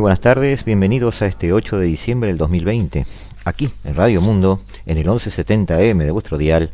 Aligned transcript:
Muy 0.00 0.04
buenas 0.04 0.20
tardes, 0.20 0.64
bienvenidos 0.64 1.20
a 1.20 1.26
este 1.26 1.52
8 1.52 1.78
de 1.78 1.84
diciembre 1.84 2.28
del 2.28 2.38
2020, 2.38 3.04
aquí 3.44 3.68
en 3.84 3.94
Radio 3.94 4.22
Mundo, 4.22 4.58
en 4.86 4.96
el 4.96 5.06
1170M 5.06 6.04
de 6.04 6.10
vuestro 6.10 6.38
dial, 6.38 6.70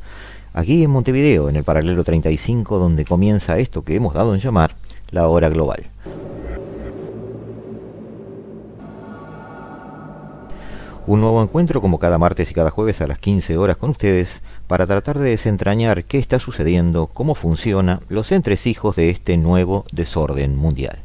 aquí 0.55 0.84
en 0.84 0.93
Montevideo, 0.93 1.48
en 1.48 1.57
el 1.57 1.65
paralelo 1.65 2.05
35, 2.05 2.79
donde 2.79 3.05
comienza 3.05 3.59
esto 3.59 3.83
que 3.83 3.97
hemos 3.97 4.15
dado 4.15 4.33
en 4.33 4.41
llamar 4.41 4.77
la 5.11 5.27
hora 5.27 5.48
global. 5.48 5.89
Un 11.09 11.20
nuevo 11.20 11.43
encuentro 11.43 11.81
como 11.81 11.98
cada 11.98 12.19
martes 12.19 12.48
y 12.53 12.55
cada 12.55 12.70
jueves 12.70 13.00
a 13.00 13.09
las 13.09 13.19
15 13.19 13.56
horas 13.56 13.77
con 13.77 13.91
ustedes 13.91 14.41
para 14.69 14.87
tratar 14.87 15.19
de 15.19 15.31
desentrañar 15.31 16.05
qué 16.05 16.20
está 16.20 16.39
sucediendo, 16.39 17.09
cómo 17.09 17.34
funciona 17.34 17.98
los 18.09 18.31
entresijos 18.31 18.95
de 18.95 19.11
este 19.11 19.37
nuevo 19.37 19.84
desorden 19.91 20.55
mundial. 20.55 21.00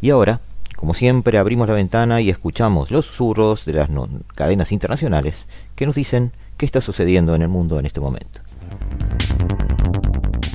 Y 0.00 0.10
ahora, 0.10 0.40
como 0.82 0.94
siempre, 0.94 1.38
abrimos 1.38 1.68
la 1.68 1.74
ventana 1.74 2.20
y 2.20 2.28
escuchamos 2.28 2.90
los 2.90 3.06
susurros 3.06 3.64
de 3.64 3.72
las 3.72 3.88
cadenas 4.34 4.72
internacionales 4.72 5.46
que 5.76 5.86
nos 5.86 5.94
dicen 5.94 6.32
qué 6.56 6.66
está 6.66 6.80
sucediendo 6.80 7.36
en 7.36 7.42
el 7.42 7.46
mundo 7.46 7.78
en 7.78 7.86
este 7.86 8.00
momento. 8.00 8.40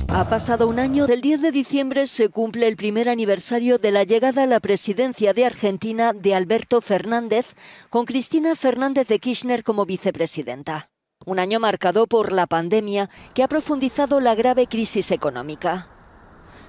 Ha 0.08 0.28
pasado 0.28 0.68
un 0.68 0.80
año. 0.80 1.06
Del 1.06 1.22
10 1.22 1.40
de 1.40 1.50
diciembre 1.50 2.06
se 2.06 2.28
cumple 2.28 2.68
el 2.68 2.76
primer 2.76 3.08
aniversario 3.08 3.78
de 3.78 3.90
la 3.90 4.04
llegada 4.04 4.42
a 4.42 4.46
la 4.46 4.60
presidencia 4.60 5.32
de 5.32 5.46
Argentina 5.46 6.12
de 6.12 6.34
Alberto 6.34 6.82
Fernández, 6.82 7.46
con 7.88 8.04
Cristina 8.04 8.54
Fernández 8.54 9.08
de 9.08 9.20
Kirchner 9.20 9.64
como 9.64 9.86
vicepresidenta. 9.86 10.90
Un 11.24 11.38
año 11.38 11.58
marcado 11.58 12.06
por 12.06 12.32
la 12.32 12.46
pandemia 12.46 13.08
que 13.32 13.42
ha 13.42 13.48
profundizado 13.48 14.20
la 14.20 14.34
grave 14.34 14.66
crisis 14.66 15.10
económica. 15.10 15.88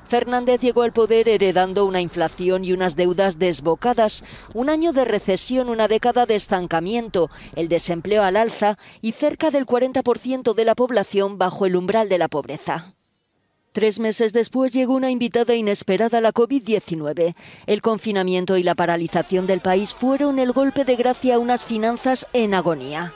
Fernández 0.10 0.60
llegó 0.60 0.82
al 0.82 0.92
poder 0.92 1.30
heredando 1.30 1.86
una 1.86 2.02
inflación 2.02 2.66
y 2.66 2.74
unas 2.74 2.96
deudas 2.96 3.38
desbocadas, 3.38 4.24
un 4.56 4.70
año 4.70 4.92
de 4.92 5.06
recesión, 5.06 5.70
una 5.70 5.88
década 5.88 6.26
de 6.26 6.34
estancamiento, 6.34 7.30
el 7.56 7.68
desempleo 7.68 8.24
al 8.24 8.36
alza 8.36 8.80
y 9.02 9.12
cerca 9.12 9.52
del 9.52 9.68
40% 9.68 10.56
de 10.56 10.66
la 10.66 10.74
población 10.74 11.38
bajo 11.38 11.68
el 11.68 11.76
umbral 11.76 12.10
de 12.10 12.18
la 12.18 12.28
pobreza. 12.28 12.96
Tres 13.72 14.00
meses 14.00 14.34
después 14.34 14.74
llegó 14.74 14.96
una 14.96 15.12
invitada 15.12 15.54
inesperada, 15.54 16.22
la 16.22 16.34
COVID-19. 16.34 17.36
El 17.68 17.82
confinamiento 17.84 18.58
y 18.58 18.64
la 18.64 18.74
paralización 18.74 19.46
del 19.46 19.62
país 19.62 19.94
fueron 19.94 20.40
el 20.40 20.54
golpe 20.54 20.86
de 20.86 20.96
gracia 20.96 21.36
a 21.36 21.40
unas 21.40 21.64
finanzas 21.64 22.26
en 22.34 22.56
agonía. 22.56 23.14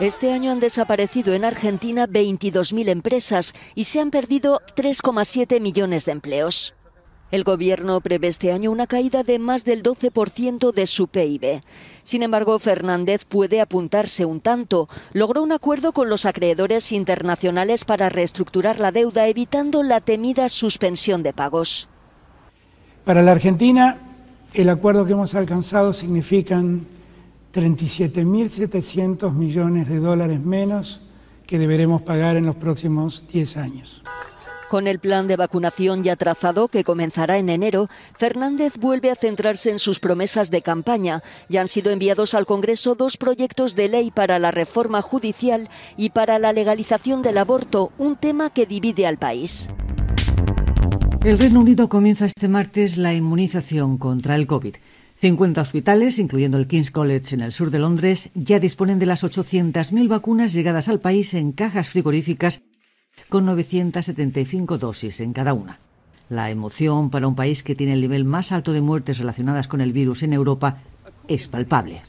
Este 0.00 0.32
año 0.32 0.50
han 0.50 0.58
desaparecido 0.58 1.34
en 1.34 1.44
Argentina 1.44 2.08
22.000 2.08 2.88
empresas 2.88 3.52
y 3.74 3.84
se 3.84 4.00
han 4.00 4.10
perdido 4.10 4.60
3,7 4.74 5.60
millones 5.60 6.06
de 6.06 6.12
empleos. 6.12 6.74
El 7.30 7.44
gobierno 7.44 8.00
prevé 8.00 8.28
este 8.28 8.52
año 8.52 8.70
una 8.70 8.86
caída 8.86 9.22
de 9.22 9.38
más 9.38 9.64
del 9.64 9.82
12% 9.82 10.72
de 10.72 10.86
su 10.86 11.08
PIB. 11.08 11.62
Sin 12.02 12.22
embargo, 12.22 12.58
Fernández 12.58 13.24
puede 13.24 13.60
apuntarse 13.60 14.24
un 14.24 14.40
tanto. 14.40 14.88
Logró 15.12 15.42
un 15.42 15.52
acuerdo 15.52 15.92
con 15.92 16.10
los 16.10 16.26
acreedores 16.26 16.92
internacionales 16.92 17.84
para 17.84 18.08
reestructurar 18.08 18.80
la 18.80 18.92
deuda, 18.92 19.28
evitando 19.28 19.82
la 19.82 20.00
temida 20.00 20.48
suspensión 20.48 21.22
de 21.22 21.32
pagos. 21.32 21.88
Para 23.04 23.22
la 23.22 23.32
Argentina, 23.32 23.98
el 24.52 24.68
acuerdo 24.68 25.06
que 25.06 25.12
hemos 25.12 25.34
alcanzado 25.34 25.94
significan 25.94 26.86
37.700 27.52 29.32
millones 29.34 29.88
de 29.88 29.98
dólares 29.98 30.40
menos 30.40 31.02
que 31.46 31.58
deberemos 31.58 32.02
pagar 32.02 32.36
en 32.36 32.46
los 32.46 32.56
próximos 32.56 33.24
10 33.30 33.56
años. 33.58 34.02
Con 34.72 34.86
el 34.86 35.00
plan 35.00 35.26
de 35.26 35.36
vacunación 35.36 36.02
ya 36.02 36.16
trazado, 36.16 36.68
que 36.68 36.82
comenzará 36.82 37.36
en 37.36 37.50
enero, 37.50 37.90
Fernández 38.16 38.78
vuelve 38.78 39.10
a 39.10 39.16
centrarse 39.16 39.70
en 39.70 39.78
sus 39.78 40.00
promesas 40.00 40.50
de 40.50 40.62
campaña. 40.62 41.20
Ya 41.50 41.60
han 41.60 41.68
sido 41.68 41.90
enviados 41.90 42.32
al 42.32 42.46
Congreso 42.46 42.94
dos 42.94 43.18
proyectos 43.18 43.76
de 43.76 43.88
ley 43.88 44.10
para 44.10 44.38
la 44.38 44.50
reforma 44.50 45.02
judicial 45.02 45.68
y 45.98 46.08
para 46.08 46.38
la 46.38 46.54
legalización 46.54 47.20
del 47.20 47.36
aborto, 47.36 47.92
un 47.98 48.16
tema 48.16 48.48
que 48.48 48.64
divide 48.64 49.06
al 49.06 49.18
país. 49.18 49.68
El 51.22 51.38
Reino 51.38 51.60
Unido 51.60 51.90
comienza 51.90 52.24
este 52.24 52.48
martes 52.48 52.96
la 52.96 53.12
inmunización 53.12 53.98
contra 53.98 54.36
el 54.36 54.46
COVID. 54.46 54.76
50 55.22 55.60
hospitales, 55.60 56.18
incluyendo 56.18 56.58
el 56.58 56.66
King's 56.66 56.90
College 56.90 57.36
en 57.36 57.42
el 57.42 57.52
sur 57.52 57.70
de 57.70 57.78
Londres, 57.78 58.30
ya 58.34 58.58
disponen 58.58 58.98
de 58.98 59.06
las 59.06 59.22
800.000 59.22 60.08
vacunas 60.08 60.52
llegadas 60.52 60.88
al 60.88 60.98
país 60.98 61.32
en 61.34 61.52
cajas 61.52 61.90
frigoríficas 61.90 62.62
con 63.28 63.44
975 63.44 64.78
dosis 64.78 65.20
en 65.20 65.32
cada 65.32 65.54
una. 65.54 65.78
La 66.28 66.50
emoción 66.50 67.08
para 67.08 67.28
un 67.28 67.36
país 67.36 67.62
que 67.62 67.76
tiene 67.76 67.92
el 67.92 68.00
nivel 68.00 68.24
más 68.24 68.50
alto 68.50 68.72
de 68.72 68.80
muertes 68.80 69.18
relacionadas 69.18 69.68
con 69.68 69.80
el 69.80 69.92
virus 69.92 70.24
en 70.24 70.32
Europa 70.32 70.82
es 71.28 71.46
palpable. 71.46 72.02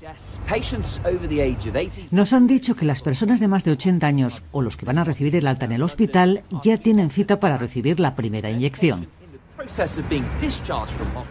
Nos 2.09 2.33
han 2.33 2.47
dicho 2.47 2.75
que 2.75 2.85
las 2.85 3.03
personas 3.03 3.39
de 3.39 3.47
más 3.47 3.63
de 3.63 3.73
80 3.73 4.07
años 4.07 4.41
o 4.51 4.63
los 4.63 4.75
que 4.75 4.87
van 4.87 4.97
a 4.97 5.03
recibir 5.03 5.35
el 5.35 5.45
alta 5.45 5.65
en 5.65 5.73
el 5.73 5.83
hospital 5.83 6.41
ya 6.63 6.77
tienen 6.77 7.11
cita 7.11 7.39
para 7.39 7.59
recibir 7.59 7.99
la 7.99 8.15
primera 8.15 8.49
inyección. 8.49 9.07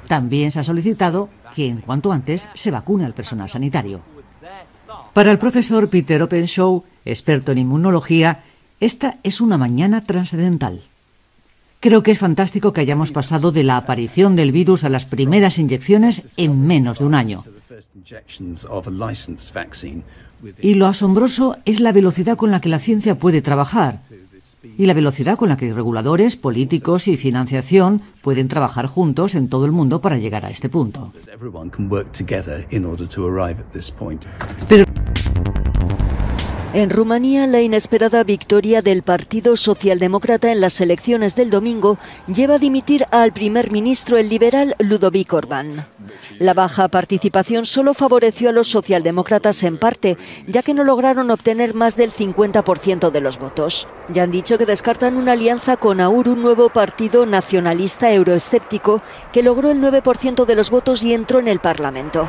También 0.07 0.51
se 0.51 0.61
ha 0.61 0.65
solicitado 0.65 1.29
que 1.55 1.67
en 1.67 1.81
cuanto 1.81 2.13
antes 2.13 2.49
se 2.55 2.71
vacune 2.71 3.05
al 3.05 3.15
personal 3.15 3.49
sanitario. 3.49 4.01
Para 5.13 5.31
el 5.31 5.39
profesor 5.39 5.89
Peter 5.89 6.23
Openshaw, 6.23 6.85
experto 7.05 7.53
en 7.53 7.59
inmunología, 7.59 8.45
esta 8.81 9.19
es 9.23 9.41
una 9.41 9.59
mañana 9.59 10.05
trascendental. 10.05 10.83
Creo 11.81 12.03
que 12.03 12.13
es 12.13 12.19
fantástico 12.19 12.73
que 12.73 12.81
hayamos 12.81 13.11
pasado 13.11 13.51
de 13.51 13.65
la 13.65 13.77
aparición 13.77 14.37
del 14.37 14.53
virus 14.53 14.85
a 14.85 14.89
las 14.89 15.05
primeras 15.05 15.59
inyecciones 15.59 16.29
en 16.37 16.65
menos 16.65 17.01
de 17.01 17.05
un 17.05 17.15
año. 17.15 17.45
Y 20.61 20.75
lo 20.75 20.87
asombroso 20.87 21.57
es 21.65 21.81
la 21.81 21.93
velocidad 21.93 22.37
con 22.37 22.51
la 22.51 22.61
que 22.61 22.69
la 22.69 22.79
ciencia 22.79 23.17
puede 23.17 23.43
trabajar 23.43 24.01
y 24.63 24.87
la 24.87 24.95
velocidad 24.95 25.37
con 25.37 25.49
la 25.49 25.57
que 25.57 25.73
reguladores, 25.73 26.37
políticos 26.37 27.09
y 27.09 27.17
financiación 27.17 28.03
pueden 28.23 28.49
trabajar 28.49 28.87
juntos 28.87 29.35
en 29.35 29.49
todo 29.49 29.65
el 29.65 29.73
mundo 29.73 30.01
para 30.01 30.19
llegar 30.19 30.45
a 30.45 30.51
este 30.51 30.69
punto. 30.69 31.13
Pero 34.69 34.85
en 36.75 36.91
Rumanía, 36.91 37.47
la 37.47 37.61
inesperada 37.61 38.25
victoria 38.25 38.81
del 38.81 39.03
Partido 39.03 39.57
Socialdemócrata 39.57 40.51
en 40.51 40.61
las 40.61 40.81
elecciones 40.81 41.37
del 41.37 41.51
domingo 41.51 41.99
lleva 42.27 42.55
a 42.55 42.59
dimitir 42.59 43.07
al 43.11 43.33
primer 43.33 43.71
ministro 43.71 44.17
el 44.17 44.29
liberal 44.29 44.75
Ludovic 44.79 45.33
Orbán. 45.33 45.85
La 46.39 46.55
baja 46.55 46.89
participación 46.89 47.67
solo 47.67 47.93
favoreció 47.93 48.49
a 48.49 48.53
los 48.53 48.69
socialdemócratas 48.69 49.63
en 49.65 49.79
parte, 49.79 50.17
ya 50.47 50.63
que 50.63 50.73
no 50.73 50.83
lograron 50.83 51.31
obtener 51.31 51.75
más 51.75 51.97
del 51.97 52.13
50% 52.13 53.11
de 53.11 53.21
los 53.21 53.39
votos. 53.39 53.87
Ya 54.09 54.23
han 54.23 54.31
dicho 54.31 54.57
que 54.57 54.67
descartan 54.67 55.17
una 55.17 55.33
alianza 55.33 55.77
con 55.77 56.01
AUR, 56.01 56.29
un 56.31 56.43
nuevo 56.43 56.71
partido 56.71 57.27
nacionalista 57.27 58.13
euroescéptico 58.13 59.03
que 59.33 59.43
logró 59.43 59.71
el 59.71 59.81
9% 59.81 60.47
de 60.47 60.55
los 60.55 60.71
votos 60.71 61.03
y 61.03 61.13
entró 61.13 61.39
en 61.39 61.49
el 61.49 61.61
Parlamento. 61.61 62.29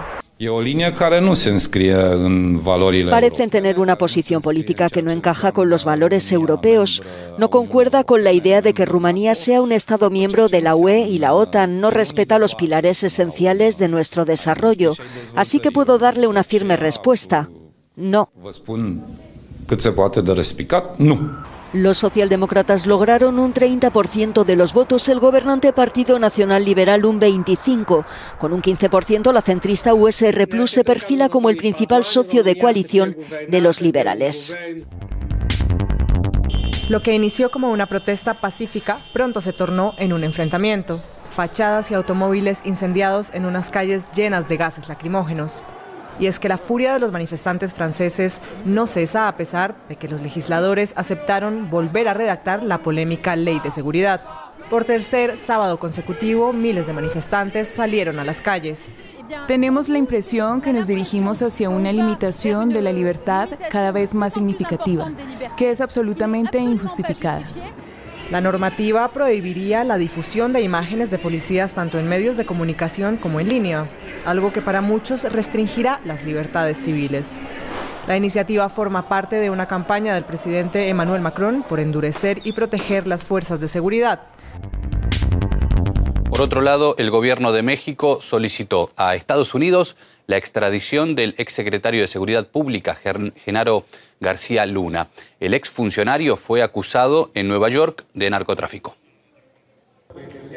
Parecen 3.12 3.50
tener 3.50 3.80
una 3.80 3.98
posición 3.98 4.42
política 4.42 4.90
que 4.90 5.02
no 5.02 5.12
encaja 5.12 5.52
con 5.52 5.70
los 5.70 5.86
valores 5.86 6.32
europeos. 6.32 7.02
No 7.38 7.50
concuerda 7.50 8.04
con 8.04 8.24
la 8.24 8.32
idea 8.32 8.62
de 8.62 8.74
que 8.74 8.86
Rumanía 8.86 9.36
sea 9.36 9.62
un 9.62 9.72
Estado 9.72 10.10
miembro 10.10 10.48
de 10.48 10.62
la 10.62 10.76
UE 10.76 11.08
y 11.08 11.20
la 11.20 11.34
OTAN. 11.34 11.80
No 11.80 11.90
respeta 11.90 12.40
los 12.40 12.56
pilares 12.56 13.04
esenciales 13.04 13.78
de 13.78 13.88
nuestro 13.88 14.26
desarrollo. 14.26 14.94
Así 15.36 15.60
que 15.60 15.72
puedo 15.72 15.98
darle 15.98 16.28
una 16.28 16.44
firme 16.44 16.78
respuesta. 16.78 17.50
No. 17.96 18.30
Los 21.74 21.98
socialdemócratas 21.98 22.86
lograron 22.86 23.40
un 23.40 23.52
30% 23.52 24.44
de 24.44 24.56
los 24.56 24.74
votos, 24.74 25.10
el 25.10 25.20
gobernante 25.20 25.74
Partido 25.74 26.20
Nacional 26.20 26.64
Liberal 26.64 27.04
un 27.04 27.20
25%. 27.20 28.06
Con 28.38 28.54
un 28.54 28.62
15% 28.62 29.32
la 29.34 29.42
centrista 29.42 29.96
USR 29.96 30.48
Plus 30.48 30.70
se 30.70 30.84
perfila 30.84 31.30
como 31.30 31.50
el 31.50 31.58
principal 31.58 32.06
socio 32.06 32.44
de 32.44 32.60
coalición 32.60 33.18
de 33.50 33.60
los 33.60 33.82
liberales. 33.82 34.56
Lo 36.90 37.02
que 37.02 37.14
inició 37.14 37.50
como 37.50 37.72
una 37.72 37.88
protesta 37.88 38.36
pacífica 38.36 39.00
pronto 39.12 39.42
se 39.42 39.52
tornó 39.52 39.96
en 39.98 40.14
un 40.14 40.24
enfrentamiento. 40.24 41.02
fachadas 41.32 41.90
y 41.90 41.96
automóviles 41.96 42.60
incendiados 42.64 43.32
en 43.34 43.46
unas 43.46 43.72
calles 43.72 44.04
llenas 44.16 44.48
de 44.48 44.58
gases 44.58 44.88
lacrimógenos. 44.88 45.64
Y 46.20 46.28
es 46.28 46.40
que 46.40 46.50
la 46.50 46.58
furia 46.58 46.94
de 46.94 47.00
los 47.00 47.12
manifestantes 47.12 47.74
franceses 47.74 48.42
no 48.66 48.88
cesa 48.88 49.28
a 49.28 49.36
pesar 49.36 49.76
de 49.90 49.96
que 49.96 50.08
los 50.08 50.22
legisladores 50.22 50.94
aceptaron 50.96 51.70
volver 51.70 52.08
a 52.08 52.14
redactar 52.14 52.64
la 52.64 52.80
polémica 52.80 53.36
ley 53.36 53.60
de 53.64 53.72
seguridad. 53.72 54.22
Por 54.70 54.86
tercer 54.86 55.38
sábado 55.38 55.78
consecutivo, 55.78 56.54
miles 56.54 56.88
de 56.88 56.94
manifestantes 56.94 57.68
salieron 57.68 58.20
a 58.20 58.24
las 58.24 58.42
calles. 58.42 58.90
Tenemos 59.48 59.90
la 59.90 59.98
impresión 59.98 60.62
que 60.62 60.74
nos 60.74 60.88
dirigimos 60.88 61.42
hacia 61.42 61.70
una 61.70 61.92
limitación 61.92 62.70
de 62.70 62.82
la 62.82 62.92
libertad 62.92 63.50
cada 63.70 63.92
vez 63.92 64.14
más 64.14 64.34
significativa, 64.34 65.10
que 65.58 65.72
es 65.72 65.82
absolutamente 65.82 66.60
injustificada. 66.60 67.44
La 68.34 68.42
normativa 68.42 69.08
prohibiría 69.10 69.84
la 69.84 70.00
difusión 70.00 70.54
de 70.54 70.62
imágenes 70.64 71.12
de 71.12 71.20
policías 71.20 71.74
tanto 71.74 72.00
en 72.00 72.10
medios 72.10 72.36
de 72.36 72.48
comunicación 72.48 73.18
como 73.18 73.40
en 73.40 73.48
línea, 73.48 73.88
algo 74.26 74.52
que 74.52 74.60
para 74.60 74.82
muchos 74.82 75.32
restringirá 75.32 76.02
las 76.04 76.24
libertades 76.24 76.78
civiles. 76.78 77.40
La 78.08 78.18
iniciativa 78.18 78.70
forma 78.70 79.08
parte 79.08 79.36
de 79.36 79.52
una 79.52 79.68
campaña 79.68 80.16
del 80.16 80.24
presidente 80.24 80.90
Emmanuel 80.90 81.22
Macron 81.22 81.62
por 81.62 81.80
endurecer 81.80 82.42
y 82.44 82.54
proteger 82.54 83.06
las 83.06 83.24
fuerzas 83.24 83.60
de 83.60 83.68
seguridad. 83.68 84.22
Por 86.34 86.42
otro 86.42 86.62
lado, 86.62 86.96
el 86.98 87.12
gobierno 87.12 87.52
de 87.52 87.62
México 87.62 88.18
solicitó 88.24 88.90
a 88.98 89.14
Estados 89.14 89.54
Unidos 89.54 89.96
la 90.26 90.36
extradición 90.38 91.14
del 91.14 91.36
exsecretario 91.38 92.02
de 92.02 92.08
Seguridad 92.08 92.48
Pública, 92.48 92.98
Genaro 93.46 93.86
García 94.20 94.66
Luna. 94.66 95.10
El 95.40 95.54
exfuncionario 95.54 96.36
fue 96.36 96.64
acusado 96.64 97.30
en 97.36 97.48
Nueva 97.48 97.70
York 97.70 98.06
de 98.16 98.32
narcotráfico. 98.32 98.96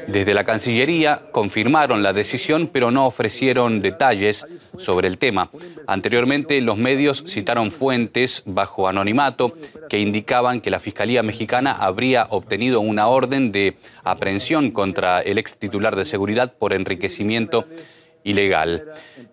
Desde 0.06 0.34
la 0.34 0.44
Cancillería 0.44 1.22
confirmaron 1.32 2.02
la 2.02 2.12
decisión, 2.12 2.68
pero 2.72 2.90
no 2.90 3.06
ofrecieron 3.06 3.80
detalles 3.80 4.44
sobre 4.78 5.08
el 5.08 5.18
tema. 5.18 5.50
Anteriormente, 5.86 6.60
los 6.60 6.76
medios 6.76 7.24
citaron 7.26 7.70
fuentes 7.70 8.42
bajo 8.44 8.88
anonimato 8.88 9.54
que 9.88 9.98
indicaban 9.98 10.60
que 10.60 10.70
la 10.70 10.80
Fiscalía 10.80 11.22
mexicana 11.22 11.72
habría 11.72 12.26
obtenido 12.30 12.80
una 12.80 13.08
orden 13.08 13.52
de 13.52 13.76
aprehensión 14.04 14.70
contra 14.70 15.20
el 15.20 15.38
ex 15.38 15.56
titular 15.56 15.96
de 15.96 16.04
seguridad 16.04 16.54
por 16.54 16.72
enriquecimiento 16.72 17.66
ilegal. 18.26 18.84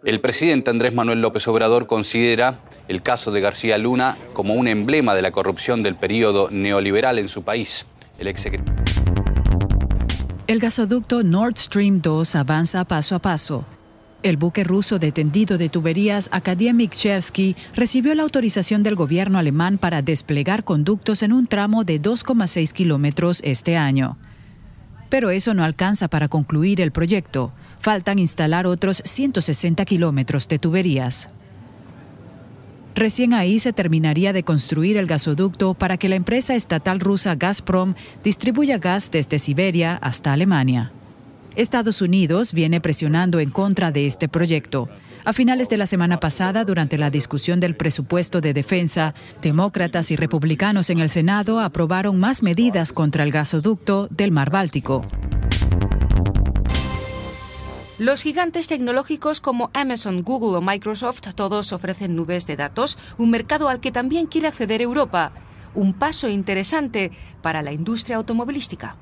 El 0.03 0.19
presidente 0.21 0.69
Andrés 0.69 0.93
Manuel 0.93 1.21
López 1.21 1.47
Obrador 1.47 1.87
considera 1.87 2.59
el 2.87 3.01
caso 3.01 3.31
de 3.31 3.41
García 3.41 3.77
Luna 3.77 4.17
como 4.33 4.53
un 4.53 4.67
emblema 4.67 5.15
de 5.15 5.23
la 5.23 5.31
corrupción 5.31 5.81
del 5.81 5.95
periodo 5.95 6.49
neoliberal 6.51 7.17
en 7.17 7.27
su 7.27 7.43
país. 7.43 7.85
El 8.19 8.27
el 10.47 10.59
gasoducto 10.59 11.23
Nord 11.23 11.57
Stream 11.57 12.01
2 12.01 12.35
avanza 12.35 12.83
paso 12.83 13.15
a 13.15 13.19
paso. 13.19 13.65
El 14.23 14.37
buque 14.37 14.63
ruso 14.63 14.99
de 14.99 15.11
tendido 15.11 15.57
de 15.57 15.69
tuberías 15.69 16.29
Akademik 16.31 16.91
Chersky 16.91 17.55
recibió 17.75 18.13
la 18.15 18.23
autorización 18.23 18.83
del 18.83 18.95
gobierno 18.95 19.37
alemán 19.37 19.77
para 19.77 20.01
desplegar 20.01 20.63
conductos 20.63 21.23
en 21.23 21.33
un 21.33 21.47
tramo 21.47 21.83
de 21.83 22.01
2,6 22.01 22.71
kilómetros 22.73 23.41
este 23.43 23.77
año. 23.77 24.17
Pero 25.09 25.29
eso 25.29 25.53
no 25.53 25.63
alcanza 25.63 26.07
para 26.07 26.27
concluir 26.27 26.81
el 26.81 26.91
proyecto. 26.91 27.53
Faltan 27.79 28.19
instalar 28.19 28.65
otros 28.65 29.01
160 29.05 29.85
kilómetros 29.85 30.47
de 30.47 30.59
tuberías. 30.59 31.29
Recién 32.95 33.33
ahí 33.33 33.57
se 33.57 33.73
terminaría 33.73 34.33
de 34.33 34.43
construir 34.43 34.97
el 34.97 35.07
gasoducto 35.07 35.73
para 35.73 35.97
que 35.97 36.09
la 36.09 36.15
empresa 36.15 36.55
estatal 36.55 36.99
rusa 36.99 37.35
Gazprom 37.35 37.95
distribuya 38.23 38.77
gas 38.77 39.09
desde 39.09 39.39
Siberia 39.39 39.95
hasta 39.95 40.31
Alemania. 40.33 40.91
Estados 41.55 42.01
Unidos 42.01 42.53
viene 42.53 42.81
presionando 42.81 43.39
en 43.39 43.49
contra 43.49 43.91
de 43.91 44.05
este 44.05 44.27
proyecto. 44.27 44.89
A 45.25 45.33
finales 45.33 45.69
de 45.69 45.77
la 45.77 45.87
semana 45.87 46.19
pasada, 46.19 46.65
durante 46.65 46.97
la 46.97 47.09
discusión 47.09 47.59
del 47.59 47.75
presupuesto 47.75 48.41
de 48.41 48.53
defensa, 48.53 49.13
demócratas 49.41 50.11
y 50.11 50.15
republicanos 50.15 50.89
en 50.89 50.99
el 50.99 51.09
Senado 51.09 51.61
aprobaron 51.61 52.19
más 52.19 52.43
medidas 52.43 52.91
contra 52.91 53.23
el 53.23 53.31
gasoducto 53.31 54.07
del 54.11 54.31
Mar 54.31 54.49
Báltico. 54.51 55.03
Los 58.03 58.21
gigantes 58.23 58.67
tecnológicos 58.67 59.39
como 59.39 59.71
Amazon, 59.73 60.23
Google 60.23 60.57
o 60.57 60.61
Microsoft 60.61 61.21
todos 61.35 61.71
ofrecen 61.71 62.17
nubes 62.17 62.45
de 62.45 62.57
datos, 62.57 62.97
un 63.17 63.29
mercado 63.29 63.69
al 63.69 63.79
que 63.79 63.93
también 63.93 64.25
quiere 64.25 64.49
acceder 64.49 64.81
Europa. 64.81 65.31
Un 65.73 65.93
paso 65.93 66.27
interesante 66.27 67.13
para 67.41 67.61
la 67.61 67.71
industria 67.71 68.17
automovilística. 68.17 68.97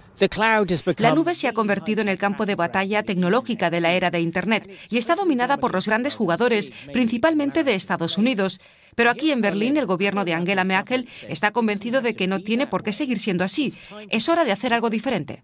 La 0.98 1.15
nube 1.15 1.33
se 1.33 1.48
ha 1.48 1.53
convertido 1.53 2.03
en 2.03 2.09
el 2.09 2.19
campo 2.19 2.45
de 2.45 2.53
batalla 2.53 3.01
tecnológica 3.01 3.71
de 3.71 3.81
la 3.81 3.94
era 3.94 4.12
de 4.12 4.21
Internet 4.21 4.69
y 4.92 5.00
está 5.00 5.15
dominada 5.15 5.57
por 5.57 5.74
los 5.74 5.88
grandes 5.88 6.13
jugadores, 6.13 6.71
principalmente 6.94 7.63
de 7.63 7.74
Estados 7.74 8.19
Unidos. 8.19 8.62
Pero 8.95 9.09
aquí 9.09 9.31
en 9.31 9.42
Berlín 9.42 9.77
el 9.77 9.88
gobierno 9.88 10.25
de 10.25 10.36
Angela 10.36 10.63
Merkel 10.63 11.09
está 11.27 11.50
convencido 11.50 12.03
de 12.03 12.13
que 12.13 12.27
no 12.27 12.39
tiene 12.39 12.68
por 12.68 12.83
qué 12.83 12.94
seguir 12.94 13.18
siendo 13.18 13.44
así. 13.44 13.74
Es 14.12 14.30
hora 14.30 14.44
de 14.44 14.51
hacer 14.51 14.75
algo 14.75 14.92
diferente. 14.92 15.44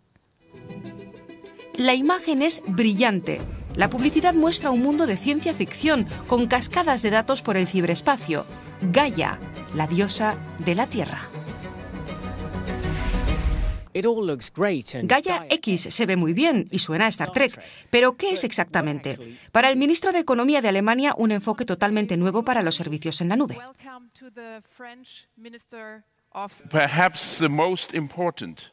La 1.77 1.93
imagen 1.93 2.41
es 2.41 2.63
brillante. 2.65 3.39
La 3.75 3.87
publicidad 3.87 4.33
muestra 4.33 4.71
un 4.71 4.81
mundo 4.81 5.05
de 5.05 5.15
ciencia 5.15 5.53
ficción 5.53 6.07
con 6.25 6.47
cascadas 6.47 7.03
de 7.03 7.11
datos 7.11 7.43
por 7.43 7.55
el 7.55 7.67
ciberespacio. 7.67 8.47
Gaia, 8.81 9.39
la 9.75 9.85
diosa 9.85 10.35
de 10.57 10.73
la 10.73 10.87
Tierra. 10.87 11.29
Gaia 15.03 15.45
X 15.51 15.87
se 15.91 16.05
ve 16.07 16.15
muy 16.15 16.33
bien 16.33 16.67
y 16.71 16.79
suena 16.79 17.05
a 17.05 17.09
Star 17.09 17.31
Trek, 17.31 17.61
pero 17.91 18.17
¿qué 18.17 18.31
es 18.31 18.43
exactamente? 18.43 19.37
Para 19.51 19.69
el 19.69 19.77
ministro 19.77 20.11
de 20.11 20.19
Economía 20.19 20.61
de 20.61 20.69
Alemania, 20.69 21.13
un 21.15 21.31
enfoque 21.31 21.63
totalmente 21.63 22.17
nuevo 22.17 22.43
para 22.43 22.63
los 22.63 22.75
servicios 22.75 23.21
en 23.21 23.29
la 23.29 23.35
nube. 23.35 23.57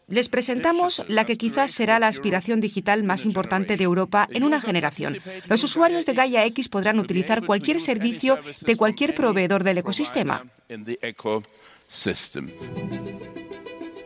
Les 0.09 0.29
presentamos 0.29 1.03
la 1.09 1.25
que 1.25 1.39
quizás 1.39 1.73
será 1.73 1.99
la 1.99 2.09
aspiración 2.09 2.61
digital 2.61 3.03
más 3.05 3.25
importante 3.25 3.79
de 3.79 3.85
Europa 3.85 4.29
en 4.31 4.45
una 4.45 4.61
generación. 4.61 5.19
Los 5.49 5.65
usuarios 5.65 6.05
de 6.05 6.13
Gaia 6.13 6.45
X 6.45 6.69
podrán 6.69 6.99
utilizar 6.99 7.47
cualquier 7.47 7.81
servicio 7.81 8.39
de 8.61 8.77
cualquier 8.77 9.15
proveedor 9.15 9.65
del 9.65 9.79
ecosistema. 9.79 10.45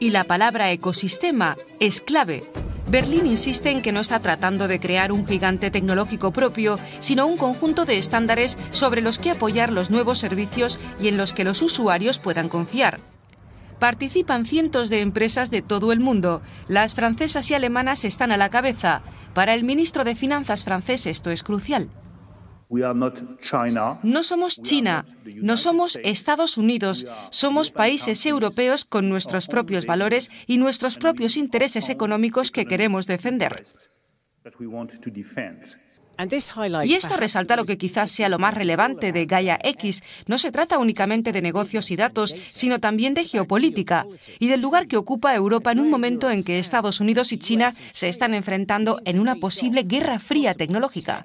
Y 0.00 0.10
la 0.10 0.24
palabra 0.24 0.70
ecosistema 0.70 1.56
es 1.80 2.00
clave. 2.00 2.44
Berlín 2.86 3.26
insiste 3.26 3.70
en 3.70 3.82
que 3.82 3.92
no 3.92 4.00
está 4.00 4.20
tratando 4.20 4.68
de 4.68 4.78
crear 4.78 5.10
un 5.10 5.26
gigante 5.26 5.70
tecnológico 5.72 6.30
propio, 6.32 6.78
sino 7.00 7.26
un 7.26 7.36
conjunto 7.36 7.84
de 7.84 7.98
estándares 7.98 8.56
sobre 8.70 9.02
los 9.02 9.18
que 9.18 9.32
apoyar 9.32 9.72
los 9.72 9.90
nuevos 9.90 10.18
servicios 10.18 10.78
y 11.00 11.08
en 11.08 11.16
los 11.16 11.32
que 11.32 11.44
los 11.44 11.60
usuarios 11.60 12.20
puedan 12.20 12.48
confiar 12.48 13.00
participan 13.78 14.47
cientos 14.47 14.90
de 14.90 15.00
empresas 15.00 15.50
de 15.50 15.62
todo 15.62 15.92
el 15.92 16.00
mundo. 16.00 16.42
Las 16.68 16.94
francesas 16.94 17.50
y 17.50 17.54
alemanas 17.54 18.04
están 18.04 18.32
a 18.32 18.37
la 18.37 18.50
cabeza. 18.50 19.02
Para 19.35 19.54
el 19.54 19.64
ministro 19.64 20.04
de 20.04 20.14
Finanzas 20.14 20.64
francés 20.64 21.06
esto 21.06 21.30
es 21.30 21.42
crucial. 21.42 21.90
No 24.02 24.23
somos 24.23 24.61
China, 24.61 25.06
no 25.25 25.56
somos 25.56 25.99
Estados 26.04 26.58
Unidos, 26.58 27.06
somos 27.30 27.70
países 27.70 28.26
europeos 28.26 28.85
con 28.85 29.08
nuestros 29.08 29.47
propios 29.47 29.87
valores 29.87 30.30
y 30.47 30.58
nuestros 30.58 30.99
propios 30.99 31.38
intereses 31.38 31.88
económicos 31.88 32.50
que 32.50 32.66
queremos 32.66 33.06
defender. 33.06 33.64
Y 36.84 36.94
esto 36.94 37.16
resalta 37.16 37.54
lo 37.54 37.64
que 37.64 37.78
quizás 37.78 38.10
sea 38.10 38.28
lo 38.28 38.40
más 38.40 38.52
relevante 38.54 39.12
de 39.12 39.26
Gaia 39.26 39.58
X. 39.62 40.02
No 40.26 40.37
se 40.37 40.50
trata 40.50 40.78
únicamente 40.78 41.30
de 41.30 41.42
negocios 41.42 41.92
y 41.92 41.96
datos, 41.96 42.34
sino 42.48 42.80
también 42.80 43.14
de 43.14 43.25
geopolítica 43.25 44.04
y 44.40 44.48
del 44.48 44.60
lugar 44.60 44.88
que 44.88 44.96
ocupa 44.96 45.34
Europa 45.34 45.70
en 45.70 45.78
un 45.78 45.90
momento 45.90 46.28
en 46.30 46.42
que 46.42 46.58
Estados 46.58 47.00
Unidos 47.00 47.32
y 47.32 47.38
China 47.38 47.72
se 47.92 48.08
están 48.08 48.34
enfrentando 48.34 49.00
en 49.04 49.20
una 49.20 49.37
posible 49.37 49.84
guerra 49.84 50.18
fría 50.18 50.54
tecnológica. 50.54 51.25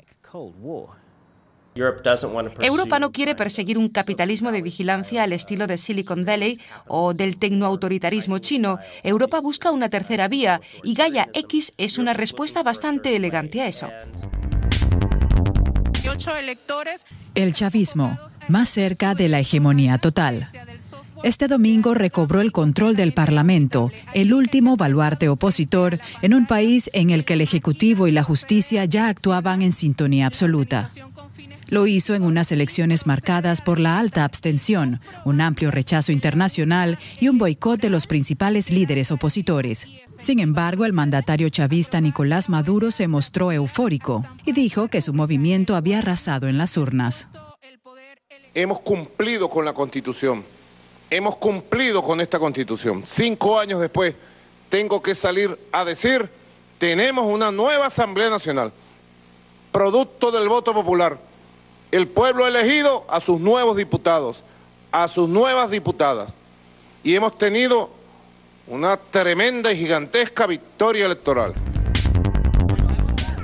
Europa 2.60 3.00
no 3.00 3.12
quiere 3.12 3.34
perseguir 3.34 3.80
un 3.80 3.90
capitalismo 3.90 4.52
de 4.52 4.62
vigilancia 4.62 5.24
al 5.24 5.34
estilo 5.34 5.66
de 5.66 5.80
Silicon 5.80 6.24
Valley 6.24 6.62
o 6.88 7.16
del 7.16 7.38
tecnoautoritarismo 7.40 8.38
chino. 8.38 8.78
Europa 9.02 9.40
busca 9.40 9.72
una 9.72 9.90
tercera 9.90 10.28
vía 10.28 10.62
y 10.84 10.94
Gaia 10.94 11.30
X 11.34 11.74
es 11.78 11.98
una 11.98 12.14
respuesta 12.14 12.62
bastante 12.62 13.16
elegante 13.16 13.62
a 13.62 13.68
eso 13.68 13.90
electores. 16.44 17.06
El 17.36 17.54
chavismo, 17.54 18.18
más 18.48 18.70
cerca 18.70 19.16
de 19.16 19.28
la 19.28 19.40
hegemonía 19.40 19.98
total. 19.98 20.48
Este 21.24 21.48
domingo 21.48 21.94
recobró 21.94 22.42
el 22.42 22.52
control 22.52 22.96
del 22.96 23.14
Parlamento, 23.14 23.92
el 24.14 24.34
último 24.34 24.76
baluarte 24.76 25.30
opositor 25.30 26.00
en 26.22 26.34
un 26.34 26.46
país 26.46 26.90
en 26.94 27.12
el 27.12 27.24
que 27.24 27.34
el 27.34 27.42
Ejecutivo 27.42 28.08
y 28.08 28.12
la 28.12 28.24
justicia 28.24 28.84
ya 28.86 29.08
actuaban 29.08 29.62
en 29.62 29.72
sintonía 29.72 30.28
absoluta. 30.28 30.90
Lo 31.70 31.88
hizo 31.88 32.14
en 32.14 32.24
unas 32.24 32.52
elecciones 32.52 33.08
marcadas 33.08 33.62
por 33.62 33.80
la 33.80 33.98
alta 34.00 34.24
abstención, 34.26 35.00
un 35.26 35.42
amplio 35.42 35.72
rechazo 35.72 36.12
internacional 36.12 37.00
y 37.20 37.30
un 37.30 37.38
boicot 37.38 37.80
de 37.80 37.90
los 37.90 38.06
principales 38.08 38.70
líderes 38.70 39.12
opositores. 39.12 39.88
Sin 40.18 40.40
embargo, 40.40 40.86
el 40.86 40.94
mandatario 40.94 41.50
chavista 41.50 42.02
Nicolás 42.02 42.50
Maduro 42.50 42.92
se 42.92 43.08
mostró 43.08 43.52
eufórico 43.52 44.26
y 44.46 44.52
dijo 44.52 44.88
que 44.88 45.02
su 45.02 45.14
movimiento 45.14 45.76
había 45.76 46.00
arrasado 46.00 46.48
en 46.48 46.58
las 46.58 46.78
urnas. 46.78 47.28
Hemos 48.54 48.80
cumplido 48.82 49.50
con 49.50 49.66
la 49.66 49.74
Constitución, 49.74 50.44
hemos 51.10 51.38
cumplido 51.38 52.04
con 52.04 52.22
esta 52.22 52.38
Constitución. 52.38 53.04
Cinco 53.06 53.60
años 53.60 53.80
después, 53.80 54.14
tengo 54.70 55.02
que 55.02 55.16
salir 55.16 55.58
a 55.72 55.84
decir, 55.86 56.30
tenemos 56.78 57.26
una 57.26 57.52
nueva 57.52 57.88
Asamblea 57.88 58.30
Nacional, 58.30 58.72
producto 59.72 60.32
del 60.32 60.48
voto 60.50 60.74
popular 60.74 61.33
el 61.94 62.08
pueblo 62.08 62.44
ha 62.44 62.48
elegido 62.48 63.06
a 63.08 63.22
sus 63.22 63.40
nuevos 63.40 63.78
diputados, 63.78 64.44
a 64.92 65.08
sus 65.08 65.30
nuevas 65.30 65.70
diputadas. 65.70 66.34
Y 67.04 67.14
hemos 67.14 67.38
tenido 67.38 67.92
una 68.66 68.98
tremenda 68.98 69.72
y 69.72 69.78
gigantesca 69.78 70.48
victoria 70.48 71.06
electoral. 71.06 71.54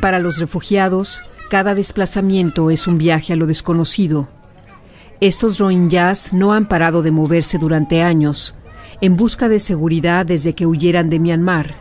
Para 0.01 0.17
los 0.17 0.39
refugiados, 0.39 1.21
cada 1.51 1.75
desplazamiento 1.75 2.71
es 2.71 2.87
un 2.87 2.97
viaje 2.97 3.33
a 3.33 3.35
lo 3.35 3.45
desconocido. 3.45 4.27
Estos 5.19 5.59
rohingyas 5.59 6.33
no 6.33 6.51
han 6.51 6.67
parado 6.67 7.03
de 7.03 7.11
moverse 7.11 7.59
durante 7.59 8.01
años, 8.01 8.55
en 8.99 9.15
busca 9.15 9.47
de 9.47 9.59
seguridad 9.59 10.25
desde 10.25 10.55
que 10.55 10.65
huyeran 10.65 11.11
de 11.11 11.19
Myanmar. 11.19 11.75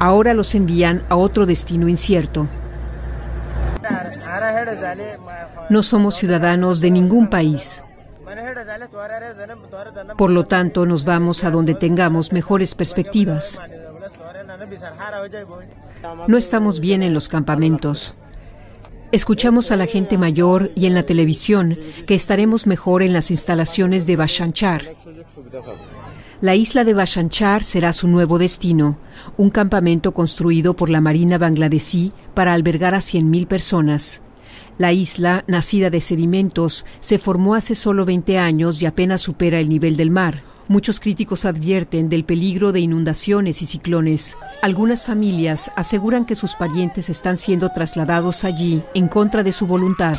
Ahora 0.00 0.34
los 0.34 0.56
envían 0.56 1.04
a 1.08 1.14
otro 1.14 1.46
destino 1.46 1.88
incierto. 1.88 2.48
No 5.70 5.82
somos 5.82 6.16
ciudadanos 6.16 6.80
de 6.80 6.90
ningún 6.90 7.28
país. 7.28 7.82
Por 10.16 10.30
lo 10.30 10.44
tanto, 10.44 10.86
nos 10.86 11.04
vamos 11.04 11.44
a 11.44 11.50
donde 11.50 11.74
tengamos 11.74 12.32
mejores 12.32 12.74
perspectivas. 12.74 13.60
No 16.28 16.36
estamos 16.36 16.80
bien 16.80 17.02
en 17.02 17.14
los 17.14 17.28
campamentos. 17.28 18.14
Escuchamos 19.12 19.70
a 19.70 19.76
la 19.76 19.86
gente 19.86 20.18
mayor 20.18 20.72
y 20.74 20.86
en 20.86 20.94
la 20.94 21.04
televisión 21.04 21.78
que 22.06 22.14
estaremos 22.14 22.66
mejor 22.66 23.02
en 23.02 23.12
las 23.12 23.30
instalaciones 23.30 24.06
de 24.06 24.16
Bashanchar. 24.16 24.94
La 26.44 26.54
isla 26.54 26.84
de 26.84 26.92
Bashanchar 26.92 27.64
será 27.64 27.94
su 27.94 28.06
nuevo 28.06 28.36
destino, 28.36 28.98
un 29.38 29.48
campamento 29.48 30.12
construido 30.12 30.76
por 30.76 30.90
la 30.90 31.00
Marina 31.00 31.38
bangladesí 31.38 32.12
para 32.34 32.52
albergar 32.52 32.94
a 32.94 32.98
100.000 32.98 33.46
personas. 33.46 34.20
La 34.76 34.92
isla, 34.92 35.44
nacida 35.46 35.88
de 35.88 36.02
sedimentos, 36.02 36.84
se 37.00 37.18
formó 37.18 37.54
hace 37.54 37.74
solo 37.74 38.04
20 38.04 38.36
años 38.36 38.82
y 38.82 38.84
apenas 38.84 39.22
supera 39.22 39.58
el 39.58 39.70
nivel 39.70 39.96
del 39.96 40.10
mar. 40.10 40.42
Muchos 40.68 41.00
críticos 41.00 41.46
advierten 41.46 42.10
del 42.10 42.26
peligro 42.26 42.72
de 42.72 42.80
inundaciones 42.80 43.62
y 43.62 43.64
ciclones. 43.64 44.36
Algunas 44.60 45.06
familias 45.06 45.72
aseguran 45.76 46.26
que 46.26 46.34
sus 46.34 46.56
parientes 46.56 47.08
están 47.08 47.38
siendo 47.38 47.70
trasladados 47.70 48.44
allí 48.44 48.82
en 48.92 49.08
contra 49.08 49.44
de 49.44 49.52
su 49.52 49.66
voluntad. 49.66 50.18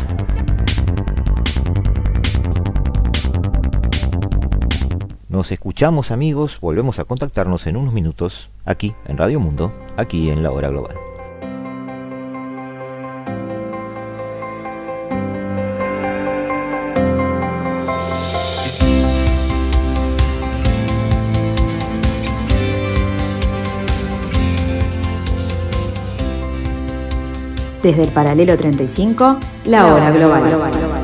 Nos 5.35 5.51
escuchamos 5.51 6.11
amigos, 6.11 6.59
volvemos 6.61 6.97
a 6.97 7.03
contactarnos 7.03 7.67
en 7.67 7.75
unos 7.75 7.93
minutos 7.93 8.51
aquí 8.63 8.95
en 9.05 9.17
Radio 9.17 9.41
Mundo, 9.41 9.73
aquí 9.97 10.29
en 10.29 10.41
la 10.41 10.49
hora 10.49 10.69
global. 10.69 10.95
Desde 27.83 28.03
el 28.05 28.11
paralelo 28.11 28.55
35, 28.55 29.37
la 29.65 29.93
hora 29.93 30.11
global. 30.11 30.94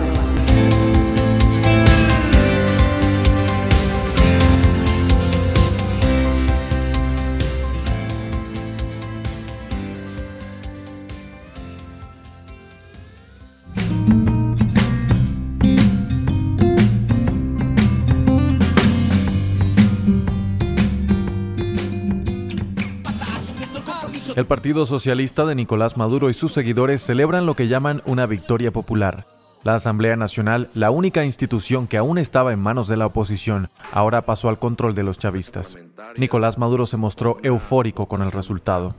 El 24.42 24.48
Partido 24.48 24.88
Socialista 24.88 25.46
de 25.46 25.54
Nicolás 25.54 25.98
Maduro 25.98 26.32
y 26.32 26.34
sus 26.34 26.52
seguidores 26.52 27.04
celebran 27.04 27.46
lo 27.46 27.54
que 27.54 27.68
llaman 27.68 28.02
una 28.08 28.26
victoria 28.26 28.72
popular. 28.72 29.28
La 29.62 29.76
Asamblea 29.76 30.16
Nacional, 30.16 30.72
la 30.74 30.90
única 30.90 31.24
institución 31.24 31.86
que 31.86 31.98
aún 31.98 32.18
estaba 32.18 32.52
en 32.52 32.60
manos 32.60 32.88
de 32.88 32.98
la 32.98 33.06
oposición, 33.06 33.70
ahora 33.92 34.24
pasó 34.24 34.50
al 34.50 34.58
control 34.58 34.96
de 34.96 35.04
los 35.04 35.20
chavistas. 35.20 35.78
Nicolás 36.18 36.58
Maduro 36.58 36.88
se 36.88 36.98
mostró 36.98 37.38
eufórico 37.44 38.08
con 38.08 38.24
el 38.24 38.32
resultado. 38.32 38.96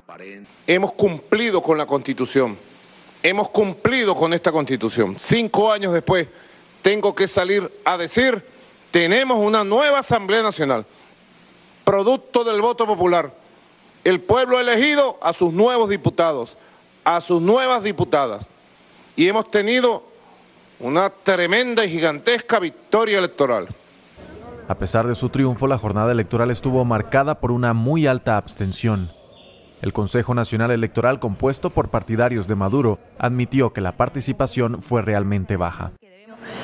Hemos 0.68 0.92
cumplido 0.92 1.60
con 1.60 1.76
la 1.76 1.86
Constitución, 1.86 2.56
hemos 3.20 3.48
cumplido 3.48 4.14
con 4.14 4.34
esta 4.34 4.52
Constitución. 4.52 5.16
Cinco 5.18 5.72
años 5.72 5.92
después, 5.92 6.28
tengo 6.82 7.16
que 7.16 7.26
salir 7.26 7.68
a 7.84 7.96
decir, 7.96 8.46
tenemos 8.92 9.44
una 9.44 9.64
nueva 9.64 9.98
Asamblea 9.98 10.44
Nacional, 10.44 10.86
producto 11.84 12.44
del 12.44 12.60
voto 12.60 12.86
popular 12.86 13.41
el 14.04 14.20
pueblo 14.20 14.58
ha 14.58 14.60
elegido 14.60 15.18
a 15.22 15.32
sus 15.32 15.52
nuevos 15.52 15.88
diputados, 15.88 16.56
a 17.04 17.20
sus 17.20 17.40
nuevas 17.40 17.82
diputadas. 17.82 18.48
Y 19.16 19.28
hemos 19.28 19.50
tenido 19.50 20.02
una 20.80 21.10
tremenda 21.10 21.84
y 21.84 21.90
gigantesca 21.90 22.58
victoria 22.58 23.18
electoral. 23.18 23.68
A 24.68 24.74
pesar 24.74 25.06
de 25.06 25.14
su 25.14 25.28
triunfo, 25.28 25.66
la 25.66 25.78
jornada 25.78 26.12
electoral 26.12 26.50
estuvo 26.50 26.84
marcada 26.84 27.40
por 27.40 27.52
una 27.52 27.74
muy 27.74 28.06
alta 28.06 28.36
abstención. 28.36 29.10
El 29.80 29.92
Consejo 29.92 30.34
Nacional 30.34 30.70
Electoral, 30.70 31.18
compuesto 31.18 31.70
por 31.70 31.88
partidarios 31.88 32.46
de 32.46 32.54
Maduro, 32.54 32.98
admitió 33.18 33.72
que 33.72 33.80
la 33.80 33.92
participación 33.92 34.80
fue 34.80 35.02
realmente 35.02 35.56
baja. 35.56 35.92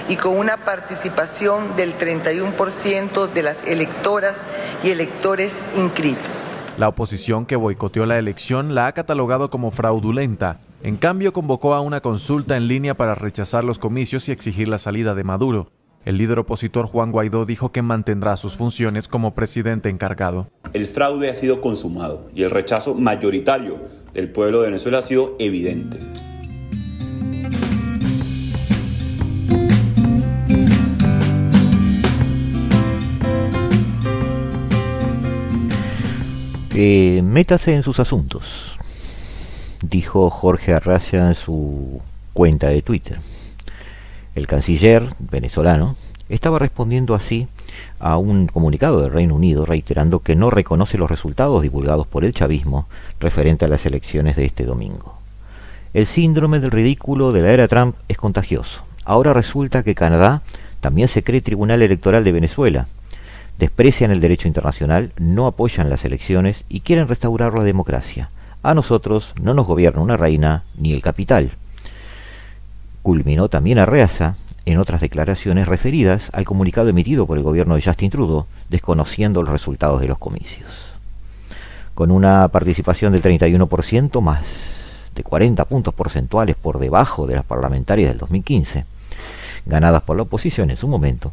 Y 0.09 0.17
con 0.17 0.39
una 0.39 0.65
participación 0.65 1.77
del 1.77 1.99
31% 1.99 3.27
de 3.27 3.43
las 3.43 3.63
electoras 3.67 4.41
y 4.83 4.91
electores 4.91 5.61
inscritos. 5.77 6.38
La 6.79 6.87
oposición 6.87 7.45
que 7.45 7.57
boicoteó 7.57 8.07
la 8.07 8.21
elección 8.21 8.77
la 8.77 8.87
ha 8.87 8.93
catalogado 8.93 9.51
como 9.51 9.73
fraudulenta. 9.73 10.61
En 10.85 10.97
cambio, 10.97 11.33
convocó 11.33 11.75
a 11.75 11.81
una 11.81 12.01
consulta 12.01 12.57
en 12.57 12.69
línea 12.69 12.95
para 12.95 13.17
rechazar 13.17 13.65
los 13.65 13.81
comicios 13.81 14.29
y 14.29 14.33
exigir 14.33 14.69
la 14.69 14.79
salida 14.79 15.17
de 15.17 15.25
Maduro. 15.25 15.73
El 16.05 16.19
líder 16.19 16.39
opositor 16.39 16.87
Juan 16.87 17.11
Guaidó 17.11 17.47
dijo 17.47 17.73
que 17.73 17.83
mantendrá 17.83 18.37
sus 18.37 18.57
funciones 18.57 19.09
como 19.09 19.35
presidente 19.35 19.89
encargado. 19.89 20.47
El 20.73 20.87
fraude 20.87 21.31
ha 21.31 21.35
sido 21.35 21.61
consumado 21.61 22.31
y 22.33 22.45
el 22.45 22.53
rechazo 22.53 22.95
mayoritario 22.95 23.81
del 24.15 24.31
pueblo 24.31 24.61
de 24.61 24.69
Venezuela 24.69 24.99
ha 24.99 25.03
sido 25.03 25.35
evidente. 25.41 25.99
Eh, 36.81 37.23
métase 37.25 37.75
en 37.75 37.83
sus 37.83 37.99
asuntos, 37.99 38.79
dijo 39.83 40.31
Jorge 40.31 40.75
Arracia 40.75 41.27
en 41.27 41.35
su 41.35 42.01
cuenta 42.35 42.69
de 42.69 42.83
Twitter. 42.83 43.19
El 44.37 44.47
canciller 44.47 45.03
venezolano 45.19 45.97
estaba 46.29 46.61
respondiendo 46.61 47.17
así 47.17 47.49
a 47.99 48.17
un 48.17 48.47
comunicado 48.47 49.03
del 49.03 49.11
Reino 49.11 49.35
Unido 49.35 49.67
reiterando 49.67 50.21
que 50.21 50.37
no 50.37 50.51
reconoce 50.51 50.99
los 50.99 51.11
resultados 51.11 51.63
divulgados 51.63 52.07
por 52.07 52.25
el 52.25 52.33
chavismo 52.33 52.87
referente 53.19 53.65
a 53.65 53.69
las 53.69 53.85
elecciones 53.85 54.37
de 54.37 54.45
este 54.45 54.65
domingo. 54.65 55.19
El 55.95 56.07
síndrome 56.07 56.61
del 56.61 56.71
ridículo 56.71 57.33
de 57.33 57.43
la 57.43 57.51
era 57.51 57.67
Trump 57.67 57.97
es 58.07 58.19
contagioso. 58.19 58.85
Ahora 59.05 59.33
resulta 59.33 59.83
que 59.83 59.97
Canadá 59.97 60.43
también 60.79 61.09
se 61.09 61.25
cree 61.25 61.41
Tribunal 61.41 61.83
Electoral 61.83 62.23
de 62.23 62.31
Venezuela 62.31 62.87
desprecian 63.59 64.11
el 64.11 64.21
derecho 64.21 64.49
internacional, 64.49 65.13
no 65.19 65.47
apoyan 65.47 65.91
las 65.91 66.05
elecciones 66.05 66.65
y 66.69 66.81
quieren 66.81 67.09
restaurar 67.09 67.55
la 67.55 67.65
democracia. 67.65 68.31
A 68.63 68.75
nosotros 68.75 69.35
no 69.41 69.55
nos 69.55 69.67
gobierna 69.67 70.03
una 70.03 70.17
reina 70.17 70.65
ni 70.77 70.93
el 70.93 71.03
capital. 71.03 71.53
Culminó 73.03 73.49
también 73.49 73.79
Arreaza 73.79 74.37
en 74.65 74.79
otras 74.79 75.01
declaraciones 75.01 75.67
referidas 75.67 76.31
al 76.33 76.45
comunicado 76.45 76.89
emitido 76.89 77.27
por 77.27 77.39
el 77.39 77.45
gobierno 77.45 77.75
de 77.75 77.83
Justin 77.83 78.11
Trudeau, 78.11 78.47
desconociendo 78.69 79.43
los 79.43 79.53
resultados 79.53 80.01
de 80.01 80.09
los 80.09 80.19
comicios. 80.19 80.95
Con 81.95 82.11
una 82.11 82.49
participación 82.49 83.13
del 83.13 83.23
31% 83.23 84.21
más 84.21 84.43
de 85.15 85.23
40 85.25 85.65
puntos 85.65 85.95
porcentuales 85.95 86.55
por 86.55 86.79
debajo 86.79 87.27
de 87.27 87.35
las 87.35 87.45
parlamentarias 87.45 88.11
del 88.11 88.19
2015, 88.19 88.85
ganadas 89.67 90.03
por 90.03 90.17
la 90.17 90.23
oposición 90.23 90.71
en 90.71 90.77
su 90.77 90.89
momento, 90.89 91.33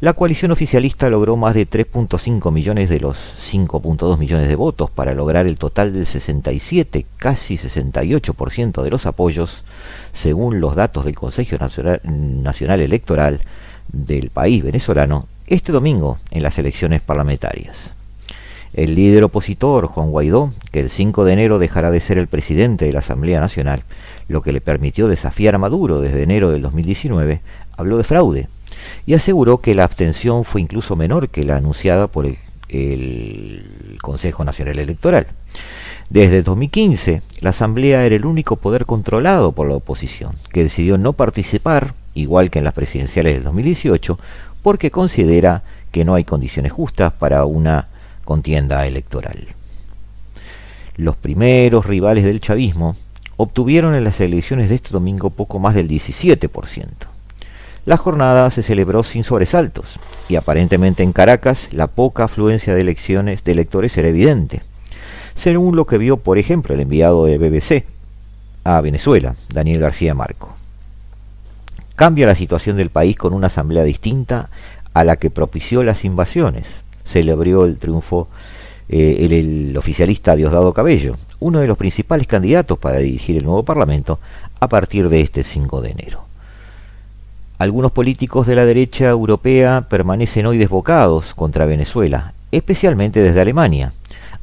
la 0.00 0.12
coalición 0.12 0.50
oficialista 0.50 1.08
logró 1.08 1.36
más 1.36 1.54
de 1.54 1.68
3.5 1.68 2.52
millones 2.52 2.90
de 2.90 3.00
los 3.00 3.16
5.2 3.50 4.18
millones 4.18 4.48
de 4.48 4.56
votos 4.56 4.90
para 4.90 5.14
lograr 5.14 5.46
el 5.46 5.56
total 5.56 5.92
del 5.92 6.06
67, 6.06 7.06
casi 7.16 7.56
68% 7.56 8.82
de 8.82 8.90
los 8.90 9.06
apoyos, 9.06 9.64
según 10.12 10.60
los 10.60 10.74
datos 10.74 11.04
del 11.04 11.14
Consejo 11.14 11.56
Nacional, 11.58 12.80
Electoral 12.80 13.40
del 13.92 14.30
país 14.30 14.62
venezolano, 14.62 15.26
este 15.46 15.72
domingo 15.72 16.18
en 16.30 16.42
las 16.42 16.58
elecciones 16.58 17.00
parlamentarias. 17.00 17.93
El 18.74 18.96
líder 18.96 19.22
opositor, 19.22 19.86
Juan 19.86 20.10
Guaidó, 20.10 20.50
que 20.72 20.80
el 20.80 20.90
5 20.90 21.24
de 21.24 21.32
enero 21.32 21.60
dejará 21.60 21.92
de 21.92 22.00
ser 22.00 22.18
el 22.18 22.26
presidente 22.26 22.84
de 22.86 22.92
la 22.92 22.98
Asamblea 22.98 23.38
Nacional, 23.38 23.84
lo 24.26 24.42
que 24.42 24.52
le 24.52 24.60
permitió 24.60 25.06
desafiar 25.06 25.54
a 25.54 25.58
Maduro 25.58 26.00
desde 26.00 26.24
enero 26.24 26.50
del 26.50 26.62
2019, 26.62 27.40
habló 27.76 27.96
de 27.98 28.04
fraude 28.04 28.48
y 29.06 29.14
aseguró 29.14 29.58
que 29.58 29.76
la 29.76 29.84
abstención 29.84 30.44
fue 30.44 30.60
incluso 30.60 30.96
menor 30.96 31.28
que 31.28 31.44
la 31.44 31.56
anunciada 31.56 32.08
por 32.08 32.26
el, 32.26 32.36
Consejo 34.02 34.44
Nacional 34.44 34.80
Electoral. 34.80 35.28
Desde 36.10 36.42
2015, 36.42 37.22
la 37.38 37.50
Asamblea 37.50 38.04
era 38.04 38.16
el 38.16 38.26
único 38.26 38.56
poder 38.56 38.84
controlado 38.84 39.52
por 39.52 39.68
la 39.68 39.76
oposición, 39.76 40.32
que 40.52 40.64
decidió 40.64 40.98
no 40.98 41.12
participar, 41.12 41.94
igual 42.14 42.50
que 42.50 42.58
en 42.58 42.64
las 42.64 42.74
presidenciales 42.74 43.34
del 43.34 43.44
2018, 43.44 44.18
porque 44.62 44.90
considera 44.90 45.62
que 45.92 46.04
no 46.04 46.14
hay 46.14 46.24
condiciones 46.24 46.72
justas 46.72 47.12
para 47.12 47.44
una 47.44 47.86
contienda 48.24 48.86
electoral. 48.86 49.48
Los 50.96 51.16
primeros 51.16 51.86
rivales 51.86 52.24
del 52.24 52.40
chavismo 52.40 52.96
obtuvieron 53.36 53.94
en 53.94 54.04
las 54.04 54.20
elecciones 54.20 54.68
de 54.68 54.76
este 54.76 54.90
domingo 54.90 55.30
poco 55.30 55.58
más 55.58 55.74
del 55.74 55.88
17%. 55.88 56.84
La 57.86 57.96
jornada 57.96 58.50
se 58.50 58.62
celebró 58.62 59.04
sin 59.04 59.24
sobresaltos 59.24 59.98
y 60.28 60.36
aparentemente 60.36 61.02
en 61.02 61.12
Caracas 61.12 61.68
la 61.72 61.88
poca 61.88 62.24
afluencia 62.24 62.74
de 62.74 62.80
elecciones 62.80 63.44
de 63.44 63.52
electores 63.52 63.96
era 63.98 64.08
evidente, 64.08 64.62
según 65.34 65.76
lo 65.76 65.86
que 65.86 65.98
vio 65.98 66.16
por 66.16 66.38
ejemplo 66.38 66.74
el 66.74 66.80
enviado 66.80 67.26
de 67.26 67.36
BBC 67.36 67.84
a 68.64 68.80
Venezuela, 68.80 69.34
Daniel 69.52 69.80
García 69.80 70.14
Marco. 70.14 70.54
Cambia 71.94 72.26
la 72.26 72.34
situación 72.34 72.76
del 72.76 72.90
país 72.90 73.16
con 73.16 73.34
una 73.34 73.48
asamblea 73.48 73.84
distinta 73.84 74.48
a 74.94 75.04
la 75.04 75.16
que 75.16 75.28
propició 75.28 75.84
las 75.84 76.04
invasiones. 76.04 76.66
Celebró 77.04 77.64
el 77.64 77.76
triunfo 77.76 78.28
eh, 78.88 79.16
el, 79.20 79.32
el, 79.32 79.76
oficialista 79.76 80.36
Diosdado 80.36 80.72
Cabello, 80.72 81.14
uno 81.40 81.60
de 81.60 81.66
los 81.66 81.78
principales 81.78 82.26
candidatos 82.26 82.78
para 82.78 82.98
dirigir 82.98 83.36
el 83.36 83.44
nuevo 83.44 83.62
Parlamento 83.62 84.18
a 84.60 84.68
partir 84.68 85.08
de 85.08 85.20
este 85.22 85.42
5 85.42 85.80
de 85.80 85.90
enero. 85.90 86.24
Algunos 87.58 87.92
políticos 87.92 88.46
de 88.46 88.56
la 88.56 88.66
derecha 88.66 89.08
europea 89.08 89.86
permanecen 89.88 90.44
hoy 90.46 90.58
desbocados 90.58 91.34
contra 91.34 91.66
Venezuela, 91.66 92.34
especialmente 92.50 93.20
desde 93.20 93.40
Alemania. 93.40 93.92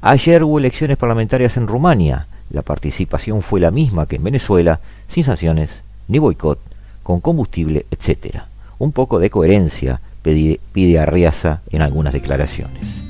Ayer 0.02 0.44
hubo 0.44 0.58
elecciones 0.58 0.98
parlamentarias 0.98 1.58
en 1.58 1.68
Rumania. 1.68 2.28
La 2.50 2.64
participación 2.64 3.42
fue 3.42 3.60
la 3.60 3.70
misma 3.70 4.08
que 4.08 4.16
en 4.16 4.24
Venezuela, 4.24 4.80
sin 5.08 5.24
sanciones 5.24 5.84
ni 6.08 6.20
boicot, 6.20 6.60
con 7.04 7.20
combustible, 7.20 7.86
etc. 7.92 8.42
Un 8.80 8.92
poco 8.92 9.20
de 9.20 9.30
coherencia 9.30 10.02
pide, 10.24 10.60
pide 10.74 11.00
en 11.72 11.82
algunas 11.82 12.14
declaraciones. 12.14 13.02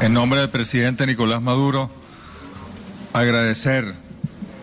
En 0.00 0.14
nombre 0.14 0.40
del 0.40 0.48
presidente 0.48 1.06
Nicolás 1.06 1.42
Maduro, 1.42 1.90
agradecer 3.12 3.94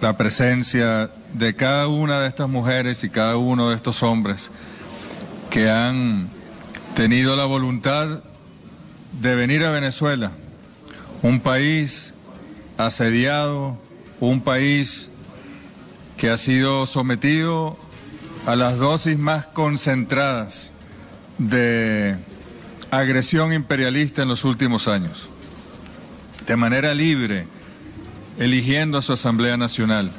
la 0.01 0.17
presencia 0.17 1.09
de 1.33 1.55
cada 1.55 1.87
una 1.87 2.19
de 2.19 2.27
estas 2.27 2.49
mujeres 2.49 3.03
y 3.03 3.09
cada 3.09 3.37
uno 3.37 3.69
de 3.69 3.75
estos 3.75 4.03
hombres 4.03 4.49
que 5.49 5.69
han 5.69 6.29
tenido 6.95 7.35
la 7.35 7.45
voluntad 7.45 8.23
de 9.21 9.35
venir 9.35 9.63
a 9.63 9.71
Venezuela, 9.71 10.31
un 11.21 11.39
país 11.39 12.13
asediado, 12.77 13.77
un 14.19 14.41
país 14.41 15.09
que 16.17 16.29
ha 16.29 16.37
sido 16.37 16.85
sometido 16.85 17.77
a 18.45 18.55
las 18.55 18.77
dosis 18.77 19.17
más 19.17 19.45
concentradas 19.47 20.71
de 21.37 22.17
agresión 22.91 23.53
imperialista 23.53 24.23
en 24.23 24.29
los 24.29 24.43
últimos 24.43 24.87
años, 24.87 25.29
de 26.45 26.55
manera 26.55 26.93
libre, 26.93 27.47
eligiendo 28.39 28.97
a 28.97 29.01
su 29.01 29.13
Asamblea 29.13 29.57
Nacional, 29.57 30.11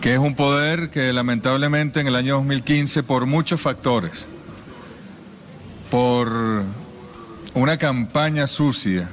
que 0.00 0.14
es 0.14 0.18
un 0.18 0.34
poder 0.34 0.90
que 0.90 1.12
lamentablemente 1.12 2.00
en 2.00 2.06
el 2.06 2.16
año 2.16 2.36
2015, 2.36 3.02
por 3.02 3.26
muchos 3.26 3.60
factores, 3.60 4.26
por 5.90 6.64
una 7.54 7.78
campaña 7.78 8.46
sucia, 8.46 9.08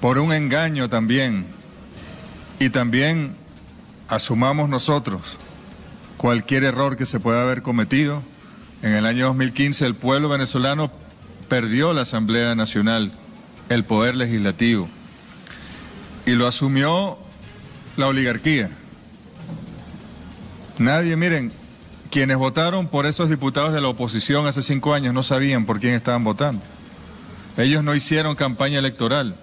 por 0.00 0.18
un 0.18 0.32
engaño 0.32 0.88
también, 0.88 1.46
y 2.58 2.70
también 2.70 3.36
asumamos 4.08 4.68
nosotros 4.68 5.38
cualquier 6.16 6.64
error 6.64 6.96
que 6.96 7.06
se 7.06 7.20
pueda 7.20 7.42
haber 7.42 7.62
cometido, 7.62 8.22
en 8.82 8.92
el 8.94 9.06
año 9.06 9.26
2015 9.26 9.86
el 9.86 9.94
pueblo 9.94 10.28
venezolano 10.28 10.90
perdió 11.48 11.94
la 11.94 12.02
Asamblea 12.02 12.54
Nacional, 12.54 13.12
el 13.68 13.84
poder 13.84 14.16
legislativo, 14.16 14.88
y 16.26 16.32
lo 16.32 16.46
asumió 16.46 17.18
la 17.96 18.08
oligarquía. 18.08 18.70
Nadie, 20.78 21.16
miren, 21.16 21.52
quienes 22.10 22.36
votaron 22.36 22.86
por 22.86 23.06
esos 23.06 23.30
diputados 23.30 23.72
de 23.72 23.80
la 23.80 23.88
oposición 23.88 24.46
hace 24.46 24.62
cinco 24.62 24.94
años 24.94 25.14
no 25.14 25.22
sabían 25.22 25.66
por 25.66 25.80
quién 25.80 25.94
estaban 25.94 26.24
votando. 26.24 26.62
Ellos 27.56 27.82
no 27.82 27.94
hicieron 27.94 28.36
campaña 28.36 28.78
electoral. 28.78 29.36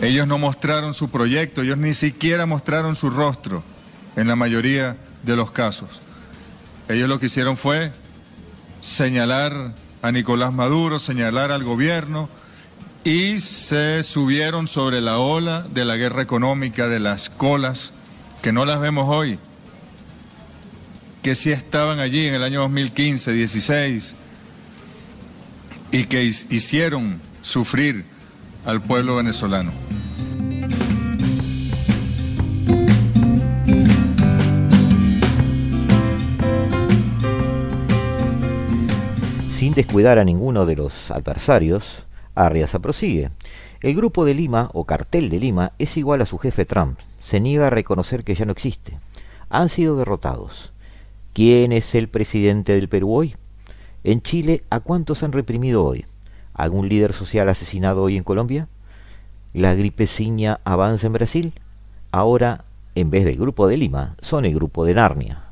Ellos 0.00 0.26
no 0.26 0.38
mostraron 0.38 0.94
su 0.94 1.10
proyecto, 1.10 1.62
ellos 1.62 1.78
ni 1.78 1.94
siquiera 1.94 2.46
mostraron 2.46 2.96
su 2.96 3.10
rostro 3.10 3.62
en 4.16 4.28
la 4.28 4.36
mayoría 4.36 4.96
de 5.22 5.36
los 5.36 5.50
casos. 5.50 6.00
Ellos 6.88 7.08
lo 7.08 7.18
que 7.18 7.26
hicieron 7.26 7.56
fue 7.56 7.92
señalar 8.80 9.74
a 10.02 10.12
Nicolás 10.12 10.52
Maduro, 10.52 10.98
señalar 10.98 11.50
al 11.50 11.64
gobierno 11.64 12.28
y 13.04 13.40
se 13.40 14.02
subieron 14.02 14.66
sobre 14.66 15.00
la 15.00 15.18
ola 15.18 15.62
de 15.62 15.84
la 15.84 15.96
guerra 15.96 16.22
económica, 16.22 16.88
de 16.88 17.00
las 17.00 17.30
colas, 17.30 17.92
que 18.42 18.52
no 18.52 18.64
las 18.64 18.80
vemos 18.80 19.08
hoy, 19.08 19.38
que 21.22 21.34
sí 21.34 21.52
estaban 21.52 22.00
allí 22.00 22.26
en 22.26 22.34
el 22.34 22.42
año 22.42 22.60
2015, 22.60 23.32
16, 23.32 24.16
y 25.92 26.04
que 26.04 26.24
hicieron 26.24 27.20
sufrir 27.42 28.13
al 28.64 28.80
pueblo 28.80 29.16
venezolano. 29.16 29.72
Sin 39.52 39.74
descuidar 39.74 40.18
a 40.18 40.24
ninguno 40.24 40.66
de 40.66 40.76
los 40.76 41.10
adversarios, 41.10 42.04
Arriaza 42.34 42.80
prosigue. 42.80 43.30
El 43.80 43.94
grupo 43.94 44.24
de 44.24 44.34
Lima, 44.34 44.70
o 44.72 44.84
cartel 44.84 45.28
de 45.28 45.38
Lima, 45.38 45.72
es 45.78 45.96
igual 45.96 46.20
a 46.20 46.26
su 46.26 46.38
jefe 46.38 46.64
Trump. 46.64 46.98
Se 47.20 47.40
niega 47.40 47.68
a 47.68 47.70
reconocer 47.70 48.24
que 48.24 48.34
ya 48.34 48.44
no 48.44 48.52
existe. 48.52 48.98
Han 49.50 49.68
sido 49.68 49.96
derrotados. 49.96 50.72
¿Quién 51.32 51.72
es 51.72 51.94
el 51.94 52.08
presidente 52.08 52.72
del 52.72 52.88
Perú 52.88 53.14
hoy? 53.14 53.36
En 54.02 54.20
Chile, 54.20 54.62
¿a 54.70 54.80
cuántos 54.80 55.22
han 55.22 55.32
reprimido 55.32 55.84
hoy? 55.84 56.04
¿Algún 56.54 56.88
líder 56.88 57.12
social 57.12 57.48
asesinado 57.48 58.02
hoy 58.02 58.16
en 58.16 58.22
Colombia? 58.22 58.68
¿La 59.52 59.74
gripeciña 59.74 60.60
avanza 60.64 61.08
en 61.08 61.12
Brasil? 61.12 61.60
Ahora, 62.12 62.64
en 62.94 63.10
vez 63.10 63.24
del 63.24 63.36
grupo 63.36 63.66
de 63.66 63.76
Lima, 63.76 64.14
son 64.20 64.44
el 64.44 64.54
grupo 64.54 64.84
de 64.84 64.94
Narnia, 64.94 65.46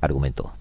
argumentó. 0.00 0.52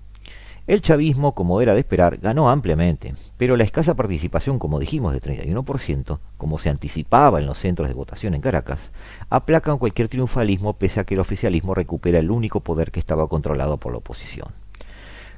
El 0.68 0.82
chavismo, 0.82 1.34
como 1.34 1.60
era 1.60 1.74
de 1.74 1.80
esperar, 1.80 2.18
ganó 2.18 2.52
ampliamente, 2.52 3.16
pero 3.38 3.58
la 3.58 3.64
escasa 3.64 3.96
participación, 3.96 4.60
como 4.60 4.80
dijimos, 4.80 5.12
de 5.12 5.20
31%, 5.20 6.20
como 6.38 6.60
se 6.60 6.70
anticipaba 6.70 7.40
en 7.40 7.48
los 7.48 7.58
centros 7.58 7.88
de 7.88 7.96
votación 7.96 8.36
en 8.36 8.42
Caracas, 8.42 8.92
aplacan 9.32 9.80
cualquier 9.80 10.08
triunfalismo 10.08 10.74
pese 10.74 11.00
a 11.00 11.04
que 11.04 11.16
el 11.16 11.20
oficialismo 11.20 11.74
recupera 11.74 12.20
el 12.20 12.30
único 12.30 12.60
poder 12.60 12.92
que 12.92 13.00
estaba 13.00 13.28
controlado 13.28 13.78
por 13.78 13.92
la 13.92 13.98
oposición. 13.98 14.61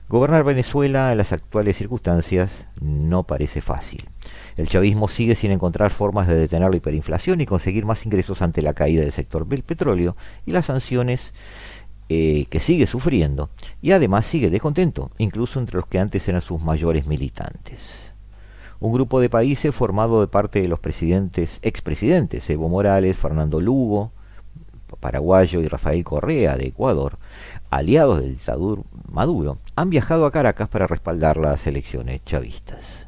Gobernar 0.10 0.44
Venezuela 0.44 1.12
en 1.12 1.18
las 1.18 1.32
actuales 1.32 1.78
circunstancias 1.78 2.66
no 2.80 3.24
parece 3.24 3.62
fácil. 3.62 4.10
El 4.58 4.68
chavismo 4.68 5.08
sigue 5.08 5.36
sin 5.36 5.52
encontrar 5.52 5.92
formas 5.92 6.28
de 6.28 6.36
detener 6.36 6.70
la 6.70 6.76
hiperinflación 6.76 7.42
y 7.42 7.46
conseguir 7.46 7.86
más 7.86 8.06
ingresos 8.06 8.42
ante 8.42 8.62
la 8.62 8.74
caída 8.74 9.02
del 9.02 9.12
sector 9.12 9.48
del 9.48 9.63
petróleo 9.63 10.16
y 10.46 10.52
las 10.52 10.66
sanciones 10.66 11.34
eh, 12.10 12.46
que 12.50 12.60
sigue 12.60 12.86
sufriendo 12.86 13.50
y 13.82 13.92
además 13.92 14.26
sigue 14.26 14.50
descontento, 14.50 15.10
incluso 15.18 15.60
entre 15.60 15.78
los 15.78 15.88
que 15.88 16.00
antes 16.00 16.28
eran 16.28 16.42
sus 16.42 16.62
mayores 16.63 17.08
militantes. 17.08 18.12
Un 18.80 18.92
grupo 18.92 19.22
de 19.22 19.30
países 19.30 19.74
formado 19.74 20.20
de 20.20 20.28
parte 20.28 20.62
de 20.62 20.68
los 20.68 20.80
presidentes, 20.80 21.60
expresidentes 21.62 22.50
Evo 22.50 22.68
Morales, 22.68 23.18
Fernando 23.18 23.62
Lugo, 23.62 24.12
paraguayo, 25.00 25.62
y 25.62 25.68
Rafael 25.68 26.04
Correa 26.04 26.58
de 26.58 26.68
Ecuador, 26.68 27.18
aliados 27.70 28.22
del 28.22 28.32
dictador 28.32 28.84
Maduro, 29.12 29.58
han 29.75 29.89
viajado 29.89 30.27
a 30.27 30.31
Caracas 30.31 30.69
para 30.69 30.86
respaldar 30.86 31.38
las 31.38 31.65
elecciones 31.65 32.23
chavistas. 32.25 33.07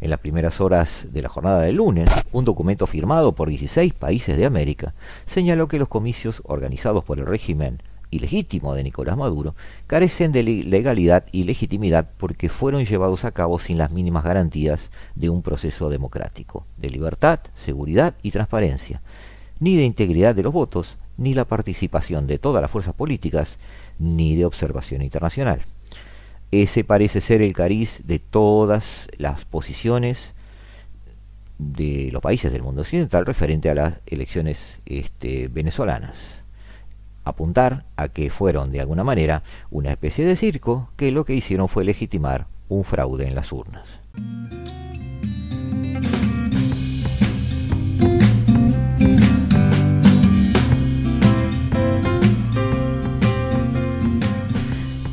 En 0.00 0.08
las 0.08 0.20
primeras 0.20 0.60
horas 0.60 1.06
de 1.12 1.20
la 1.20 1.28
jornada 1.28 1.60
del 1.60 1.76
lunes, 1.76 2.10
un 2.32 2.46
documento 2.46 2.86
firmado 2.86 3.32
por 3.34 3.50
16 3.50 3.92
países 3.92 4.38
de 4.38 4.46
América 4.46 4.94
señaló 5.26 5.68
que 5.68 5.78
los 5.78 5.88
comicios 5.88 6.40
organizados 6.46 7.04
por 7.04 7.18
el 7.18 7.26
régimen 7.26 7.82
ilegítimo 8.10 8.74
de 8.74 8.84
Nicolás 8.84 9.18
Maduro 9.18 9.54
carecen 9.86 10.32
de 10.32 10.42
legalidad 10.42 11.26
y 11.30 11.44
legitimidad 11.44 12.08
porque 12.16 12.48
fueron 12.48 12.86
llevados 12.86 13.26
a 13.26 13.32
cabo 13.32 13.58
sin 13.58 13.76
las 13.76 13.92
mínimas 13.92 14.24
garantías 14.24 14.90
de 15.14 15.28
un 15.28 15.42
proceso 15.42 15.90
democrático, 15.90 16.66
de 16.78 16.88
libertad, 16.88 17.40
seguridad 17.54 18.14
y 18.22 18.30
transparencia, 18.30 19.02
ni 19.60 19.76
de 19.76 19.84
integridad 19.84 20.34
de 20.34 20.42
los 20.42 20.54
votos, 20.54 20.96
ni 21.18 21.34
la 21.34 21.44
participación 21.44 22.26
de 22.26 22.38
todas 22.38 22.62
las 22.62 22.70
fuerzas 22.70 22.94
políticas, 22.94 23.58
ni 23.98 24.36
de 24.36 24.46
observación 24.46 25.02
internacional. 25.02 25.62
Ese 26.52 26.84
parece 26.84 27.22
ser 27.22 27.40
el 27.40 27.54
cariz 27.54 28.02
de 28.04 28.18
todas 28.18 29.08
las 29.16 29.46
posiciones 29.46 30.34
de 31.58 32.10
los 32.12 32.20
países 32.20 32.52
del 32.52 32.62
mundo 32.62 32.82
occidental 32.82 33.24
referente 33.24 33.70
a 33.70 33.74
las 33.74 34.00
elecciones 34.04 34.58
este, 34.84 35.48
venezolanas. 35.48 36.42
Apuntar 37.24 37.86
a 37.96 38.08
que 38.08 38.28
fueron 38.28 38.70
de 38.70 38.80
alguna 38.80 39.02
manera 39.02 39.42
una 39.70 39.92
especie 39.92 40.26
de 40.26 40.36
circo 40.36 40.90
que 40.96 41.10
lo 41.10 41.24
que 41.24 41.34
hicieron 41.34 41.68
fue 41.68 41.84
legitimar 41.84 42.48
un 42.68 42.84
fraude 42.84 43.26
en 43.26 43.34
las 43.34 43.50
urnas. 43.50 43.88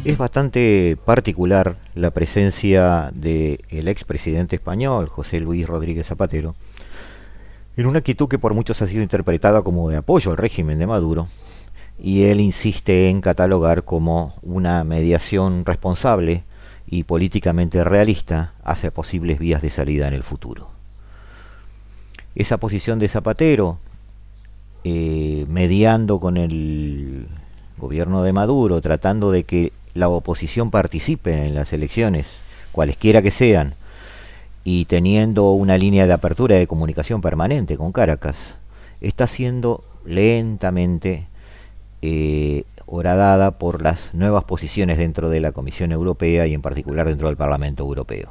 Es 0.10 0.18
bastante 0.18 0.98
particular 1.06 1.76
la 1.94 2.10
presencia 2.10 3.12
del 3.14 3.88
expresidente 3.88 4.56
español, 4.56 5.08
José 5.08 5.40
Luis 5.40 5.68
Rodríguez 5.68 6.08
Zapatero, 6.08 6.56
en 7.78 7.86
una 7.86 8.00
actitud 8.00 8.28
que 8.28 8.40
por 8.40 8.56
muchos 8.56 8.82
ha 8.82 8.88
sido 8.88 9.04
interpretada 9.04 9.62
como 9.62 9.88
de 9.88 9.98
apoyo 9.98 10.32
al 10.32 10.38
régimen 10.38 10.80
de 10.80 10.88
Maduro, 10.88 11.28
y 12.00 12.24
él 12.24 12.42
insiste 12.42 13.10
en 13.10 13.22
catalogar 13.22 13.84
como 13.84 14.34
una 14.42 14.84
mediación 14.84 15.64
responsable 15.64 16.44
y 16.88 17.04
políticamente 17.04 17.84
realista 17.84 18.54
hacia 18.64 18.90
posibles 18.90 19.38
vías 19.38 19.62
de 19.62 19.70
salida 19.70 20.08
en 20.08 20.16
el 20.16 20.24
futuro. 20.24 20.70
Esa 22.34 22.58
posición 22.58 22.98
de 22.98 23.10
Zapatero, 23.10 23.78
eh, 24.84 25.46
mediando 25.48 26.20
con 26.20 26.38
el 26.38 27.28
gobierno 27.80 28.22
de 28.22 28.34
Maduro, 28.34 28.82
tratando 28.82 29.32
de 29.32 29.44
que 29.44 29.74
la 29.94 30.10
oposición 30.10 30.70
participe 30.70 31.46
en 31.46 31.56
las 31.56 31.74
elecciones, 31.74 32.40
cualesquiera 32.72 33.22
que 33.22 33.32
sean, 33.32 33.74
y 34.64 34.86
teniendo 34.86 35.52
una 35.52 35.78
línea 35.78 36.06
de 36.06 36.14
apertura 36.14 36.58
de 36.58 36.68
comunicación 36.68 37.22
permanente 37.22 37.78
con 37.78 37.92
Caracas, 37.92 38.58
está 39.02 39.26
siendo 39.26 39.84
lentamente 40.06 41.28
eh, 42.02 42.64
horadada 42.86 43.52
por 43.52 43.82
las 43.82 44.14
nuevas 44.14 44.44
posiciones 44.44 44.98
dentro 44.98 45.30
de 45.30 45.40
la 45.40 45.52
Comisión 45.52 45.92
Europea 45.92 46.48
y 46.48 46.54
en 46.54 46.62
particular 46.62 47.08
dentro 47.08 47.28
del 47.28 47.38
Parlamento 47.38 47.84
Europeo. 47.84 48.30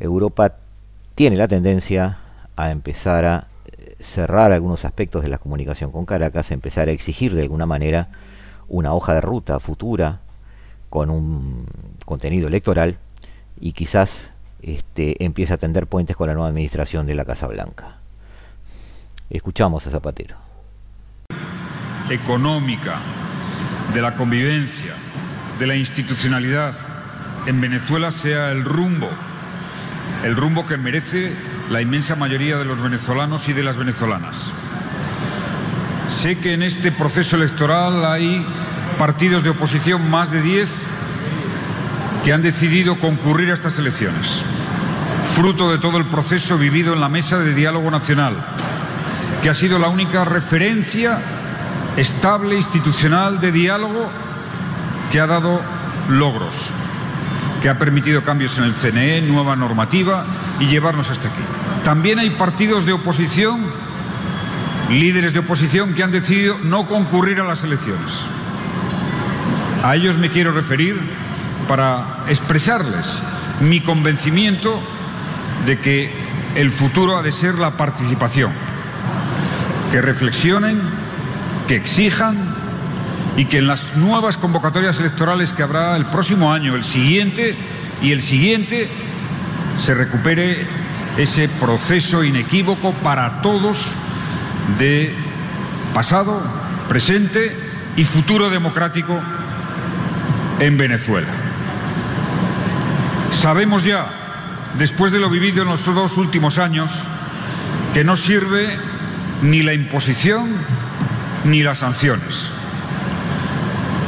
Europa 0.00 0.56
tiene 1.14 1.36
la 1.36 1.48
tendencia 1.48 2.18
a 2.56 2.70
empezar 2.70 3.24
a 3.24 3.46
cerrar 4.02 4.52
algunos 4.52 4.84
aspectos 4.84 5.22
de 5.22 5.28
la 5.28 5.38
comunicación 5.38 5.90
con 5.90 6.04
Caracas, 6.04 6.50
empezar 6.50 6.88
a 6.88 6.92
exigir 6.92 7.34
de 7.34 7.42
alguna 7.42 7.66
manera 7.66 8.08
una 8.68 8.94
hoja 8.94 9.14
de 9.14 9.20
ruta 9.20 9.60
futura 9.60 10.20
con 10.88 11.10
un 11.10 11.66
contenido 12.04 12.48
electoral 12.48 12.98
y 13.60 13.72
quizás 13.72 14.30
este, 14.62 15.24
empiece 15.24 15.54
a 15.54 15.56
tender 15.56 15.86
puentes 15.86 16.16
con 16.16 16.28
la 16.28 16.34
nueva 16.34 16.48
administración 16.48 17.06
de 17.06 17.14
la 17.14 17.24
Casa 17.24 17.46
Blanca. 17.46 17.96
Escuchamos 19.30 19.86
a 19.86 19.90
Zapatero. 19.90 20.36
Económica, 22.10 23.00
de 23.94 24.02
la 24.02 24.14
convivencia, 24.16 24.94
de 25.58 25.66
la 25.66 25.76
institucionalidad 25.76 26.74
en 27.46 27.60
Venezuela 27.60 28.12
sea 28.12 28.52
el 28.52 28.64
rumbo, 28.64 29.08
el 30.22 30.36
rumbo 30.36 30.66
que 30.66 30.76
merece 30.76 31.32
la 31.70 31.80
inmensa 31.80 32.16
mayoría 32.16 32.56
de 32.58 32.64
los 32.64 32.80
venezolanos 32.80 33.48
y 33.48 33.52
de 33.52 33.62
las 33.62 33.76
venezolanas. 33.76 34.52
Sé 36.08 36.38
que 36.38 36.52
en 36.52 36.62
este 36.62 36.92
proceso 36.92 37.36
electoral 37.36 38.04
hay 38.04 38.46
partidos 38.98 39.42
de 39.42 39.50
oposición, 39.50 40.10
más 40.10 40.30
de 40.30 40.42
10, 40.42 40.68
que 42.24 42.32
han 42.32 42.42
decidido 42.42 42.98
concurrir 43.00 43.50
a 43.50 43.54
estas 43.54 43.78
elecciones, 43.78 44.42
fruto 45.34 45.72
de 45.72 45.78
todo 45.78 45.98
el 45.98 46.04
proceso 46.06 46.56
vivido 46.58 46.92
en 46.92 47.00
la 47.00 47.08
Mesa 47.08 47.40
de 47.40 47.54
Diálogo 47.54 47.90
Nacional, 47.90 48.36
que 49.42 49.50
ha 49.50 49.54
sido 49.54 49.78
la 49.78 49.88
única 49.88 50.24
referencia 50.24 51.20
estable 51.96 52.56
institucional 52.56 53.40
de 53.40 53.52
diálogo 53.52 54.08
que 55.10 55.20
ha 55.20 55.26
dado 55.26 55.60
logros, 56.08 56.54
que 57.62 57.68
ha 57.68 57.78
permitido 57.78 58.24
cambios 58.24 58.58
en 58.58 58.64
el 58.64 58.74
CNE, 58.74 59.22
nueva 59.22 59.54
normativa 59.54 60.26
y 60.58 60.66
llevarnos 60.66 61.10
hasta 61.10 61.28
aquí. 61.28 61.42
También 61.84 62.18
hay 62.18 62.30
partidos 62.30 62.84
de 62.84 62.92
oposición, 62.92 63.60
líderes 64.90 65.32
de 65.32 65.38
oposición 65.38 65.94
que 65.94 66.02
han 66.02 66.10
decidido 66.10 66.58
no 66.58 66.86
concurrir 66.86 67.40
a 67.40 67.44
las 67.44 67.62
elecciones. 67.62 68.12
A 69.82 69.94
ellos 69.94 70.18
me 70.18 70.30
quiero 70.30 70.52
referir 70.52 71.00
para 71.68 72.24
expresarles 72.28 73.18
mi 73.60 73.80
convencimiento 73.80 74.82
de 75.64 75.78
que 75.78 76.12
el 76.56 76.70
futuro 76.70 77.16
ha 77.16 77.22
de 77.22 77.32
ser 77.32 77.54
la 77.54 77.76
participación. 77.76 78.52
Que 79.92 80.00
reflexionen, 80.00 80.80
que 81.68 81.76
exijan 81.76 82.51
y 83.36 83.46
que 83.46 83.58
en 83.58 83.66
las 83.66 83.96
nuevas 83.96 84.36
convocatorias 84.36 84.98
electorales 85.00 85.52
que 85.52 85.62
habrá 85.62 85.96
el 85.96 86.06
próximo 86.06 86.52
año, 86.52 86.74
el 86.74 86.84
siguiente 86.84 87.56
y 88.02 88.12
el 88.12 88.20
siguiente, 88.20 88.90
se 89.78 89.94
recupere 89.94 90.66
ese 91.16 91.48
proceso 91.48 92.24
inequívoco 92.24 92.92
para 92.94 93.42
todos 93.42 93.94
de 94.78 95.14
pasado, 95.94 96.42
presente 96.88 97.56
y 97.96 98.04
futuro 98.04 98.50
democrático 98.50 99.18
en 100.60 100.76
Venezuela. 100.78 101.28
Sabemos 103.32 103.84
ya, 103.84 104.70
después 104.78 105.10
de 105.12 105.18
lo 105.18 105.30
vivido 105.30 105.62
en 105.62 105.68
los 105.68 105.84
dos 105.84 106.16
últimos 106.16 106.58
años, 106.58 106.90
que 107.94 108.04
no 108.04 108.16
sirve 108.16 108.76
ni 109.42 109.62
la 109.62 109.74
imposición 109.74 110.50
ni 111.44 111.62
las 111.62 111.80
sanciones, 111.80 112.48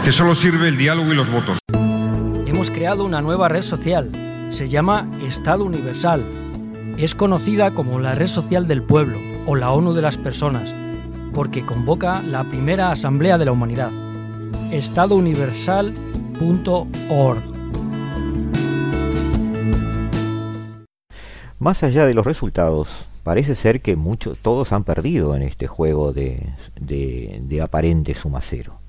que 0.05 0.13
solo 0.13 0.35
sirve 0.35 0.69
el 0.69 0.77
diálogo 0.77 1.13
y 1.13 1.17
los 1.17 1.31
votos. 1.31 1.59
Hemos 2.47 2.71
creado 2.71 3.05
una 3.05 3.23
nueva 3.23 3.49
red 3.49 3.63
social, 3.63 4.11
se 4.51 4.69
llama 4.69 5.11
Estado 5.27 5.65
Universal. 5.65 6.23
Es 6.99 7.15
conocida 7.15 7.73
como 7.73 7.99
la 7.99 8.15
red 8.15 8.29
social 8.29 8.69
del 8.69 8.83
pueblo 8.83 9.19
o 9.47 9.57
la 9.57 9.73
ONU 9.73 9.95
de 9.95 10.03
las 10.03 10.19
personas, 10.19 10.73
porque 11.35 11.63
convoca 11.63 12.23
la 12.23 12.45
primera 12.45 12.91
Asamblea 12.91 13.39
de 13.39 13.47
la 13.47 13.53
Humanidad. 13.53 13.91
Estado 14.71 15.17
Universal 15.17 15.95
más 21.59 21.83
allá 21.83 22.07
de 22.07 22.15
los 22.15 22.27
resultados, 22.27 22.89
parece 23.23 23.55
ser 23.55 23.81
que 23.81 23.97
muchos, 23.97 24.39
todos 24.39 24.73
han 24.73 24.85
perdido 24.85 25.35
en 25.37 25.43
este 25.43 25.67
juego 25.67 26.13
de, 26.13 26.53
de, 26.81 27.63
aparente 27.63 28.15
suma 28.15 28.41
cero. 28.41 28.81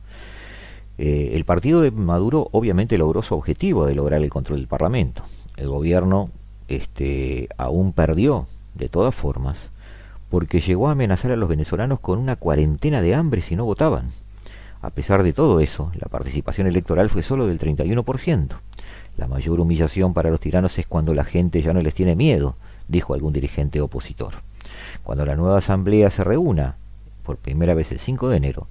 Eh, 0.97 1.31
el 1.33 1.43
partido 1.45 1.81
de 1.81 1.91
Maduro 1.91 2.47
obviamente 2.51 2.97
logró 2.97 3.21
su 3.21 3.35
objetivo 3.35 3.85
de 3.85 3.95
lograr 3.95 4.21
el 4.21 4.29
control 4.29 4.59
del 4.59 4.67
Parlamento. 4.67 5.23
El 5.57 5.67
gobierno 5.67 6.29
este, 6.67 7.49
aún 7.57 7.93
perdió, 7.93 8.47
de 8.73 8.89
todas 8.89 9.13
formas, 9.13 9.57
porque 10.29 10.61
llegó 10.61 10.87
a 10.87 10.91
amenazar 10.91 11.31
a 11.31 11.37
los 11.37 11.49
venezolanos 11.49 11.99
con 11.99 12.19
una 12.19 12.35
cuarentena 12.35 13.01
de 13.01 13.15
hambre 13.15 13.41
si 13.41 13.55
no 13.55 13.65
votaban. 13.65 14.09
A 14.81 14.89
pesar 14.89 15.23
de 15.23 15.33
todo 15.33 15.59
eso, 15.59 15.91
la 15.95 16.07
participación 16.09 16.67
electoral 16.67 17.09
fue 17.09 17.23
solo 17.23 17.47
del 17.47 17.59
31%. 17.59 18.49
La 19.17 19.27
mayor 19.27 19.59
humillación 19.59 20.13
para 20.13 20.29
los 20.29 20.39
tiranos 20.39 20.77
es 20.77 20.87
cuando 20.87 21.13
la 21.13 21.23
gente 21.23 21.61
ya 21.61 21.73
no 21.73 21.81
les 21.81 21.93
tiene 21.93 22.15
miedo, 22.15 22.55
dijo 22.87 23.13
algún 23.13 23.33
dirigente 23.33 23.81
opositor. 23.81 24.33
Cuando 25.03 25.25
la 25.25 25.35
nueva 25.35 25.57
asamblea 25.57 26.09
se 26.09 26.23
reúna 26.23 26.75
por 27.23 27.37
primera 27.37 27.73
vez 27.73 27.91
el 27.91 27.99
5 27.99 28.29
de 28.29 28.37
enero, 28.37 28.67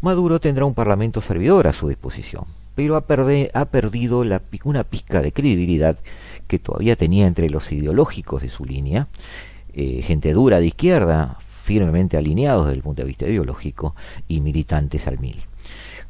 Maduro 0.00 0.40
tendrá 0.40 0.64
un 0.64 0.74
parlamento 0.74 1.22
servidor 1.22 1.66
a 1.66 1.72
su 1.72 1.88
disposición, 1.88 2.44
pero 2.74 2.96
ha, 2.96 3.64
perdido 3.66 4.24
una 4.64 4.84
pizca 4.84 5.22
de 5.22 5.32
credibilidad 5.32 5.98
que 6.46 6.58
todavía 6.58 6.96
tenía 6.96 7.26
entre 7.26 7.48
los 7.48 7.72
ideológicos 7.72 8.42
de 8.42 8.50
su 8.50 8.64
línea, 8.64 9.08
eh, 9.72 10.02
gente 10.02 10.32
dura 10.32 10.60
de 10.60 10.66
izquierda, 10.66 11.38
firmemente 11.64 12.16
alineados 12.16 12.66
desde 12.66 12.76
el 12.76 12.82
punto 12.82 13.02
de 13.02 13.08
vista 13.08 13.26
ideológico, 13.26 13.94
y 14.28 14.40
militantes 14.40 15.06
al 15.08 15.18
mil. 15.18 15.42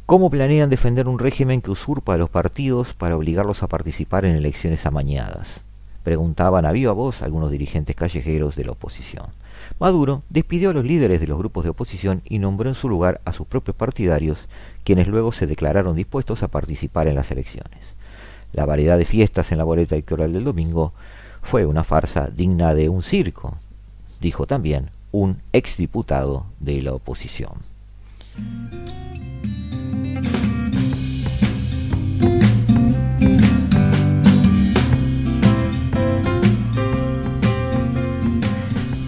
¿Cómo 0.05 0.31
planean 0.31 0.71
defender 0.71 1.09
un 1.09 1.19
régimen 1.19 1.61
que 1.61 1.71
usurpa 1.71 2.15
a 2.15 2.19
los 2.19 2.31
partidos 2.31 2.93
para 2.95 3.17
obligarlos 3.17 3.63
a 3.63 3.69
participar 3.69 4.25
en 4.25 4.37
elecciones 4.37 4.87
amañadas? 4.87 5.63
Preguntaban 6.05 6.65
a 6.65 6.73
viva 6.73 6.93
voz 6.93 7.23
algunos 7.23 7.51
dirigentes 7.51 7.97
callejeros 7.97 8.55
de 8.55 8.65
la 8.65 8.73
oposición. 8.73 9.27
Maduro 9.79 10.23
despidió 10.31 10.71
a 10.71 10.73
los 10.73 10.85
líderes 10.85 11.21
de 11.21 11.27
los 11.27 11.39
grupos 11.39 11.65
de 11.65 11.71
oposición 11.71 12.23
y 12.25 12.39
nombró 12.39 12.69
en 12.69 12.75
su 12.75 12.89
lugar 12.89 13.21
a 13.25 13.33
sus 13.33 13.47
propios 13.47 13.77
partidarios, 13.77 14.49
quienes 14.85 15.09
luego 15.09 15.33
se 15.33 15.47
declararon 15.47 15.97
dispuestos 15.97 16.43
a 16.43 16.49
participar 16.49 17.09
en 17.09 17.15
las 17.15 17.31
elecciones. 17.31 17.95
La 18.53 18.65
variedad 18.65 18.97
de 18.97 19.05
fiestas 19.05 19.53
en 19.53 19.59
la 19.59 19.65
boleta 19.65 19.95
electoral 19.95 20.33
del 20.33 20.45
domingo 20.45 20.93
fue 21.43 21.67
una 21.67 21.85
farsa 21.85 22.29
digna 22.29 22.75
de 22.75 22.89
un 22.89 23.03
circo, 23.03 23.57
dijo 24.21 24.47
también 24.47 24.91
un 25.13 25.41
exdiputado 25.53 26.47
de 26.61 26.83
la 26.83 26.93
oposición. 26.93 27.53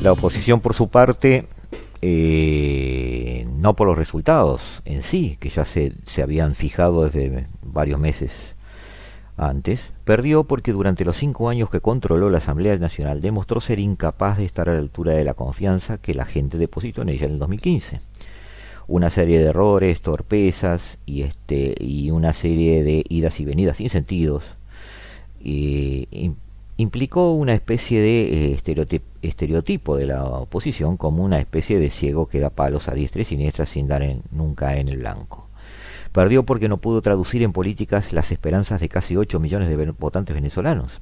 La 0.02 0.12
oposición, 0.12 0.60
por 0.60 0.74
su 0.74 0.88
parte, 0.88 1.48
eh, 2.02 3.46
no 3.56 3.74
por 3.74 3.88
los 3.88 3.98
resultados 3.98 4.60
en 4.84 5.02
sí, 5.02 5.36
que 5.40 5.50
ya 5.50 5.64
se, 5.64 5.92
se 6.06 6.22
habían 6.22 6.54
fijado 6.54 7.04
desde 7.04 7.46
varios 7.62 7.98
meses 7.98 8.54
antes, 9.36 9.92
perdió 10.04 10.44
porque 10.44 10.72
durante 10.72 11.04
los 11.04 11.16
cinco 11.16 11.48
años 11.48 11.68
que 11.68 11.80
controló 11.80 12.30
la 12.30 12.38
Asamblea 12.38 12.76
Nacional 12.78 13.20
demostró 13.20 13.60
ser 13.60 13.80
incapaz 13.80 14.38
de 14.38 14.44
estar 14.44 14.68
a 14.68 14.74
la 14.74 14.78
altura 14.78 15.14
de 15.14 15.24
la 15.24 15.34
confianza 15.34 15.98
que 15.98 16.14
la 16.14 16.26
gente 16.26 16.58
depositó 16.58 17.02
en 17.02 17.08
ella 17.08 17.26
en 17.26 17.32
el 17.32 17.38
2015. 17.40 18.00
Una 18.86 19.10
serie 19.10 19.40
de 19.40 19.46
errores, 19.46 20.00
torpezas 20.00 20.98
y, 21.06 21.22
este, 21.22 21.74
y 21.78 22.12
una 22.12 22.32
serie 22.32 22.84
de 22.84 23.04
idas 23.08 23.40
y 23.40 23.44
venidas 23.44 23.78
sin 23.78 23.90
sentidos 23.90 24.44
implicó 26.78 27.32
una 27.32 27.54
especie 27.54 28.00
de 28.00 28.52
eh, 28.52 28.98
estereotipo 29.22 29.96
de 29.96 30.06
la 30.06 30.24
oposición 30.24 30.96
como 30.96 31.24
una 31.24 31.40
especie 31.40 31.80
de 31.80 31.90
ciego 31.90 32.28
que 32.28 32.38
da 32.38 32.50
palos 32.50 32.88
a 32.88 32.94
diestra 32.94 33.22
y 33.22 33.24
siniestra 33.24 33.66
sin 33.66 33.88
dar 33.88 34.04
nunca 34.30 34.76
en 34.76 34.86
el 34.86 34.98
blanco. 34.98 35.48
Perdió 36.12 36.44
porque 36.44 36.68
no 36.68 36.78
pudo 36.78 37.02
traducir 37.02 37.42
en 37.42 37.52
políticas 37.52 38.12
las 38.12 38.30
esperanzas 38.30 38.80
de 38.80 38.88
casi 38.88 39.16
8 39.16 39.40
millones 39.40 39.68
de 39.68 39.90
votantes 39.90 40.34
venezolanos. 40.34 41.00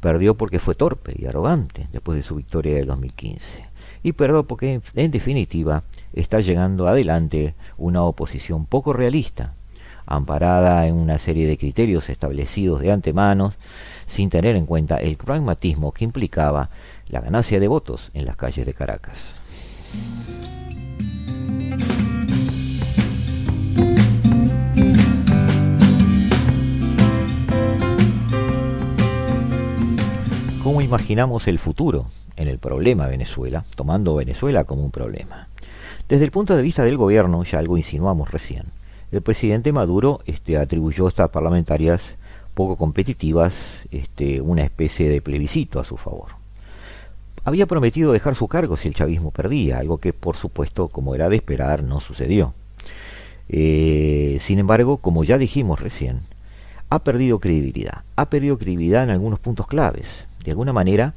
Perdió 0.00 0.36
porque 0.36 0.58
fue 0.58 0.74
torpe 0.74 1.14
y 1.16 1.26
arrogante 1.26 1.88
después 1.92 2.16
de 2.16 2.24
su 2.24 2.34
victoria 2.34 2.74
del 2.74 2.86
2015. 2.86 3.64
Y 4.02 4.12
perdió 4.12 4.44
porque, 4.44 4.80
en 4.94 5.10
definitiva, 5.12 5.84
está 6.14 6.40
llegando 6.40 6.88
adelante 6.88 7.54
una 7.78 8.02
oposición 8.02 8.66
poco 8.66 8.92
realista, 8.92 9.54
amparada 10.06 10.86
en 10.86 10.94
una 10.94 11.18
serie 11.18 11.46
de 11.46 11.58
criterios 11.58 12.08
establecidos 12.08 12.80
de 12.80 12.92
antemano, 12.92 13.52
sin 14.06 14.30
tener 14.30 14.56
en 14.56 14.66
cuenta 14.66 14.96
el 14.96 15.16
pragmatismo 15.16 15.92
que 15.92 16.04
implicaba 16.04 16.70
la 17.08 17.20
ganancia 17.20 17.60
de 17.60 17.68
votos 17.68 18.10
en 18.14 18.24
las 18.24 18.36
calles 18.36 18.66
de 18.66 18.74
Caracas. 18.74 19.34
cómo 30.66 30.80
imaginamos 30.80 31.46
el 31.46 31.60
futuro 31.60 32.06
en 32.34 32.48
el 32.48 32.58
problema 32.58 33.06
Venezuela, 33.06 33.64
tomando 33.76 34.16
Venezuela 34.16 34.64
como 34.64 34.82
un 34.82 34.90
problema. 34.90 35.46
Desde 36.08 36.24
el 36.24 36.32
punto 36.32 36.56
de 36.56 36.62
vista 36.62 36.82
del 36.82 36.96
gobierno, 36.96 37.44
ya 37.44 37.60
algo 37.60 37.76
insinuamos 37.76 38.32
recién, 38.32 38.64
el 39.12 39.22
presidente 39.22 39.72
Maduro 39.72 40.20
este, 40.26 40.56
atribuyó 40.58 41.08
estas 41.08 41.30
parlamentarias 41.30 42.16
poco 42.54 42.76
competitivas 42.76 43.86
este, 43.90 44.40
una 44.40 44.62
especie 44.62 45.08
de 45.08 45.20
plebiscito 45.20 45.78
a 45.78 45.84
su 45.84 45.96
favor. 45.96 46.30
Había 47.44 47.66
prometido 47.66 48.12
dejar 48.12 48.34
su 48.34 48.48
cargo 48.48 48.76
si 48.76 48.88
el 48.88 48.94
chavismo 48.94 49.30
perdía, 49.30 49.78
algo 49.78 49.98
que 49.98 50.12
por 50.12 50.36
supuesto, 50.36 50.88
como 50.88 51.14
era 51.14 51.28
de 51.28 51.36
esperar, 51.36 51.82
no 51.82 52.00
sucedió. 52.00 52.54
Eh, 53.48 54.38
sin 54.42 54.58
embargo, 54.58 54.96
como 54.96 55.22
ya 55.22 55.38
dijimos 55.38 55.80
recién, 55.80 56.20
ha 56.88 57.00
perdido 57.00 57.38
credibilidad. 57.38 58.02
Ha 58.16 58.30
perdido 58.30 58.58
credibilidad 58.58 59.04
en 59.04 59.10
algunos 59.10 59.38
puntos 59.38 59.66
claves 59.66 60.26
de 60.46 60.52
alguna 60.52 60.72
manera 60.72 61.14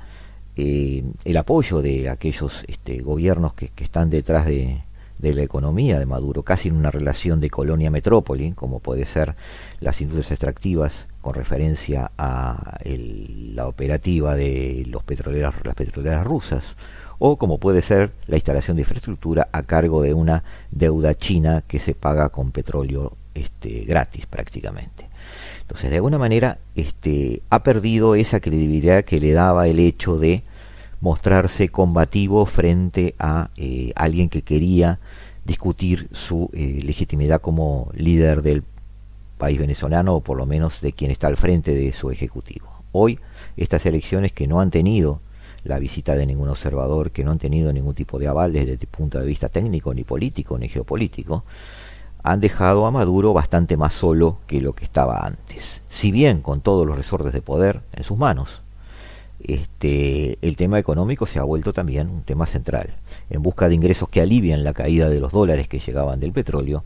eh, 0.55 1.03
el 1.23 1.37
apoyo 1.37 1.81
de 1.81 2.09
aquellos 2.09 2.65
este, 2.67 2.99
gobiernos 2.99 3.53
que, 3.53 3.71
están 3.77 4.09
detrás 4.09 4.45
de, 4.45 4.81
la 5.21 5.43
economía 5.43 5.99
de 5.99 6.05
Maduro, 6.05 6.43
casi 6.43 6.69
en 6.69 6.77
una 6.77 6.91
relación 6.91 7.39
de 7.39 7.49
colonia-metrópoli, 7.49 8.53
como 8.53 8.79
puede 8.79 9.05
ser 9.05 9.35
las 9.79 10.01
industrias 10.01 10.31
extractivas 10.31 11.07
con 11.21 11.33
referencia 11.33 12.11
a 12.17 12.77
la 12.85 13.67
operativa 13.67 14.35
de 14.35 14.85
los 14.87 15.03
petroleras, 15.03 15.55
las 15.63 15.75
petroleras 15.75 16.25
rusas, 16.25 16.75
o 17.19 17.37
como 17.37 17.57
puede 17.57 17.81
ser 17.81 18.11
la 18.27 18.37
instalación 18.37 18.77
de 18.77 18.83
infraestructura 18.83 19.49
a 19.51 19.63
cargo 19.63 20.01
de 20.01 20.13
una 20.13 20.43
deuda 20.71 21.15
china 21.15 21.63
que 21.67 21.79
se 21.79 21.93
paga 21.93 22.29
con 22.29 22.51
petróleo 22.51 23.17
este, 23.35 23.83
gratis 23.85 24.25
prácticamente. 24.25 25.09
Entonces, 25.61 25.89
de 25.89 25.97
alguna 25.97 26.17
manera, 26.17 26.57
este, 26.75 27.41
ha 27.49 27.61
perdido 27.61 28.15
esa 28.15 28.39
credibilidad 28.39 29.03
que 29.03 29.19
le 29.19 29.33
daba 29.33 29.67
el 29.67 29.79
hecho 29.79 30.17
de 30.17 30.43
mostrarse 31.01 31.69
combativo 31.69 32.45
frente 32.45 33.15
a 33.19 33.49
eh, 33.55 33.91
alguien 33.95 34.29
que 34.29 34.41
quería 34.41 34.99
discutir 35.45 36.09
su 36.11 36.49
eh, 36.53 36.81
legitimidad 36.83 37.41
como 37.41 37.89
líder 37.93 38.41
del 38.41 38.63
país 39.37 39.57
venezolano 39.57 40.15
o 40.15 40.21
por 40.21 40.37
lo 40.37 40.45
menos 40.45 40.81
de 40.81 40.91
quien 40.91 41.11
está 41.11 41.27
al 41.27 41.37
frente 41.37 41.73
de 41.73 41.93
su 41.93 42.11
ejecutivo. 42.11 42.67
Hoy 42.91 43.19
estas 43.55 43.85
elecciones 43.85 44.31
que 44.33 44.47
no 44.47 44.59
han 44.59 44.71
tenido 44.71 45.21
la 45.63 45.79
visita 45.79 46.15
de 46.15 46.25
ningún 46.25 46.49
observador, 46.49 47.11
que 47.11 47.23
no 47.23 47.31
han 47.31 47.39
tenido 47.39 47.71
ningún 47.73 47.93
tipo 47.93 48.19
de 48.19 48.27
aval 48.27 48.53
desde 48.53 48.73
el 48.73 48.79
punto 48.79 49.19
de 49.19 49.25
vista 49.25 49.49
técnico, 49.49 49.93
ni 49.93 50.03
político, 50.03 50.57
ni 50.57 50.69
geopolítico, 50.69 51.43
han 52.23 52.41
dejado 52.41 52.85
a 52.85 52.91
Maduro 52.91 53.33
bastante 53.33 53.77
más 53.77 53.93
solo 53.93 54.37
que 54.47 54.61
lo 54.61 54.73
que 54.73 54.83
estaba 54.83 55.25
antes. 55.25 55.81
Si 55.89 56.11
bien 56.11 56.41
con 56.41 56.61
todos 56.61 56.85
los 56.85 56.97
resortes 56.97 57.33
de 57.33 57.41
poder 57.41 57.81
en 57.93 58.03
sus 58.03 58.17
manos, 58.17 58.61
este, 59.43 60.37
el 60.41 60.55
tema 60.55 60.79
económico 60.79 61.25
se 61.25 61.39
ha 61.39 61.43
vuelto 61.43 61.73
también 61.73 62.09
un 62.09 62.23
tema 62.23 62.45
central. 62.45 62.95
En 63.29 63.41
busca 63.41 63.69
de 63.69 63.75
ingresos 63.75 64.09
que 64.09 64.21
alivian 64.21 64.63
la 64.63 64.73
caída 64.73 65.09
de 65.09 65.19
los 65.19 65.31
dólares 65.31 65.67
que 65.67 65.79
llegaban 65.79 66.19
del 66.19 66.31
petróleo, 66.31 66.83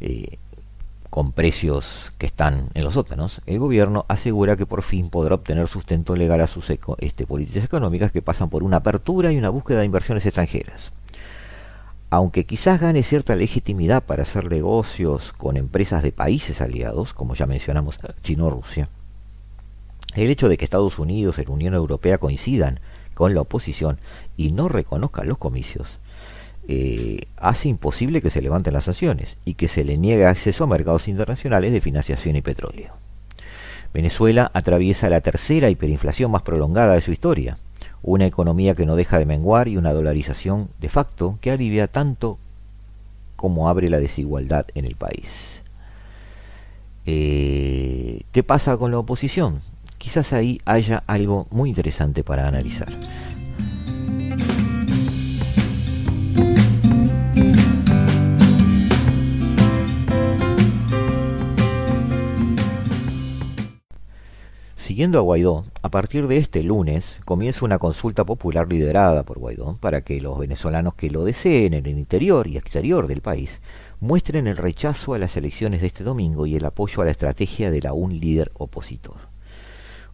eh, 0.00 0.38
con 1.10 1.32
precios 1.32 2.12
que 2.18 2.26
están 2.26 2.68
en 2.74 2.84
los 2.84 2.94
sótanos, 2.94 3.40
el 3.46 3.58
gobierno 3.58 4.04
asegura 4.08 4.56
que 4.56 4.66
por 4.66 4.82
fin 4.82 5.10
podrá 5.10 5.34
obtener 5.34 5.66
sustento 5.66 6.14
legal 6.14 6.40
a 6.40 6.46
sus 6.46 6.70
este, 6.70 7.26
políticas 7.26 7.64
económicas 7.64 8.12
que 8.12 8.22
pasan 8.22 8.48
por 8.48 8.62
una 8.62 8.76
apertura 8.76 9.32
y 9.32 9.36
una 9.36 9.50
búsqueda 9.50 9.80
de 9.80 9.86
inversiones 9.86 10.24
extranjeras 10.24 10.92
aunque 12.10 12.44
quizás 12.44 12.80
gane 12.80 13.04
cierta 13.04 13.36
legitimidad 13.36 14.02
para 14.02 14.24
hacer 14.24 14.50
negocios 14.50 15.32
con 15.32 15.56
empresas 15.56 16.02
de 16.02 16.10
países 16.10 16.60
aliados, 16.60 17.14
como 17.14 17.36
ya 17.36 17.46
mencionamos 17.46 17.98
China 18.22 18.46
o 18.46 18.50
Rusia, 18.50 18.88
el 20.14 20.30
hecho 20.30 20.48
de 20.48 20.56
que 20.56 20.64
Estados 20.64 20.98
Unidos 20.98 21.38
y 21.38 21.44
la 21.44 21.50
Unión 21.50 21.74
Europea 21.74 22.18
coincidan 22.18 22.80
con 23.14 23.34
la 23.34 23.42
oposición 23.42 23.98
y 24.36 24.52
no 24.52 24.68
reconozcan 24.68 25.28
los 25.28 25.38
comicios, 25.38 25.88
eh, 26.68 27.22
hace 27.36 27.68
imposible 27.68 28.22
que 28.22 28.30
se 28.30 28.42
levanten 28.42 28.74
las 28.74 28.84
sanciones 28.84 29.36
y 29.44 29.54
que 29.54 29.68
se 29.68 29.84
le 29.84 29.96
niegue 29.96 30.26
acceso 30.26 30.64
a 30.64 30.66
mercados 30.66 31.08
internacionales 31.08 31.72
de 31.72 31.80
financiación 31.80 32.36
y 32.36 32.42
petróleo. 32.42 32.94
Venezuela 33.92 34.50
atraviesa 34.54 35.10
la 35.10 35.20
tercera 35.20 35.68
hiperinflación 35.68 36.30
más 36.30 36.42
prolongada 36.42 36.94
de 36.94 37.00
su 37.00 37.10
historia, 37.10 37.58
una 38.02 38.26
economía 38.26 38.74
que 38.74 38.86
no 38.86 38.96
deja 38.96 39.18
de 39.18 39.26
menguar 39.26 39.68
y 39.68 39.76
una 39.76 39.92
dolarización 39.92 40.68
de 40.80 40.88
facto 40.88 41.38
que 41.40 41.50
alivia 41.50 41.88
tanto 41.88 42.38
como 43.36 43.68
abre 43.68 43.88
la 43.88 43.98
desigualdad 43.98 44.66
en 44.74 44.84
el 44.84 44.96
país. 44.96 45.62
Eh, 47.06 48.22
¿Qué 48.32 48.42
pasa 48.42 48.76
con 48.76 48.90
la 48.90 48.98
oposición? 48.98 49.60
Quizás 50.00 50.32
ahí 50.32 50.58
haya 50.64 51.04
algo 51.06 51.46
muy 51.50 51.68
interesante 51.68 52.24
para 52.24 52.48
analizar. 52.48 52.88
Siguiendo 64.74 65.18
a 65.18 65.20
Guaidó, 65.20 65.64
a 65.82 65.90
partir 65.90 66.26
de 66.28 66.38
este 66.38 66.62
lunes 66.62 67.20
comienza 67.26 67.66
una 67.66 67.78
consulta 67.78 68.24
popular 68.24 68.68
liderada 68.68 69.22
por 69.22 69.38
Guaidó 69.38 69.76
para 69.80 70.00
que 70.00 70.18
los 70.20 70.38
venezolanos 70.38 70.94
que 70.94 71.10
lo 71.10 71.24
deseen 71.24 71.74
en 71.74 71.84
el 71.84 71.98
interior 71.98 72.46
y 72.46 72.56
exterior 72.56 73.06
del 73.06 73.20
país 73.20 73.60
muestren 74.00 74.46
el 74.46 74.56
rechazo 74.56 75.12
a 75.12 75.18
las 75.18 75.36
elecciones 75.36 75.82
de 75.82 75.88
este 75.88 76.04
domingo 76.04 76.46
y 76.46 76.56
el 76.56 76.64
apoyo 76.64 77.02
a 77.02 77.04
la 77.04 77.10
estrategia 77.10 77.70
de 77.70 77.82
la 77.82 77.92
un 77.92 78.18
líder 78.18 78.50
opositor. 78.54 79.29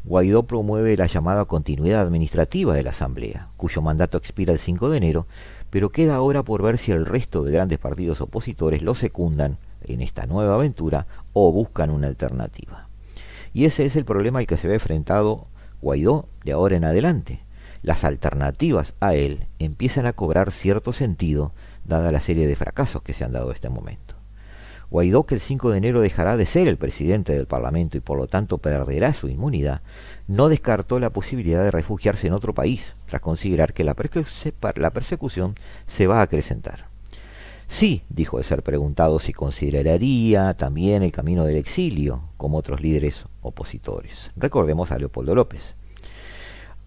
Guaidó 0.06 0.44
promueve 0.44 0.96
la 0.96 1.06
llamada 1.06 1.46
continuidad 1.46 2.02
administrativa 2.02 2.72
de 2.74 2.84
la 2.84 2.90
Asamblea, 2.90 3.48
cuyo 3.56 3.82
mandato 3.82 4.16
expira 4.16 4.52
el 4.52 4.60
5 4.60 4.88
de 4.88 4.98
enero, 4.98 5.26
pero 5.68 5.90
queda 5.90 6.14
ahora 6.14 6.44
por 6.44 6.62
ver 6.62 6.78
si 6.78 6.92
el 6.92 7.06
resto 7.06 7.42
de 7.42 7.50
grandes 7.50 7.80
partidos 7.80 8.20
opositores 8.20 8.82
lo 8.82 8.94
secundan 8.94 9.58
en 9.82 10.00
esta 10.00 10.26
nueva 10.26 10.54
aventura 10.54 11.08
o 11.32 11.50
buscan 11.50 11.90
una 11.90 12.06
alternativa. 12.06 12.88
Y 13.52 13.64
ese 13.64 13.84
es 13.84 13.96
el 13.96 14.04
problema 14.04 14.38
al 14.38 14.46
que 14.46 14.56
se 14.56 14.68
ve 14.68 14.74
enfrentado 14.74 15.48
Guaidó 15.82 16.28
de 16.44 16.52
ahora 16.52 16.76
en 16.76 16.84
adelante. 16.84 17.40
Las 17.82 18.04
alternativas 18.04 18.94
a 19.00 19.16
él 19.16 19.48
empiezan 19.58 20.06
a 20.06 20.12
cobrar 20.12 20.52
cierto 20.52 20.92
sentido 20.92 21.52
dada 21.84 22.12
la 22.12 22.20
serie 22.20 22.46
de 22.46 22.54
fracasos 22.54 23.02
que 23.02 23.12
se 23.12 23.24
han 23.24 23.32
dado 23.32 23.48
en 23.48 23.56
este 23.56 23.70
momento. 23.70 24.05
Guaidó, 24.90 25.24
que 25.24 25.34
el 25.34 25.40
5 25.40 25.70
de 25.70 25.78
enero 25.78 26.00
dejará 26.00 26.36
de 26.36 26.46
ser 26.46 26.68
el 26.68 26.76
presidente 26.76 27.32
del 27.32 27.46
Parlamento 27.46 27.96
y 27.96 28.00
por 28.00 28.18
lo 28.18 28.28
tanto 28.28 28.58
perderá 28.58 29.12
su 29.12 29.28
inmunidad, 29.28 29.82
no 30.28 30.48
descartó 30.48 31.00
la 31.00 31.10
posibilidad 31.10 31.62
de 31.62 31.70
refugiarse 31.70 32.26
en 32.26 32.32
otro 32.32 32.54
país, 32.54 32.82
tras 33.06 33.20
considerar 33.20 33.72
que 33.72 33.84
la, 33.84 33.94
persecución 33.94 35.54
se 35.88 36.06
va 36.06 36.20
a 36.20 36.22
acrecentar. 36.22 36.86
Sí, 37.68 38.02
dijo 38.08 38.38
de 38.38 38.44
ser 38.44 38.62
preguntado 38.62 39.18
si 39.18 39.32
consideraría 39.32 40.54
también 40.54 41.02
el 41.02 41.10
camino 41.10 41.44
del 41.44 41.56
exilio, 41.56 42.22
como 42.36 42.58
otros 42.58 42.80
líderes 42.80 43.24
opositores. 43.42 44.30
Recordemos 44.36 44.92
a 44.92 44.98
Leopoldo 44.98 45.34
López. 45.34 45.74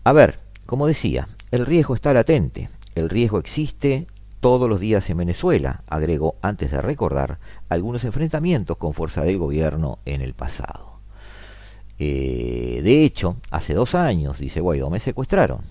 A 0.05 0.13
ver, 0.13 0.39
como 0.65 0.87
decía, 0.87 1.27
el 1.51 1.65
riesgo 1.65 1.95
está 1.95 2.13
latente, 2.13 2.69
el 2.95 3.09
riesgo 3.09 3.39
existe 3.39 4.07
todos 4.39 4.69
los 4.69 4.79
días 4.79 5.09
en 5.09 5.17
Venezuela, 5.17 5.83
agregó 5.87 6.35
antes 6.41 6.71
de 6.71 6.81
recordar 6.81 7.39
algunos 7.67 8.03
enfrentamientos 8.03 8.77
con 8.77 8.93
fuerza 8.93 9.23
del 9.23 9.37
gobierno 9.37 9.99
en 10.05 10.21
el 10.21 10.33
pasado. 10.33 10.99
Eh, 11.97 12.81
de 12.83 13.03
hecho, 13.03 13.37
hace 13.51 13.73
dos 13.73 13.95
años, 13.95 14.39
dice 14.39 14.61
Guaidó, 14.61 14.89
me 14.89 14.99
secuestraron, 14.99 15.61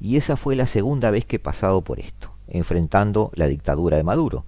y 0.00 0.16
esa 0.16 0.36
fue 0.36 0.56
la 0.56 0.66
segunda 0.66 1.10
vez 1.10 1.24
que 1.24 1.36
he 1.36 1.40
pasado 1.40 1.82
por 1.82 1.98
esto 1.98 2.32
enfrentando 2.48 3.30
la 3.34 3.46
dictadura 3.46 3.96
de 3.96 4.04
Maduro, 4.04 4.44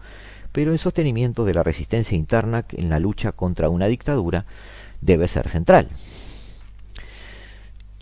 pero 0.52 0.72
en 0.72 0.78
sostenimiento 0.78 1.44
de 1.44 1.54
la 1.54 1.62
resistencia 1.62 2.16
interna 2.16 2.64
en 2.72 2.88
la 2.88 2.98
lucha 2.98 3.32
contra 3.32 3.68
una 3.68 3.86
dictadura 3.86 4.46
debe 5.00 5.28
ser 5.28 5.48
central. 5.48 5.88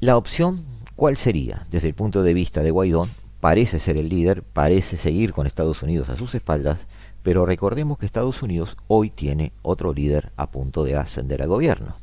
La 0.00 0.16
opción, 0.16 0.64
¿cuál 0.96 1.16
sería? 1.16 1.66
Desde 1.70 1.88
el 1.88 1.94
punto 1.94 2.22
de 2.22 2.34
vista 2.34 2.62
de 2.62 2.70
Guaidó, 2.70 3.08
parece 3.40 3.78
ser 3.78 3.96
el 3.96 4.08
líder, 4.08 4.42
parece 4.42 4.96
seguir 4.96 5.32
con 5.32 5.46
Estados 5.46 5.82
Unidos 5.82 6.08
a 6.08 6.16
sus 6.16 6.34
espaldas, 6.34 6.80
pero 7.22 7.46
recordemos 7.46 7.98
que 7.98 8.06
Estados 8.06 8.42
Unidos 8.42 8.76
hoy 8.86 9.10
tiene 9.10 9.52
otro 9.62 9.92
líder 9.92 10.32
a 10.36 10.50
punto 10.50 10.84
de 10.84 10.96
ascender 10.96 11.42
al 11.42 11.48
gobierno. 11.48 11.94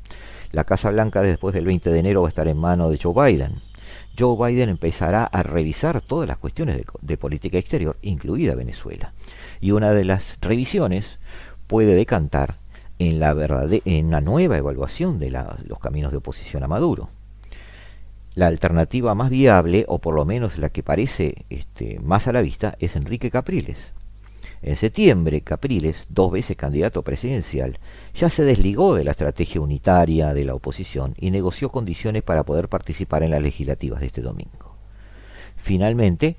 La 0.51 0.63
Casa 0.63 0.91
Blanca 0.91 1.21
después 1.21 1.53
del 1.53 1.65
20 1.65 1.89
de 1.89 1.99
enero 1.99 2.21
va 2.21 2.27
a 2.27 2.29
estar 2.29 2.47
en 2.47 2.57
manos 2.57 2.91
de 2.91 2.99
Joe 3.01 3.13
Biden. 3.13 3.55
Joe 4.17 4.37
Biden 4.37 4.69
empezará 4.69 5.25
a 5.25 5.43
revisar 5.43 6.01
todas 6.01 6.27
las 6.27 6.37
cuestiones 6.37 6.81
de, 7.01 7.17
política 7.17 7.57
exterior, 7.57 7.97
incluida 8.01 8.55
Venezuela. 8.55 9.13
Y 9.59 9.71
una 9.71 9.91
de 9.91 10.05
las 10.05 10.37
revisiones 10.41 11.19
puede 11.67 11.95
decantar 11.95 12.59
en 12.99 13.19
la 13.19 13.35
en 13.83 14.05
una 14.05 14.21
nueva 14.21 14.57
evaluación 14.57 15.19
de 15.19 15.31
los 15.31 15.79
caminos 15.79 16.11
de 16.11 16.17
oposición 16.17 16.63
a 16.63 16.67
Maduro. 16.67 17.09
La 18.35 18.47
alternativa 18.47 19.15
más 19.15 19.29
viable, 19.29 19.85
o 19.87 19.99
por 19.99 20.13
lo 20.13 20.25
menos 20.25 20.57
la 20.57 20.69
que 20.69 20.83
parece 20.83 21.45
este, 21.49 21.99
más 22.03 22.27
a 22.27 22.33
la 22.33 22.41
vista, 22.41 22.75
es 22.79 22.97
Enrique 22.97 23.31
Capriles. 23.31 23.93
En 24.61 24.75
septiembre, 24.75 25.41
Capriles, 25.41 26.05
dos 26.09 26.31
veces 26.31 26.57
candidato 26.57 27.01
presidencial, 27.01 27.79
ya 28.13 28.29
se 28.29 28.43
desligó 28.43 28.95
de 28.95 29.03
la 29.05 29.11
estrategia 29.11 29.61
unitaria 29.61 30.33
de 30.33 30.43
la 30.43 30.53
oposición 30.53 31.13
y 31.17 31.31
negoció 31.31 31.69
condiciones 31.69 32.23
para 32.23 32.43
poder 32.43 32.67
participar 32.67 33.23
en 33.23 33.31
las 33.31 33.41
legislativas 33.41 34.01
de 34.01 34.07
este 34.07 34.21
domingo. 34.21 34.75
Finalmente, 35.55 36.35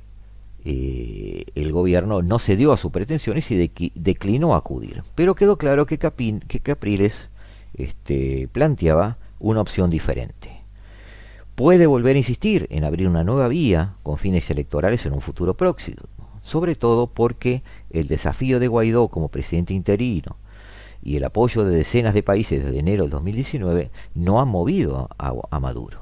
eh, 0.64 1.44
el 1.54 1.72
gobierno 1.72 2.20
no 2.20 2.38
cedió 2.40 2.72
a 2.72 2.76
sus 2.76 2.90
pretensiones 2.90 3.50
y 3.50 3.70
declinó 3.94 4.54
acudir, 4.54 5.02
pero 5.14 5.34
quedó 5.34 5.56
claro 5.56 5.86
que, 5.86 5.98
Capriles 5.98 7.30
este, 7.74 8.48
planteaba 8.52 9.18
una 9.38 9.60
opción 9.60 9.88
diferente. 9.88 10.55
Puede 11.56 11.86
volver 11.86 12.16
a 12.16 12.18
insistir 12.18 12.66
en 12.68 12.84
abrir 12.84 13.08
una 13.08 13.24
nueva 13.24 13.48
vía 13.48 13.94
con 14.02 14.18
fines 14.18 14.50
electorales 14.50 15.06
en 15.06 15.14
un 15.14 15.22
futuro 15.22 15.56
próximo, 15.56 16.02
sobre 16.42 16.74
todo 16.74 17.06
porque 17.06 17.62
el 17.88 18.08
desafío 18.08 18.60
de 18.60 18.68
Guaidó 18.68 19.08
como 19.08 19.30
presidente 19.30 19.72
interino 19.72 20.36
y 21.02 21.16
el 21.16 21.24
apoyo 21.24 21.64
de 21.64 21.74
decenas 21.74 22.12
de 22.12 22.22
países 22.22 22.62
desde 22.62 22.78
enero 22.78 23.04
del 23.04 23.10
2019 23.10 23.90
no 24.14 24.38
han 24.38 24.48
movido 24.48 25.08
a, 25.16 25.58
Maduro. 25.58 26.00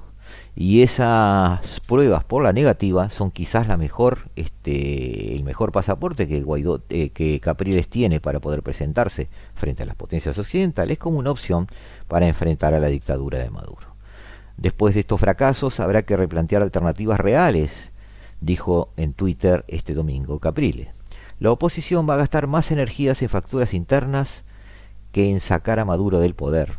Y 0.57 0.83
esas 0.83 1.61
pruebas 1.87 2.25
por 2.25 2.43
la 2.43 2.53
negativa 2.53 3.09
son 3.09 3.31
quizás 3.31 3.69
la 3.69 3.77
mejor, 3.77 4.31
este, 4.35 5.37
el 5.37 5.45
mejor 5.45 5.71
pasaporte 5.71 6.27
que 6.27 6.43
Guaidó, 6.43 6.83
eh, 6.89 7.11
que 7.11 7.39
Capriles 7.39 7.87
tiene 7.89 8.19
para 8.19 8.41
poder 8.41 8.65
presentarse 8.65 9.29
frente 9.55 9.85
a 9.85 9.87
las 9.87 9.95
potencias 9.95 10.37
occidentales 10.37 10.99
como 10.99 11.21
una 11.21 11.31
opción 11.31 11.69
para 12.09 12.27
enfrentar 12.27 12.75
a 12.75 12.81
la 12.81 12.89
dictadura 12.89 13.39
de 13.39 13.51
Maduro. 13.51 13.94
Después 14.57 14.95
de 14.95 15.01
estos 15.01 15.21
fracasos 15.21 15.81
habrá 15.81 16.03
que 16.03 16.17
replantear 16.17 16.63
alternativas 16.63 17.19
reales 17.21 17.93
dijo 18.41 18.93
en 18.97 19.15
Twitter 19.15 19.65
este 19.69 19.95
domingo 19.95 20.39
Capriles. 20.39 20.89
La 21.39 21.51
oposición 21.51 22.09
va 22.09 22.15
a 22.15 22.19
gastar 22.19 22.47
más 22.47 22.71
energías 22.71 23.23
en 23.23 23.29
facturas 23.29 23.75
internas 23.75 24.45
que 25.13 25.31
en 25.31 25.41
sacar 25.41 25.79
a 25.79 25.85
Maduro 25.85 26.21
del 26.21 26.35
poder. 26.35 26.73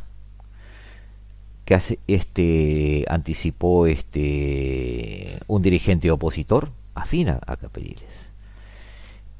Que 1.65 1.75
hace, 1.75 1.99
este 2.07 3.05
anticipó 3.09 3.87
este 3.87 5.39
un 5.47 5.61
dirigente 5.61 6.11
opositor 6.11 6.71
afina 6.93 7.39
a 7.45 7.57
Capriles. 7.57 8.03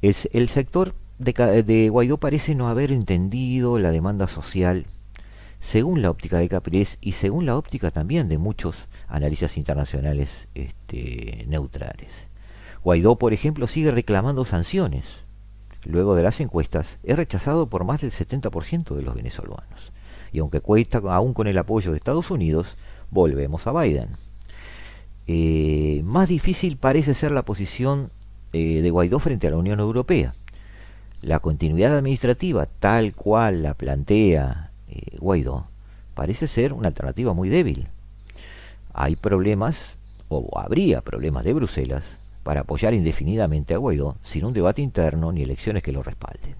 El, 0.02 0.48
sector 0.48 0.94
de 1.18 1.88
Guaidó 1.88 2.18
parece 2.18 2.54
no 2.54 2.68
haber 2.68 2.92
entendido 2.92 3.78
la 3.78 3.90
demanda 3.90 4.28
social 4.28 4.86
según 5.60 6.02
la 6.02 6.10
óptica 6.10 6.38
de 6.38 6.48
Capriles 6.48 6.98
y 7.00 7.12
según 7.12 7.46
la 7.46 7.56
óptica 7.56 7.90
también 7.90 8.28
de 8.28 8.38
muchos 8.38 8.88
analistas 9.08 9.56
internacionales 9.56 10.48
este, 10.54 11.44
neutrales. 11.48 12.28
Guaidó, 12.84 13.16
por 13.16 13.32
ejemplo, 13.32 13.66
sigue 13.66 13.90
reclamando 13.90 14.44
sanciones. 14.44 15.24
Luego 15.84 16.14
de 16.14 16.22
las 16.22 16.40
encuestas, 16.40 16.98
es 17.02 17.16
rechazado 17.16 17.68
por 17.68 17.84
más 17.84 18.00
del 18.00 18.12
70% 18.12 18.94
de 18.94 19.02
los 19.02 19.14
venezolanos. 19.14 19.92
Y 20.32 20.38
aunque 20.40 20.60
cuesta 20.60 20.98
aún 20.98 21.32
con 21.32 21.46
el 21.46 21.58
apoyo 21.58 21.90
de 21.90 21.96
Estados 21.96 22.30
Unidos, 22.30 22.76
volvemos 23.10 23.66
a 23.66 23.72
Biden. 23.72 24.10
Eh, 25.26 26.02
más 26.04 26.28
difícil 26.28 26.76
parece 26.76 27.14
ser 27.14 27.32
la 27.32 27.44
posición 27.44 28.10
eh, 28.52 28.80
de 28.82 28.90
Guaidó 28.90 29.18
frente 29.18 29.46
a 29.46 29.50
la 29.50 29.56
Unión 29.56 29.80
Europea. 29.80 30.34
La 31.22 31.40
continuidad 31.40 31.96
administrativa, 31.96 32.66
tal 32.66 33.14
cual 33.14 33.62
la 33.62 33.74
plantea 33.74 34.70
Guaidó, 35.18 35.66
parece 36.14 36.46
ser 36.46 36.72
una 36.72 36.88
alternativa 36.88 37.32
muy 37.32 37.48
débil 37.48 37.88
hay 38.98 39.14
problemas, 39.14 39.76
o 40.28 40.58
habría 40.58 41.02
problemas 41.02 41.44
de 41.44 41.52
Bruselas, 41.52 42.02
para 42.42 42.62
apoyar 42.62 42.94
indefinidamente 42.94 43.74
a 43.74 43.76
Guaidó 43.76 44.16
sin 44.22 44.46
un 44.46 44.54
debate 44.54 44.80
interno 44.80 45.32
ni 45.32 45.42
elecciones 45.42 45.82
que 45.82 45.92
lo 45.92 46.02
respalden. 46.02 46.56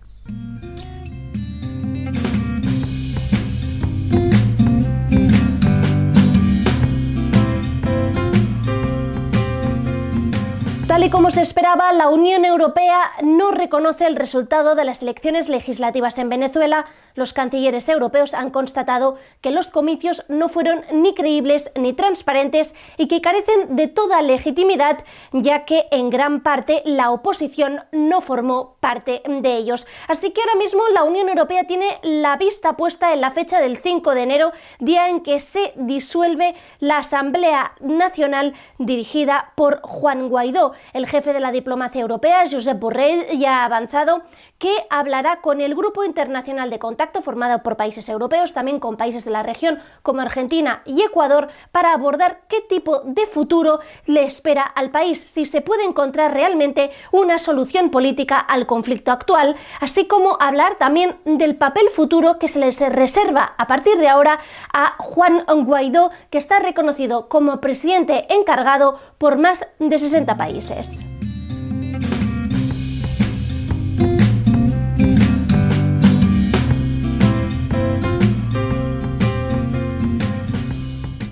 Tal 10.87 11.03
y 11.03 11.11
como 11.11 11.33
se 11.33 11.43
esperaba, 11.43 11.93
la 11.93 12.09
Unión 12.09 12.45
Europea 12.45 13.11
no 13.21 13.51
reconoce 13.51 14.07
el 14.07 14.15
resultado 14.15 14.77
de 14.77 14.85
las 14.85 15.03
elecciones 15.03 15.49
legislativas 15.49 16.17
en 16.17 16.29
Venezuela 16.29 16.87
los 17.17 17.33
cancilleres 17.33 17.89
europeos 17.89 18.35
han 18.35 18.51
constatado 18.51 19.17
que 19.41 19.51
los 19.51 19.71
comicios 19.71 20.25
no 20.29 20.49
fueron 20.49 20.83
ni 20.93 21.15
creíbles 21.15 21.73
ni 21.75 21.95
transparentes 21.95 22.75
y 22.99 23.09
que 23.09 23.23
carecen 23.23 23.75
de 23.75 23.89
toda 23.89 24.23
legitimidad, 24.23 25.03
ya 25.33 25.65
que 25.65 25.87
en 25.91 26.11
gran 26.11 26.43
parte 26.43 26.83
la 26.85 27.11
oposición 27.11 27.81
no 27.91 28.21
formó 28.21 28.77
parte 28.81 29.23
de 29.27 29.57
ellos. 29.57 29.87
Así 30.07 30.31
que 30.31 30.43
ahora 30.43 30.57
mismo 30.57 30.83
la 30.93 31.05
Unión 31.05 31.29
Europea 31.29 31.65
tiene 31.65 31.99
la 32.03 32.37
vista 32.37 32.75
puesta 32.75 33.13
en 33.15 33.23
la 33.23 33.31
fecha 33.31 33.61
del 33.61 33.79
5 33.79 34.15
de 34.15 34.23
enero, 34.23 34.53
día 34.79 35.09
en 35.09 35.23
que 35.23 35.41
se 35.41 35.73
disuelve 35.77 36.55
la 36.81 36.99
Asamblea 36.99 37.73
Nacional 37.81 38.53
dirigida 38.79 39.53
por 39.55 39.81
Juan 39.81 40.29
Guaidó. 40.29 40.75
El 40.93 41.07
jefe 41.07 41.33
de 41.33 41.41
la 41.41 41.53
diplomacia 41.53 42.01
europea, 42.01 42.45
Josep 42.51 42.79
Borrell, 42.79 43.39
ya 43.39 43.63
ha 43.63 43.65
avanzado 43.65 44.23
que 44.59 44.75
hablará 44.91 45.41
con 45.41 45.61
el 45.61 45.75
Grupo 45.75 46.05
Internacional 46.05 46.71
de 46.71 46.79
Contacto 46.79 47.23
formado 47.23 47.63
por 47.63 47.77
países 47.77 48.09
europeos, 48.09 48.53
también 48.53 48.81
con 48.81 48.97
países 48.97 49.25
de 49.25 49.31
la 49.31 49.43
región 49.43 49.79
como 50.03 50.21
Argentina 50.21 50.83
y 50.85 51.03
Ecuador, 51.03 51.49
para 51.73 51.93
abordar 51.93 52.41
qué 52.49 52.61
tipo 52.61 53.01
de 53.01 53.27
futuro 53.27 53.81
le 54.07 54.25
espera 54.25 54.63
al 54.63 54.91
país, 54.91 55.21
si 55.21 55.45
se 55.45 55.61
puede 55.61 55.85
encontrar 55.85 56.33
realmente 56.33 56.91
una 57.13 57.39
solución 57.39 57.91
política 57.91 58.39
al 58.39 58.67
conflicto 58.67 59.13
actual, 59.13 59.57
así 59.81 60.07
como 60.07 60.37
hablar 60.41 60.77
también 60.77 61.17
del 61.25 61.57
papel 61.57 61.89
futuro 61.91 62.39
que 62.39 62.49
se 62.49 62.59
les 62.59 62.81
reserva 62.81 63.55
a 63.59 63.67
partir 63.67 63.99
de 63.99 64.09
ahora 64.09 64.39
a 64.73 64.97
Juan 64.99 65.45
Guaidó, 65.65 66.11
que 66.31 66.39
está 66.39 66.59
reconocido 66.59 67.29
como 67.29 67.61
presidente 67.61 68.27
encargado 68.33 68.99
por 69.19 69.37
más 69.39 69.67
de 69.79 69.99
60 69.99 70.37
países. 70.37 70.66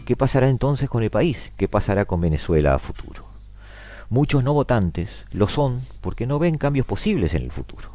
¿Qué 0.05 0.17
pasará 0.17 0.49
entonces 0.49 0.89
con 0.89 1.03
el 1.03 1.11
país? 1.11 1.51
¿Qué 1.57 1.67
pasará 1.67 2.05
con 2.05 2.21
Venezuela 2.21 2.75
a 2.75 2.79
futuro? 2.79 3.25
Muchos 4.09 4.45
no 4.45 4.53
votantes 4.53 5.25
lo 5.33 5.49
son 5.49 5.81
porque 6.01 6.27
no 6.27 6.39
ven 6.39 6.57
cambios 6.57 6.87
posibles 6.87 7.35
en 7.35 7.43
el 7.43 7.51
futuro. 7.51 7.91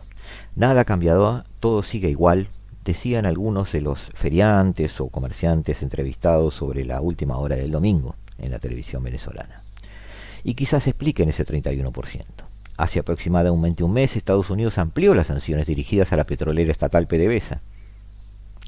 Nada 0.56 0.84
cambiado, 0.84 1.46
todo 1.62 1.84
sigue 1.84 2.10
igual, 2.10 2.50
decían 2.84 3.26
algunos 3.26 3.72
de 3.72 3.80
los 3.80 4.00
feriantes 4.14 5.00
o 5.00 5.08
comerciantes 5.08 5.82
entrevistados 5.84 6.56
sobre 6.56 6.84
la 6.84 7.00
última 7.00 7.38
hora 7.38 7.56
del 7.56 7.72
domingo 7.72 8.16
en 8.38 8.52
la 8.52 8.60
televisión 8.60 9.04
venezolana. 9.04 9.69
Y 10.44 10.54
quizás 10.54 10.88
expliquen 10.88 11.30
ese 11.30 11.46
31%. 11.46 12.24
Hace 12.78 13.00
aproximadamente 13.00 13.84
un 13.84 13.94
mes 13.94 14.16
Estados 14.16 14.50
Unidos 14.50 14.78
amplió 14.78 15.14
las 15.14 15.28
sanciones 15.28 15.68
dirigidas 15.68 16.14
a 16.14 16.18
la 16.18 16.26
petrolera 16.26 16.72
estatal 16.72 17.08
PDVSA 17.08 17.62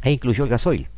e 0.03 0.11
incluyó 0.11 0.43
el 0.43 0.49
gasoil 0.49 0.89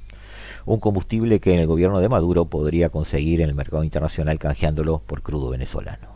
un 0.66 0.80
combustible 0.80 1.40
que 1.40 1.54
en 1.54 1.60
el 1.60 1.68
gobierno 1.68 2.00
de 2.00 2.10
Maduro 2.10 2.46
podría 2.46 2.90
conseguir 2.90 3.42
en 3.42 3.50
el 3.50 3.56
mercado 3.56 3.84
internacional 3.84 4.40
canjeándolo 4.40 5.00
por 5.06 5.22
crudo 5.22 5.50
venezolano. 5.50 6.14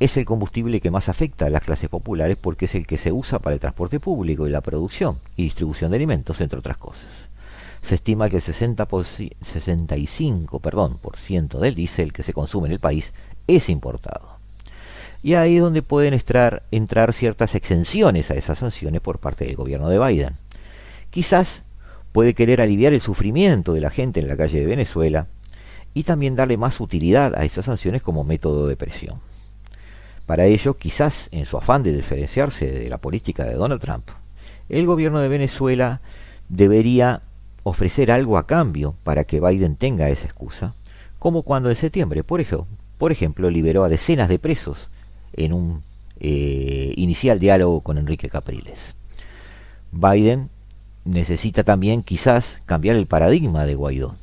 Es 0.00 0.16
el 0.16 0.24
combustible 0.24 0.80
que 0.80 0.90
más 0.90 1.08
afecta 1.08 1.46
a 1.46 1.50
las 1.50 1.64
clases 1.64 1.88
populares 1.88 2.36
porque 2.40 2.64
es 2.64 2.74
el 2.74 2.86
que 2.86 2.98
se 2.98 3.12
usa 3.12 3.38
para 3.38 3.54
el 3.54 3.60
transporte 3.60 4.00
público 4.00 4.46
y 4.46 4.50
la 4.50 4.60
producción 4.60 5.18
y 5.36 5.44
distribución 5.44 5.90
de 5.90 5.96
alimentos, 5.96 6.40
entre 6.40 6.58
otras 6.58 6.76
cosas. 6.76 7.30
Se 7.82 7.96
estima 7.96 8.28
que 8.28 8.36
el 8.36 8.42
60 8.42 8.86
65 9.40 10.60
perdón, 10.60 10.98
por 10.98 11.16
ciento 11.16 11.58
del 11.58 11.74
diésel 11.74 12.12
que 12.12 12.22
se 12.22 12.32
consume 12.32 12.68
en 12.68 12.72
el 12.72 12.80
país 12.80 13.12
es 13.46 13.68
importado. 13.68 14.38
Y 15.22 15.34
ahí 15.34 15.56
es 15.56 15.62
donde 15.62 15.82
pueden 15.82 16.14
entrar, 16.14 17.12
ciertas 17.12 17.54
exenciones 17.54 18.30
a 18.30 18.34
esas 18.34 18.58
sanciones 18.58 19.00
por 19.00 19.18
parte 19.18 19.44
del 19.44 19.56
gobierno 19.56 19.88
de 19.88 19.98
Biden. 19.98 20.34
Quizás 21.10 21.62
puede 22.10 22.34
querer 22.34 22.60
aliviar 22.60 22.92
el 22.92 23.00
sufrimiento 23.00 23.72
de 23.72 23.80
la 23.80 23.90
gente 23.90 24.20
en 24.20 24.28
la 24.28 24.36
calle 24.36 24.60
de 24.60 24.66
Venezuela 24.66 25.28
y 25.94 26.02
también 26.02 26.34
darle 26.34 26.56
más 26.56 26.80
utilidad 26.80 27.34
a 27.36 27.44
esas 27.44 27.66
sanciones 27.66 28.02
como 28.02 28.24
método 28.24 28.66
de 28.66 28.76
presión. 28.76 29.20
Para 30.26 30.46
ello, 30.46 30.76
quizás 30.76 31.28
en 31.30 31.46
su 31.46 31.56
afán 31.56 31.82
de 31.82 31.92
diferenciarse 31.92 32.66
de 32.66 32.88
la 32.88 32.98
política 32.98 33.44
de 33.44 33.54
Donald 33.54 33.80
Trump, 33.80 34.08
el 34.68 34.86
gobierno 34.86 35.20
de 35.20 35.28
Venezuela 35.28 36.00
debería 36.48 37.22
ofrecer 37.62 38.10
algo 38.10 38.38
a 38.38 38.46
cambio 38.46 38.96
para 39.04 39.24
que 39.24 39.40
Biden 39.40 39.76
tenga 39.76 40.08
esa 40.08 40.24
excusa, 40.24 40.74
como 41.18 41.42
cuando 41.42 41.70
en 41.70 41.76
septiembre, 41.76 42.24
por 42.24 42.40
ejemplo, 42.40 42.66
por 43.02 43.10
ejemplo 43.10 43.50
liberó 43.50 43.82
a 43.82 43.88
decenas 43.88 44.28
de 44.28 44.38
presos 44.38 44.88
en 45.32 45.52
un 45.52 45.82
eh, 46.20 46.94
inicial 46.94 47.40
diálogo 47.40 47.80
con 47.80 47.98
Enrique 47.98 48.28
Capriles. 48.28 48.78
Biden 49.90 50.50
necesita 51.04 51.64
también 51.64 52.04
quizás 52.04 52.60
cambiar 52.64 52.94
el 52.94 53.08
paradigma 53.08 53.66
de 53.66 53.74
Guaidó. 53.74 54.14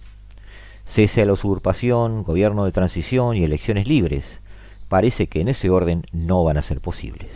Cese 0.86 1.24
a 1.24 1.26
la 1.26 1.34
usurpación, 1.34 2.24
gobierno 2.24 2.64
de 2.64 2.72
transición 2.72 3.36
y 3.36 3.44
elecciones 3.44 3.86
libres. 3.86 4.40
Parece 4.88 5.28
que 5.28 5.42
en 5.42 5.50
ese 5.50 5.70
orden 5.70 6.06
no 6.14 6.46
van 6.46 6.58
a 6.58 6.62
ser 6.62 6.80
posibles. 6.80 7.32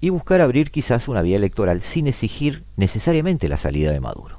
Y 0.00 0.10
buscar 0.10 0.40
abrir 0.40 0.70
quizás 0.70 1.08
una 1.08 1.22
vía 1.22 1.34
electoral 1.34 1.82
sin 1.82 2.06
exigir 2.06 2.62
necesariamente 2.76 3.48
la 3.48 3.56
salida 3.56 3.90
de 3.90 3.98
Maduro. 3.98 4.38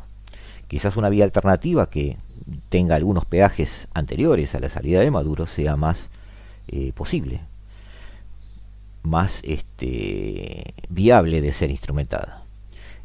Quizás 0.70 0.96
una 0.96 1.10
vía 1.10 1.26
alternativa 1.26 1.90
que 1.90 2.16
tenga 2.70 2.96
algunos 2.96 3.26
peajes 3.26 3.90
anteriores 3.94 4.56
a 4.56 4.62
la 4.62 4.70
salida 4.70 5.02
de 5.02 5.12
Maduro 5.12 5.46
sea 5.46 5.76
más 5.76 6.10
eh, 6.68 6.92
posible, 6.94 7.42
más 9.04 9.42
este, 9.44 10.74
viable 10.90 11.42
de 11.42 11.54
ser 11.54 11.70
instrumentada. 11.70 12.44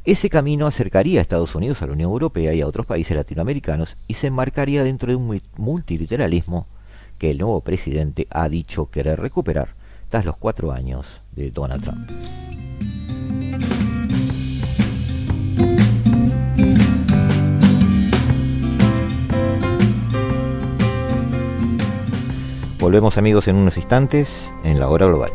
Ese 0.05 0.31
camino 0.31 0.67
acercaría 0.67 1.19
a 1.19 1.23
Estados 1.23 1.55
Unidos 1.55 1.83
a 1.83 1.87
la 1.87 1.93
Unión 1.93 2.13
Europea 2.13 2.55
y 2.55 2.61
a 2.61 2.67
otros 2.67 2.87
países 2.87 3.17
latinoamericanos 3.17 3.97
y 4.07 4.15
se 4.15 4.29
enmarcaría 4.29 4.85
dentro 4.85 5.11
de 5.11 5.17
un 5.17 5.41
multilateralismo 5.57 6.67
que 7.19 7.31
el 7.31 7.39
nuevo 7.39 7.61
presidente 7.61 8.27
ha 8.31 8.49
dicho 8.49 8.91
querer 8.91 9.19
recuperar 9.19 9.71
tras 10.09 10.25
los 10.25 10.37
cuatro 10.37 10.71
años 10.71 11.07
de 11.33 11.51
Donald 11.51 11.83
Trump. 11.83 12.11
Volvemos 22.87 23.19
amigos 23.19 23.49
en 23.49 23.57
unos 23.57 23.77
instantes 23.79 24.49
en 24.63 24.79
la 24.79 24.89
hora 24.89 25.09
global. 25.09 25.33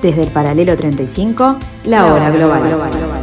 Desde 0.00 0.22
el 0.22 0.28
paralelo 0.30 0.76
35, 0.76 1.56
la 1.86 2.06
hora 2.06 2.30
global. 2.30 3.15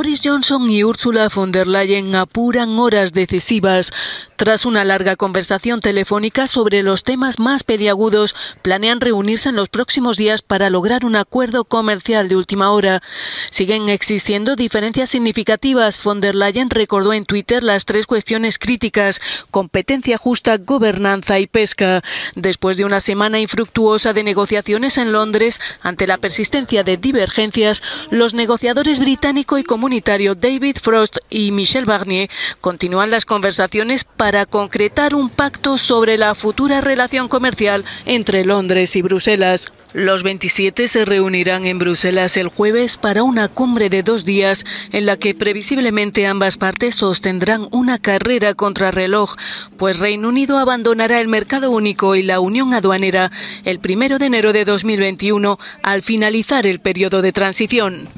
Boris 0.00 0.22
Johnson 0.24 0.70
y 0.70 0.82
Ursula 0.82 1.28
von 1.28 1.52
der 1.52 1.66
Leyen 1.66 2.14
apuran 2.14 2.78
horas 2.78 3.12
decisivas. 3.12 3.92
Tras 4.36 4.64
una 4.64 4.82
larga 4.82 5.16
conversación 5.16 5.80
telefónica 5.80 6.46
sobre 6.46 6.82
los 6.82 7.04
temas 7.04 7.38
más 7.38 7.64
peliagudos, 7.64 8.34
planean 8.62 9.02
reunirse 9.02 9.50
en 9.50 9.56
los 9.56 9.68
próximos 9.68 10.16
días 10.16 10.40
para 10.40 10.70
lograr 10.70 11.04
un 11.04 11.16
acuerdo 11.16 11.64
comercial 11.64 12.30
de 12.30 12.36
última 12.36 12.70
hora. 12.70 13.02
Siguen 13.50 13.90
existiendo 13.90 14.56
diferencias 14.56 15.10
significativas. 15.10 16.02
Von 16.02 16.22
der 16.22 16.34
Leyen 16.34 16.70
recordó 16.70 17.12
en 17.12 17.26
Twitter 17.26 17.62
las 17.62 17.84
tres 17.84 18.06
cuestiones 18.06 18.58
críticas, 18.58 19.20
competencia 19.50 20.16
justa, 20.16 20.56
gobernanza 20.56 21.38
y 21.40 21.46
pesca. 21.46 22.02
Después 22.34 22.78
de 22.78 22.86
una 22.86 23.02
semana 23.02 23.38
infructuosa 23.38 24.14
de 24.14 24.22
negociaciones 24.22 24.96
en 24.96 25.12
Londres, 25.12 25.60
ante 25.82 26.06
la 26.06 26.16
persistencia 26.16 26.84
de 26.84 26.96
divergencias, 26.96 27.82
los 28.08 28.32
negociadores 28.32 28.98
británico 28.98 29.58
y 29.58 29.62
comunitario 29.62 29.89
David 29.90 30.76
Frost 30.80 31.18
y 31.30 31.50
Michel 31.50 31.84
Barnier 31.84 32.30
continúan 32.60 33.10
las 33.10 33.24
conversaciones 33.24 34.04
para 34.04 34.46
concretar 34.46 35.16
un 35.16 35.30
pacto 35.30 35.78
sobre 35.78 36.16
la 36.16 36.36
futura 36.36 36.80
relación 36.80 37.26
comercial 37.26 37.84
entre 38.06 38.44
Londres 38.44 38.94
y 38.94 39.02
Bruselas. 39.02 39.66
Los 39.92 40.22
27 40.22 40.86
se 40.86 41.04
reunirán 41.04 41.66
en 41.66 41.80
Bruselas 41.80 42.36
el 42.36 42.46
jueves 42.46 42.96
para 42.96 43.24
una 43.24 43.48
cumbre 43.48 43.90
de 43.90 44.04
dos 44.04 44.24
días 44.24 44.64
en 44.92 45.06
la 45.06 45.16
que 45.16 45.34
previsiblemente 45.34 46.28
ambas 46.28 46.56
partes 46.56 46.94
sostendrán 46.94 47.66
una 47.72 47.98
carrera 47.98 48.54
contra 48.54 48.92
reloj, 48.92 49.34
pues 49.76 49.98
Reino 49.98 50.28
Unido 50.28 50.58
abandonará 50.58 51.20
el 51.20 51.26
mercado 51.26 51.72
único 51.72 52.14
y 52.14 52.22
la 52.22 52.38
unión 52.38 52.72
aduanera 52.74 53.32
el 53.64 53.80
primero 53.80 54.20
de 54.20 54.26
enero 54.26 54.52
de 54.52 54.64
2021 54.64 55.58
al 55.82 56.02
finalizar 56.02 56.68
el 56.68 56.78
periodo 56.78 57.20
de 57.22 57.32
transición. 57.32 58.08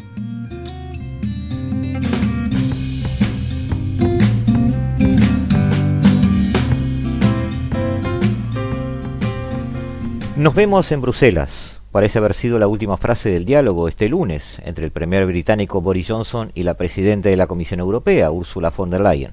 Nos 10.37 10.55
vemos 10.55 10.91
en 10.93 11.03
Bruselas, 11.03 11.81
parece 11.93 12.17
haber 12.17 12.33
sido 12.33 12.59
la 12.59 12.67
última 12.67 12.97
frase 12.97 13.31
del 13.31 13.45
diálogo 13.45 13.87
este 13.87 14.09
lunes 14.09 14.63
entre 14.65 14.87
el 14.87 14.91
primer 14.91 15.27
británico 15.27 15.83
Boris 15.83 16.09
Johnson 16.09 16.53
y 16.55 16.63
la 16.63 16.73
presidenta 16.73 17.29
de 17.29 17.37
la 17.37 17.47
Comisión 17.47 17.81
Europea, 17.81 18.31
Ursula 18.31 18.71
von 18.75 18.89
der 18.89 19.03
Leyen. 19.03 19.33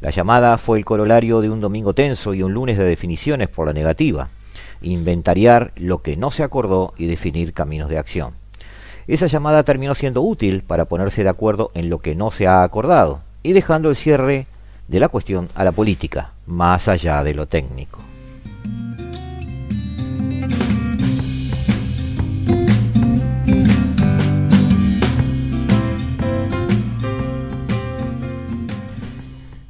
La 0.00 0.10
llamada 0.10 0.56
fue 0.56 0.78
el 0.78 0.84
corolario 0.84 1.40
de 1.40 1.50
un 1.50 1.60
domingo 1.60 1.94
tenso 1.94 2.32
y 2.32 2.44
un 2.44 2.54
lunes 2.54 2.78
de 2.78 2.84
definiciones 2.84 3.48
por 3.48 3.66
la 3.66 3.72
negativa, 3.72 4.28
inventariar 4.82 5.72
lo 5.74 6.00
que 6.00 6.16
no 6.16 6.30
se 6.30 6.44
acordó 6.44 6.94
y 6.96 7.06
definir 7.06 7.52
caminos 7.52 7.88
de 7.88 7.98
acción. 7.98 8.34
Esa 9.08 9.26
llamada 9.26 9.64
terminó 9.64 9.96
siendo 9.96 10.22
útil 10.22 10.62
para 10.62 10.84
ponerse 10.84 11.24
de 11.24 11.28
acuerdo 11.28 11.72
en 11.74 11.90
lo 11.90 11.98
que 11.98 12.14
no 12.14 12.30
se 12.30 12.46
ha 12.46 12.62
acordado 12.62 13.22
y 13.42 13.52
dejando 13.52 13.90
el 13.90 13.96
cierre 13.96 14.46
de 14.86 15.00
la 15.00 15.08
cuestión 15.08 15.48
a 15.56 15.64
la 15.64 15.72
política, 15.72 16.34
más 16.46 16.86
allá 16.86 17.24
de 17.24 17.34
lo 17.34 17.48
técnico. 17.48 17.98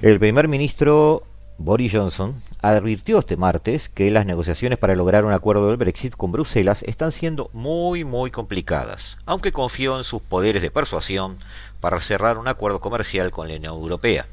El 0.02 0.18
primer 0.18 0.48
ministro 0.48 1.24
Boris 1.58 1.92
Johnson 1.92 2.34
advirtió 2.62 3.18
este 3.18 3.36
martes 3.36 3.90
que 3.90 4.10
las 4.10 4.24
negociaciones 4.24 4.78
para 4.78 4.94
lograr 4.94 5.26
un 5.26 5.34
acuerdo 5.34 5.68
del 5.68 5.76
Brexit 5.76 6.16
con 6.16 6.32
Bruselas 6.32 6.82
están 6.84 7.12
siendo 7.12 7.50
muy 7.52 8.04
muy 8.04 8.30
complicadas, 8.30 9.18
aunque 9.26 9.52
confió 9.52 9.98
en 9.98 10.04
sus 10.04 10.22
poderes 10.22 10.62
de 10.62 10.70
persuasión 10.70 11.36
para 11.80 12.00
cerrar 12.00 12.38
un 12.38 12.48
acuerdo 12.48 12.80
comercial 12.80 13.30
con 13.30 13.48
la 13.48 13.56
Unión 13.56 13.74
Europea. 13.74 14.26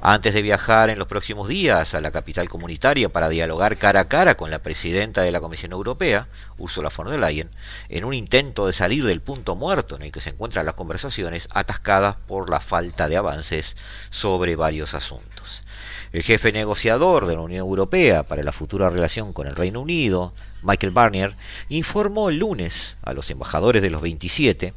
Antes 0.00 0.32
de 0.32 0.42
viajar 0.42 0.90
en 0.90 0.98
los 1.00 1.08
próximos 1.08 1.48
días 1.48 1.92
a 1.92 2.00
la 2.00 2.12
capital 2.12 2.48
comunitaria 2.48 3.08
para 3.08 3.28
dialogar 3.28 3.76
cara 3.76 4.00
a 4.00 4.08
cara 4.08 4.36
con 4.36 4.48
la 4.48 4.60
presidenta 4.60 5.22
de 5.22 5.32
la 5.32 5.40
Comisión 5.40 5.72
Europea, 5.72 6.28
Ursula 6.56 6.88
von 6.96 7.10
der 7.10 7.18
Leyen, 7.18 7.50
en 7.88 8.04
un 8.04 8.14
intento 8.14 8.68
de 8.68 8.72
salir 8.72 9.04
del 9.04 9.20
punto 9.20 9.56
muerto 9.56 9.96
en 9.96 10.02
el 10.02 10.12
que 10.12 10.20
se 10.20 10.30
encuentran 10.30 10.66
las 10.66 10.74
conversaciones 10.74 11.48
atascadas 11.50 12.14
por 12.28 12.48
la 12.48 12.60
falta 12.60 13.08
de 13.08 13.16
avances 13.16 13.76
sobre 14.10 14.54
varios 14.54 14.94
asuntos. 14.94 15.64
El 16.12 16.22
jefe 16.22 16.52
negociador 16.52 17.26
de 17.26 17.34
la 17.34 17.40
Unión 17.40 17.66
Europea 17.66 18.22
para 18.22 18.44
la 18.44 18.52
futura 18.52 18.90
relación 18.90 19.32
con 19.32 19.48
el 19.48 19.56
Reino 19.56 19.80
Unido, 19.80 20.32
Michael 20.62 20.92
Barnier, 20.92 21.34
informó 21.68 22.28
el 22.28 22.38
lunes 22.38 22.96
a 23.02 23.14
los 23.14 23.30
embajadores 23.30 23.82
de 23.82 23.90
los 23.90 24.00
27 24.00 24.74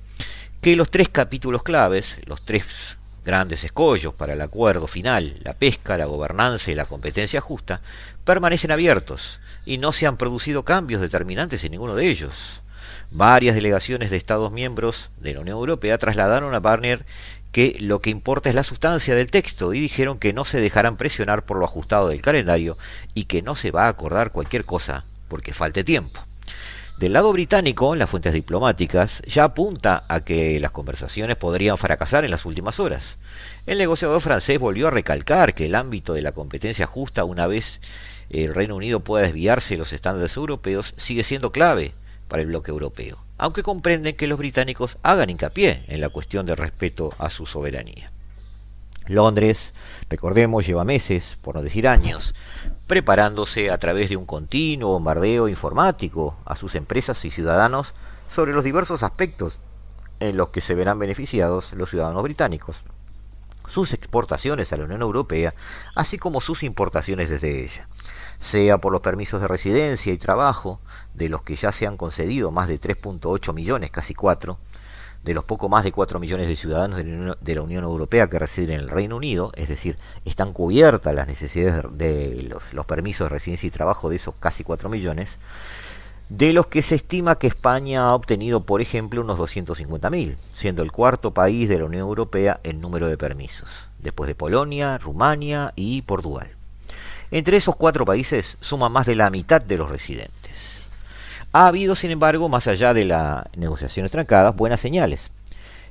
que 0.61 0.75
los 0.75 0.89
tres 0.89 1.09
capítulos 1.09 1.61
claves, 1.61 2.19
los 2.25 2.43
tres 2.43 2.65
grandes 3.23 3.63
escollos 3.63 4.13
para 4.13 4.33
el 4.33 4.41
acuerdo 4.41 4.87
final, 4.87 5.39
la 5.43 5.53
pesca, 5.53 5.97
la 5.97 6.05
gobernanza 6.05 6.71
y 6.71 6.75
la 6.75 6.85
competencia 6.85 7.41
justa, 7.41 7.81
permanecen 8.23 8.71
abiertos 8.71 9.39
y 9.65 9.77
no 9.77 9.91
se 9.93 10.07
han 10.07 10.17
producido 10.17 10.63
cambios 10.63 11.01
determinantes 11.01 11.63
en 11.63 11.71
ninguno 11.71 11.95
de 11.95 12.07
ellos. 12.07 12.61
Varias 13.11 13.55
delegaciones 13.55 14.09
de 14.09 14.17
Estados 14.17 14.51
miembros 14.51 15.09
de 15.19 15.33
la 15.33 15.41
Unión 15.41 15.57
Europea 15.57 15.97
trasladaron 15.97 16.55
a 16.55 16.59
Barnier 16.59 17.05
que 17.51 17.75
lo 17.79 17.99
que 17.99 18.09
importa 18.09 18.49
es 18.49 18.55
la 18.55 18.63
sustancia 18.63 19.15
del 19.15 19.29
texto 19.29 19.73
y 19.73 19.79
dijeron 19.81 20.17
que 20.17 20.33
no 20.33 20.45
se 20.45 20.61
dejarán 20.61 20.95
presionar 20.95 21.43
por 21.43 21.57
lo 21.57 21.65
ajustado 21.65 22.07
del 22.07 22.21
calendario 22.21 22.77
y 23.13 23.25
que 23.25 23.41
no 23.41 23.55
se 23.55 23.71
va 23.71 23.85
a 23.85 23.89
acordar 23.89 24.31
cualquier 24.31 24.63
cosa 24.63 25.03
porque 25.27 25.53
falte 25.53 25.83
tiempo. 25.83 26.21
Del 26.97 27.13
lado 27.13 27.33
británico, 27.33 27.95
las 27.95 28.09
fuentes 28.09 28.33
diplomáticas 28.33 29.23
ya 29.25 29.45
apunta 29.45 30.03
a 30.07 30.23
que 30.23 30.59
las 30.59 30.71
conversaciones 30.71 31.35
podrían 31.35 31.79
fracasar 31.79 32.25
en 32.25 32.31
las 32.31 32.45
últimas 32.45 32.79
horas. 32.79 33.17
El 33.65 33.79
negociador 33.79 34.21
francés 34.21 34.59
volvió 34.59 34.87
a 34.87 34.91
recalcar 34.91 35.55
que 35.55 35.65
el 35.65 35.73
ámbito 35.73 36.13
de 36.13 36.21
la 36.21 36.31
competencia 36.31 36.85
justa, 36.85 37.23
una 37.23 37.47
vez 37.47 37.81
el 38.29 38.53
Reino 38.53 38.75
Unido 38.75 38.99
pueda 38.99 39.23
desviarse 39.23 39.73
de 39.73 39.79
los 39.79 39.93
estándares 39.93 40.37
europeos, 40.37 40.93
sigue 40.95 41.23
siendo 41.23 41.51
clave 41.51 41.95
para 42.27 42.43
el 42.43 42.49
bloque 42.49 42.71
europeo, 42.71 43.17
aunque 43.37 43.63
comprenden 43.63 44.15
que 44.15 44.27
los 44.27 44.37
británicos 44.37 44.99
hagan 45.01 45.31
hincapié 45.31 45.83
en 45.87 46.01
la 46.01 46.09
cuestión 46.09 46.45
de 46.45 46.55
respeto 46.55 47.13
a 47.17 47.29
su 47.31 47.47
soberanía. 47.47 48.11
Londres, 49.07 49.73
recordemos, 50.09 50.65
lleva 50.65 50.85
meses, 50.85 51.37
por 51.41 51.55
no 51.55 51.63
decir 51.63 51.87
años, 51.87 52.35
preparándose 52.91 53.71
a 53.71 53.77
través 53.77 54.09
de 54.09 54.17
un 54.17 54.25
continuo 54.25 54.89
bombardeo 54.89 55.47
informático 55.47 56.35
a 56.43 56.57
sus 56.57 56.75
empresas 56.75 57.23
y 57.23 57.31
ciudadanos 57.31 57.93
sobre 58.27 58.51
los 58.51 58.65
diversos 58.65 59.01
aspectos 59.01 59.59
en 60.19 60.35
los 60.35 60.49
que 60.49 60.59
se 60.59 60.75
verán 60.75 60.99
beneficiados 60.99 61.71
los 61.71 61.89
ciudadanos 61.89 62.21
británicos, 62.21 62.83
sus 63.69 63.93
exportaciones 63.93 64.73
a 64.73 64.75
la 64.75 64.83
Unión 64.83 65.03
Europea, 65.03 65.55
así 65.95 66.17
como 66.17 66.41
sus 66.41 66.63
importaciones 66.63 67.29
desde 67.29 67.63
ella, 67.63 67.87
sea 68.41 68.79
por 68.79 68.91
los 68.91 68.99
permisos 68.99 69.39
de 69.39 69.47
residencia 69.47 70.11
y 70.11 70.17
trabajo, 70.17 70.81
de 71.13 71.29
los 71.29 71.43
que 71.43 71.55
ya 71.55 71.71
se 71.71 71.87
han 71.87 71.95
concedido 71.95 72.51
más 72.51 72.67
de 72.67 72.77
3.8 72.77 73.53
millones, 73.53 73.89
casi 73.91 74.13
4, 74.13 74.59
de 75.23 75.33
los 75.33 75.43
poco 75.43 75.69
más 75.69 75.83
de 75.83 75.91
4 75.91 76.19
millones 76.19 76.47
de 76.47 76.55
ciudadanos 76.55 76.99
de 76.99 77.55
la 77.55 77.61
Unión 77.61 77.83
Europea 77.83 78.27
que 78.27 78.39
residen 78.39 78.75
en 78.75 78.79
el 78.81 78.89
Reino 78.89 79.17
Unido, 79.17 79.51
es 79.55 79.69
decir, 79.69 79.97
están 80.25 80.51
cubiertas 80.51 81.13
las 81.13 81.27
necesidades 81.27 81.85
de 81.91 82.49
los, 82.49 82.85
permisos 82.85 83.25
de 83.25 83.29
residencia 83.29 83.67
y 83.67 83.71
trabajo 83.71 84.09
de 84.09 84.15
esos 84.15 84.33
casi 84.39 84.63
4 84.63 84.89
millones, 84.89 85.37
de 86.29 86.53
los 86.53 86.67
que 86.67 86.81
se 86.81 86.95
estima 86.95 87.37
que 87.37 87.47
España 87.47 88.05
ha 88.05 88.15
obtenido, 88.15 88.61
por 88.61 88.81
ejemplo, 88.81 89.21
unos 89.21 89.37
250.000, 89.37 90.35
siendo 90.53 90.81
el 90.81 90.91
cuarto 90.91 91.31
país 91.31 91.67
de 91.69 91.79
la 91.79 91.85
Unión 91.85 92.01
Europea 92.07 92.59
en 92.63 92.79
número 92.81 93.07
de 93.07 93.17
permisos, 93.17 93.69
después 93.99 94.27
de 94.27 94.35
Polonia, 94.35 94.97
Rumania 94.97 95.73
y 95.75 96.01
Portugal. 96.03 96.47
Entre 97.31 97.57
esos 97.57 97.75
cuatro 97.75 98.05
países 98.05 98.57
suma 98.59 98.89
más 98.89 99.05
de 99.05 99.15
la 99.15 99.29
mitad 99.29 99.61
de 99.61 99.77
los 99.77 99.89
residentes. 99.89 100.40
Ha 101.53 101.67
habido, 101.67 101.95
sin 101.95 102.11
embargo, 102.11 102.47
más 102.47 102.67
allá 102.67 102.93
de 102.93 103.03
las 103.03 103.45
negociaciones 103.57 104.11
trancadas, 104.11 104.55
buenas 104.55 104.79
señales. 104.79 105.31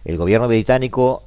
El 0.07 0.17
gobierno 0.17 0.49
británico 0.49 1.23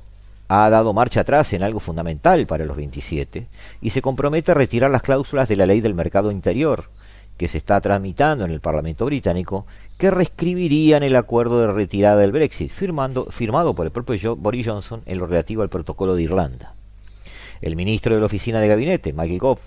ha 0.48 0.68
dado 0.72 0.92
marcha 0.92 1.22
atrás 1.22 1.54
en 1.54 1.62
algo 1.62 1.80
fundamental 1.80 2.48
para 2.48 2.66
los 2.66 2.76
27 2.76 3.48
y 3.82 3.90
se 3.92 4.02
compromete 4.02 4.52
a 4.52 4.56
retirar 4.56 4.90
las 4.90 5.04
cláusulas 5.04 5.48
de 5.48 5.56
la 5.56 5.68
ley 5.68 5.82
del 5.82 5.94
mercado 5.94 6.32
interior 6.32 6.90
que 7.38 7.48
se 7.48 7.60
está 7.60 7.80
tramitando 7.80 8.46
en 8.46 8.52
el 8.52 8.60
Parlamento 8.60 9.06
británico 9.06 9.68
que 9.98 10.10
reescribirían 10.10 11.04
el 11.04 11.16
acuerdo 11.16 11.62
de 11.62 11.72
retirada 11.72 12.18
del 12.18 12.32
Brexit 12.32 12.72
firmando, 12.72 13.28
firmado 13.28 13.76
por 13.76 13.86
el 13.86 13.92
propio 13.92 14.36
Boris 14.36 14.68
Johnson 14.68 15.04
en 15.06 15.20
lo 15.20 15.28
relativo 15.28 15.62
al 15.62 15.70
protocolo 15.70 16.16
de 16.16 16.24
Irlanda. 16.24 16.74
El 17.62 17.76
ministro 17.76 18.16
de 18.16 18.20
la 18.20 18.26
Oficina 18.26 18.60
de 18.60 18.68
Gabinete, 18.68 19.14
Michael 19.14 19.40
Gove, 19.40 19.62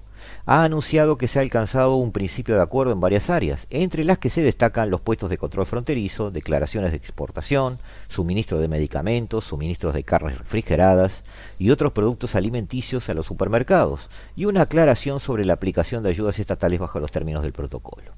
ha 0.44 0.64
anunciado 0.64 1.18
que 1.18 1.28
se 1.28 1.38
ha 1.38 1.42
alcanzado 1.42 1.96
un 1.96 2.12
principio 2.12 2.56
de 2.56 2.62
acuerdo 2.62 2.92
en 2.92 3.00
varias 3.00 3.30
áreas, 3.30 3.66
entre 3.70 4.04
las 4.04 4.18
que 4.18 4.30
se 4.30 4.42
destacan 4.42 4.90
los 4.90 5.00
puestos 5.00 5.30
de 5.30 5.38
control 5.38 5.66
fronterizo, 5.66 6.30
declaraciones 6.30 6.90
de 6.90 6.96
exportación, 6.96 7.78
suministro 8.08 8.58
de 8.58 8.68
medicamentos, 8.68 9.44
suministros 9.44 9.94
de 9.94 10.04
carnes 10.04 10.38
refrigeradas 10.38 11.24
y 11.58 11.70
otros 11.70 11.92
productos 11.92 12.34
alimenticios 12.34 13.08
a 13.08 13.14
los 13.14 13.26
supermercados, 13.26 14.08
y 14.36 14.44
una 14.44 14.62
aclaración 14.62 15.20
sobre 15.20 15.44
la 15.44 15.54
aplicación 15.54 16.02
de 16.02 16.10
ayudas 16.10 16.38
estatales 16.38 16.80
bajo 16.80 17.00
los 17.00 17.12
términos 17.12 17.42
del 17.42 17.52
protocolo. 17.52 18.12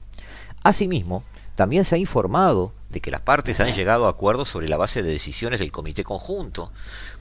Asimismo, 0.63 1.25
también 1.55 1.85
se 1.85 1.97
ha 1.97 1.99
informado 1.99 2.73
de 2.91 3.01
que 3.01 3.11
las 3.11 3.21
partes 3.21 3.61
han 3.61 3.75
llegado 3.75 4.07
a 4.07 4.11
acuerdos 4.11 4.49
sobre 4.49 4.69
la 4.69 4.77
base 4.77 5.03
de 5.03 5.11
decisiones 5.11 5.61
del 5.61 5.73
Comité 5.73 6.05
Conjunto 6.05 6.73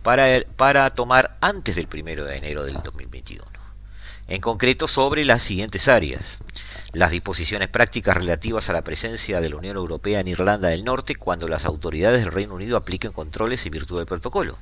para, 0.04 0.28
para 0.56 0.90
tomar 0.92 1.38
antes 1.42 1.76
del 1.76 1.88
1 1.92 2.24
de 2.24 2.38
enero 2.38 2.64
del 2.64 2.76
2021 2.84 3.57
en 4.28 4.42
concreto 4.42 4.88
sobre 4.88 5.26
las 5.26 5.44
siguientes 5.44 5.88
áreas. 5.88 6.40
Las 6.94 7.12
disposiciones 7.12 7.70
prácticas 7.70 8.16
relativas 8.16 8.70
a 8.70 8.74
la 8.74 8.84
presencia 8.84 9.42
de 9.42 9.50
la 9.50 9.56
Unión 9.56 9.78
Europea 9.78 10.20
en 10.20 10.28
Irlanda 10.28 10.70
del 10.70 10.84
Norte 10.84 11.16
cuando 11.16 11.48
las 11.48 11.66
autoridades 11.66 12.22
del 12.22 12.32
Reino 12.32 12.56
Unido 12.56 12.78
apliquen 12.78 13.12
controles 13.12 13.66
en 13.66 13.72
virtud 13.72 13.98
del 13.98 14.06
protocolo. 14.06 14.58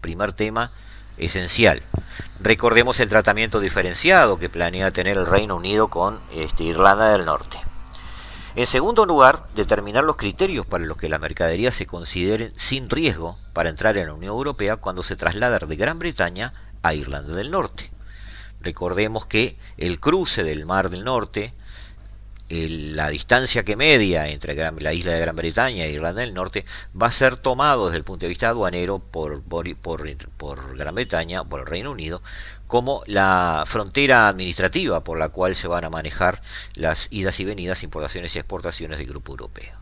Primer 0.00 0.32
tema 0.32 0.72
esencial. 1.18 1.82
Recordemos 2.40 3.00
el 3.00 3.08
tratamiento 3.08 3.60
diferenciado 3.60 4.38
que 4.38 4.48
planea 4.48 4.90
tener 4.90 5.16
el 5.16 5.26
Reino 5.26 5.56
Unido 5.56 5.88
con 5.88 6.20
este, 6.32 6.64
Irlanda 6.64 7.12
del 7.12 7.24
Norte. 7.24 7.58
En 8.54 8.66
segundo 8.66 9.06
lugar, 9.06 9.46
determinar 9.54 10.04
los 10.04 10.16
criterios 10.16 10.66
para 10.66 10.84
los 10.84 10.98
que 10.98 11.08
la 11.08 11.18
mercadería 11.18 11.70
se 11.70 11.86
consideren 11.86 12.52
sin 12.56 12.90
riesgo 12.90 13.38
para 13.54 13.70
entrar 13.70 13.96
en 13.96 14.08
la 14.08 14.14
Unión 14.14 14.34
Europea 14.34 14.76
cuando 14.76 15.02
se 15.02 15.16
traslada 15.16 15.58
de 15.58 15.76
Gran 15.76 15.98
Bretaña 15.98 16.52
a 16.82 16.92
Irlanda 16.92 17.34
del 17.34 17.50
Norte. 17.50 17.91
Recordemos 18.62 19.26
que 19.26 19.56
el 19.76 19.98
cruce 19.98 20.44
del 20.44 20.64
Mar 20.64 20.88
del 20.88 21.04
Norte, 21.04 21.52
la 22.48 23.08
distancia 23.08 23.64
que 23.64 23.76
media 23.76 24.28
entre 24.28 24.54
la 24.54 24.92
isla 24.92 25.12
de 25.12 25.20
Gran 25.20 25.34
Bretaña 25.34 25.84
e 25.84 25.90
Irlanda 25.90 26.20
del 26.20 26.34
Norte 26.34 26.66
va 27.00 27.06
a 27.06 27.12
ser 27.12 27.38
tomado 27.38 27.86
desde 27.86 27.96
el 27.96 28.04
punto 28.04 28.26
de 28.26 28.28
vista 28.28 28.48
aduanero 28.48 28.98
por, 28.98 29.42
por, 29.42 29.76
por 29.76 30.76
Gran 30.76 30.94
Bretaña, 30.94 31.44
por 31.44 31.60
el 31.60 31.66
Reino 31.66 31.90
Unido, 31.90 32.22
como 32.66 33.02
la 33.06 33.64
frontera 33.66 34.28
administrativa 34.28 35.02
por 35.02 35.18
la 35.18 35.30
cual 35.30 35.56
se 35.56 35.66
van 35.66 35.84
a 35.84 35.90
manejar 35.90 36.42
las 36.74 37.08
idas 37.10 37.40
y 37.40 37.44
venidas, 37.44 37.82
importaciones 37.82 38.36
y 38.36 38.38
exportaciones 38.38 38.98
del 38.98 39.08
Grupo 39.08 39.32
Europeo. 39.32 39.78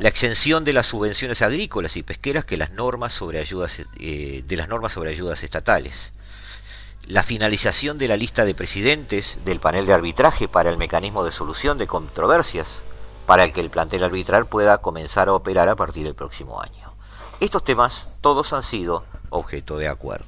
La 0.00 0.08
exención 0.08 0.64
de 0.64 0.72
las 0.72 0.86
subvenciones 0.86 1.42
agrícolas 1.42 1.96
y 1.96 2.04
pesqueras 2.04 2.44
que 2.44 2.56
las 2.56 2.70
normas 2.70 3.12
sobre 3.12 3.40
ayudas 3.40 3.82
eh, 3.98 4.44
de 4.46 4.56
las 4.56 4.68
normas 4.68 4.92
sobre 4.92 5.10
ayudas 5.10 5.42
estatales 5.42 6.12
la 7.06 7.22
finalización 7.22 7.98
de 7.98 8.08
la 8.08 8.16
lista 8.16 8.44
de 8.44 8.54
presidentes 8.54 9.38
del 9.44 9.60
panel 9.60 9.86
de 9.86 9.94
arbitraje 9.94 10.48
para 10.48 10.70
el 10.70 10.78
mecanismo 10.78 11.24
de 11.24 11.32
solución 11.32 11.78
de 11.78 11.86
controversias 11.86 12.82
para 13.26 13.52
que 13.52 13.60
el 13.60 13.70
plantel 13.70 14.04
arbitral 14.04 14.46
pueda 14.46 14.78
comenzar 14.78 15.28
a 15.28 15.34
operar 15.34 15.68
a 15.68 15.76
partir 15.76 16.04
del 16.04 16.14
próximo 16.14 16.60
año. 16.60 16.94
Estos 17.40 17.62
temas 17.62 18.08
todos 18.20 18.52
han 18.52 18.62
sido 18.62 19.04
objeto 19.30 19.76
de 19.76 19.88
acuerdo. 19.88 20.26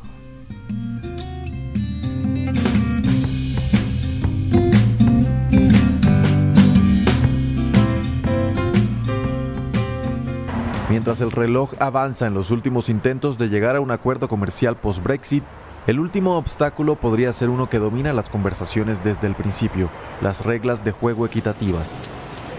Mientras 10.91 11.21
el 11.21 11.31
reloj 11.31 11.73
avanza 11.79 12.27
en 12.27 12.35
los 12.35 12.51
últimos 12.51 12.89
intentos 12.89 13.39
de 13.39 13.49
llegar 13.49 13.77
a 13.77 13.81
un 13.81 13.93
acuerdo 13.93 14.27
comercial 14.27 14.77
post-Brexit, 14.77 15.45
el 15.87 15.99
último 15.99 16.37
obstáculo 16.37 16.97
podría 16.97 17.33
ser 17.33 17.49
uno 17.49 17.69
que 17.69 17.79
domina 17.79 18.13
las 18.13 18.29
conversaciones 18.29 19.03
desde 19.03 19.27
el 19.27 19.35
principio, 19.35 19.89
las 20.21 20.45
reglas 20.45 20.85
de 20.85 20.93
juego 20.93 21.27
equitativas. 21.27 21.99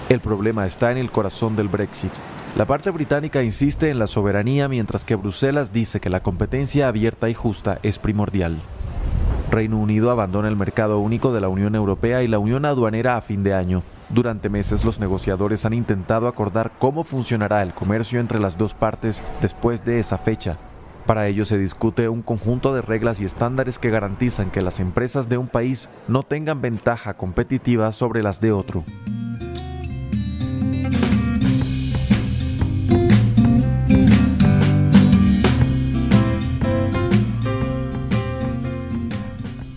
El 0.10 0.20
problema 0.20 0.66
está 0.66 0.92
en 0.92 0.98
el 0.98 1.12
corazón 1.12 1.56
del 1.56 1.68
Brexit. 1.68 2.12
La 2.58 2.66
parte 2.66 2.90
británica 2.90 3.44
insiste 3.44 3.90
en 3.90 4.00
la 4.00 4.08
soberanía 4.08 4.68
mientras 4.68 5.06
que 5.06 5.16
Bruselas 5.16 5.72
dice 5.72 6.00
que 6.00 6.10
la 6.10 6.22
competencia 6.22 6.88
abierta 6.88 7.30
y 7.30 7.34
justa 7.34 7.80
es 7.84 8.00
primordial. 8.00 8.60
Reino 9.50 9.78
Unido 9.78 10.12
abandona 10.12 10.48
el 10.48 10.56
mercado 10.56 11.00
único 11.00 11.34
de 11.34 11.42
la 11.42 11.50
Unión 11.50 11.76
Europea 11.76 12.24
y 12.24 12.28
la 12.28 12.40
Unión 12.40 12.66
Aduanera 12.66 13.18
a 13.18 13.22
fin 13.22 13.44
de 13.44 13.54
año, 13.54 13.84
durante 14.14 14.50
meses 14.50 14.84
los 14.84 15.00
negociadores 15.00 15.64
han 15.64 15.74
intentado 15.74 16.28
acordar 16.28 16.74
cómo 16.78 17.06
funcionará 17.06 17.62
el 17.62 17.74
comercio 17.74 18.20
entre 18.20 18.40
las 18.40 18.58
dos 18.58 18.74
partes 18.74 19.24
después 19.42 19.86
de 19.86 20.00
esa 20.00 20.18
fecha. 20.18 20.58
Para 21.06 21.28
ello 21.28 21.46
se 21.46 21.58
discute 21.58 22.08
un 22.10 22.22
conjunto 22.22 22.74
de 22.74 22.82
reglas 22.82 23.20
y 23.20 23.26
estándares 23.26 23.80
que 23.80 23.90
garantizan 23.90 24.52
que 24.52 24.62
las 24.62 24.80
empresas 24.80 25.28
de 25.28 25.38
un 25.38 25.48
país 25.48 25.90
no 26.08 26.24
tengan 26.24 26.62
ventaja 26.62 27.16
competitiva 27.16 27.92
sobre 27.92 28.24
las 28.24 28.40
de 28.40 28.52
otro. 28.52 28.84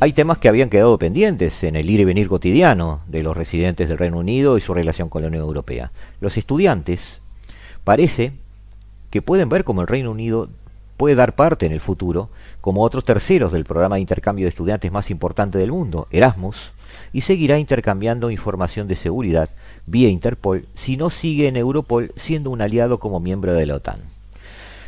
Hay 0.01 0.13
temas 0.13 0.37
que 0.37 0.49
habían 0.49 0.69
quedado 0.69 0.99
pendientes 0.99 1.65
en 1.65 1.77
el 1.77 1.89
ir 1.89 2.01
y 2.01 2.05
venir 2.05 2.29
cotidiano 2.29 3.01
de 3.09 3.23
los 3.23 3.35
residentes 3.35 3.89
del 3.89 3.97
Reino 3.97 4.19
Unido 4.19 4.59
y 4.59 4.61
su 4.61 4.75
relación 4.75 5.09
con 5.09 5.23
la 5.23 5.29
Unión 5.29 5.45
Europea. 5.45 5.93
Los 6.21 6.37
estudiantes 6.37 7.23
parece 7.85 8.33
que 9.09 9.23
pueden 9.23 9.49
ver 9.49 9.65
cómo 9.65 9.81
el 9.81 9.87
Reino 9.87 10.11
Unido 10.11 10.51
puede 10.97 11.15
dar 11.15 11.35
parte 11.35 11.67
en 11.67 11.73
el 11.73 11.81
futuro, 11.81 12.31
como 12.61 12.83
otros 12.83 13.05
terceros 13.05 13.53
del 13.53 13.65
programa 13.65 13.97
de 13.97 14.03
intercambio 14.03 14.45
de 14.45 14.51
estudiantes 14.51 14.91
más 14.93 15.11
importante 15.11 15.59
del 15.59 15.73
mundo, 15.73 16.09
Erasmus, 16.11 16.73
y 17.13 17.23
seguirá 17.23 17.59
intercambiando 17.59 18.31
información 18.31 18.89
de 18.89 18.97
seguridad 18.97 19.51
vía 19.87 20.09
Interpol 20.09 20.67
si 20.75 20.97
no 20.97 21.11
sigue 21.11 21.49
en 21.49 21.57
Europol 21.57 22.13
siendo 22.17 22.51
un 22.51 22.63
aliado 22.63 22.99
como 22.99 23.21
miembro 23.21 23.55
de 23.55 23.67
la 23.67 23.77
OTAN. 23.77 24.01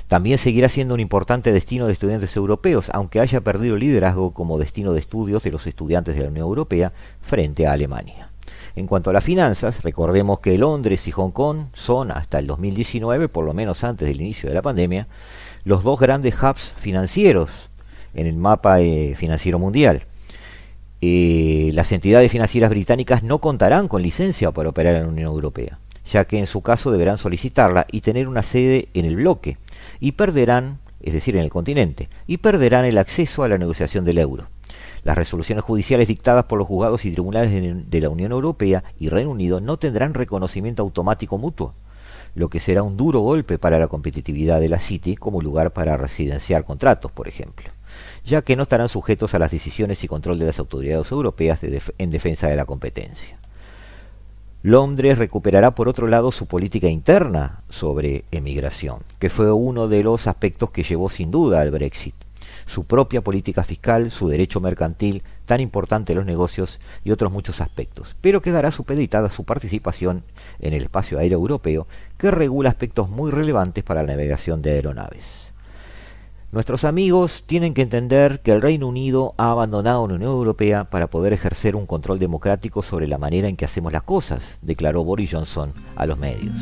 También 0.09 0.38
seguirá 0.38 0.68
siendo 0.68 0.94
un 0.94 1.00
importante 1.00 1.52
destino 1.52 1.86
de 1.86 1.92
estudiantes 1.92 2.36
europeos, 2.36 2.90
aunque 2.92 3.18
haya 3.18 3.40
perdido 3.40 3.76
liderazgo 3.76 4.32
como 4.32 4.59
destino 4.59 4.92
de 4.92 5.00
estudios 5.00 5.42
de 5.42 5.50
los 5.50 5.66
estudiantes 5.66 6.14
de 6.14 6.22
la 6.22 6.28
Unión 6.28 6.46
Europea 6.46 6.92
frente 7.22 7.66
a 7.66 7.72
Alemania. 7.72 8.30
En 8.76 8.86
cuanto 8.86 9.11
a 9.11 9.12
las 9.12 9.24
finanzas, 9.24 9.82
recordemos 9.82 10.40
que 10.40 10.59
Londres 10.59 11.09
y 11.09 11.11
Hong 11.11 11.30
Kong 11.30 11.66
son, 11.72 12.12
hasta 12.12 12.38
el 12.38 12.46
2019, 12.46 13.28
por 13.28 13.44
lo 13.44 13.54
menos 13.54 13.82
antes 13.82 14.07
del 14.07 14.20
inicio 14.20 14.48
de 14.48 14.54
la 14.54 14.62
pandemia, 14.62 15.09
los 15.66 15.82
dos 15.82 15.98
grandes 15.98 16.40
hubs 16.40 16.74
financieros 16.78 17.50
en 18.14 18.28
el 18.28 18.36
mapa 18.36 18.80
eh, 18.80 19.16
financiero 19.16 19.58
mundial. 19.58 20.04
Eh, 21.00 21.72
las 21.74 21.90
entidades 21.90 22.30
financieras 22.30 22.70
británicas 22.70 23.24
no 23.24 23.40
contarán 23.40 23.88
con 23.88 24.00
licencia 24.00 24.52
para 24.52 24.68
operar 24.68 24.94
en 24.94 25.02
la 25.02 25.08
Unión 25.08 25.26
Europea, 25.26 25.80
ya 26.08 26.24
que 26.24 26.38
en 26.38 26.46
su 26.46 26.62
caso 26.62 26.92
deberán 26.92 27.18
solicitarla 27.18 27.88
y 27.90 28.02
tener 28.02 28.28
una 28.28 28.44
sede 28.44 28.90
en 28.94 29.06
el 29.06 29.16
bloque, 29.16 29.58
y 29.98 30.12
perderán, 30.12 30.78
es 31.02 31.12
decir, 31.12 31.36
en 31.36 31.42
el 31.42 31.50
continente, 31.50 32.10
y 32.28 32.36
perderán 32.36 32.84
el 32.84 32.96
acceso 32.96 33.42
a 33.42 33.48
la 33.48 33.58
negociación 33.58 34.04
del 34.04 34.18
euro. 34.18 34.46
Las 35.02 35.18
resoluciones 35.18 35.64
judiciales 35.64 36.06
dictadas 36.06 36.44
por 36.44 36.60
los 36.60 36.68
juzgados 36.68 37.04
y 37.04 37.10
tribunales 37.10 37.90
de 37.90 38.00
la 38.00 38.08
Unión 38.08 38.30
Europea 38.30 38.84
y 39.00 39.08
Reino 39.08 39.30
Unido 39.30 39.60
no 39.60 39.78
tendrán 39.78 40.14
reconocimiento 40.14 40.84
automático 40.84 41.38
mutuo, 41.38 41.74
lo 42.37 42.51
que 42.51 42.61
será 42.61 42.82
un 42.82 42.99
duro 42.99 43.20
golpe 43.20 43.59
para 43.59 43.78
la 43.78 43.89
competitividad 43.89 44.61
de 44.61 44.68
la 44.68 44.78
City 44.78 45.16
como 45.16 45.41
lugar 45.41 45.72
para 45.72 45.97
residenciar 45.97 46.64
contratos, 46.64 47.11
por 47.11 47.28
ejemplo, 47.28 47.70
ya 48.26 48.43
que 48.43 48.57
no 48.57 48.64
estarán 48.64 48.91
sujetos 48.91 49.34
a 49.34 49.39
las 49.39 49.51
decisiones 49.51 50.05
y 50.05 50.09
control 50.09 50.39
de 50.39 50.45
las 50.45 50.59
autoridades 50.59 51.11
europeas 51.11 51.61
en 51.64 52.11
defensa 52.11 52.47
de 52.49 52.57
la 52.57 52.66
competencia. 52.66 53.39
Londres 54.62 55.16
recuperará 55.16 55.74
por 55.74 55.89
otro 55.89 56.09
lado 56.09 56.30
su 56.30 56.45
política 56.45 56.89
interna 56.89 57.62
sobre 57.70 58.24
emigración, 58.32 58.99
que 59.18 59.30
fue 59.30 59.51
uno 59.51 59.89
de 59.89 60.03
los 60.03 60.26
aspectos 60.26 60.70
que 60.70 60.82
llevó 60.82 61.09
sin 61.09 61.30
duda 61.30 61.62
al 61.62 61.70
Brexit. 61.70 62.14
Su 62.66 62.84
propia 62.84 63.22
política 63.22 63.64
fiscal, 63.64 64.10
su 64.10 64.28
derecho 64.28 64.60
mercantil, 64.60 65.22
tan 65.46 65.60
importante 65.60 66.14
los 66.14 66.26
negocios 66.26 66.80
y 67.04 67.12
otros 67.12 67.32
muchos 67.32 67.60
aspectos, 67.60 68.16
pero 68.20 68.42
quedará 68.42 68.70
supeditada 68.70 69.30
su 69.30 69.44
participación 69.44 70.24
en 70.58 70.74
el 70.74 70.82
espacio 70.82 71.18
aéreo 71.18 71.38
europeo, 71.38 71.86
que 72.18 72.30
regula 72.30 72.68
aspectos 72.68 73.08
muy 73.08 73.30
relevantes 73.30 73.84
para 73.84 74.02
la 74.02 74.12
navegación 74.12 74.62
de 74.62 74.72
aeronaves. 74.72 75.46
Nuestros 76.52 76.84
amigos 76.84 77.44
tienen 77.46 77.74
que 77.74 77.82
entender 77.82 78.40
que 78.40 78.52
el 78.52 78.62
Reino 78.62 78.86
Unido 78.86 79.34
ha 79.36 79.50
abandonado 79.50 80.06
la 80.06 80.14
Unión 80.14 80.30
Europea 80.30 80.84
para 80.84 81.08
poder 81.08 81.32
ejercer 81.32 81.76
un 81.76 81.86
control 81.86 82.18
democrático 82.18 82.82
sobre 82.82 83.08
la 83.08 83.18
manera 83.18 83.48
en 83.48 83.56
que 83.56 83.64
hacemos 83.64 83.92
las 83.92 84.04
cosas, 84.04 84.58
declaró 84.62 85.04
Boris 85.04 85.32
Johnson 85.32 85.72
a 85.96 86.06
los 86.06 86.18
medios. 86.18 86.54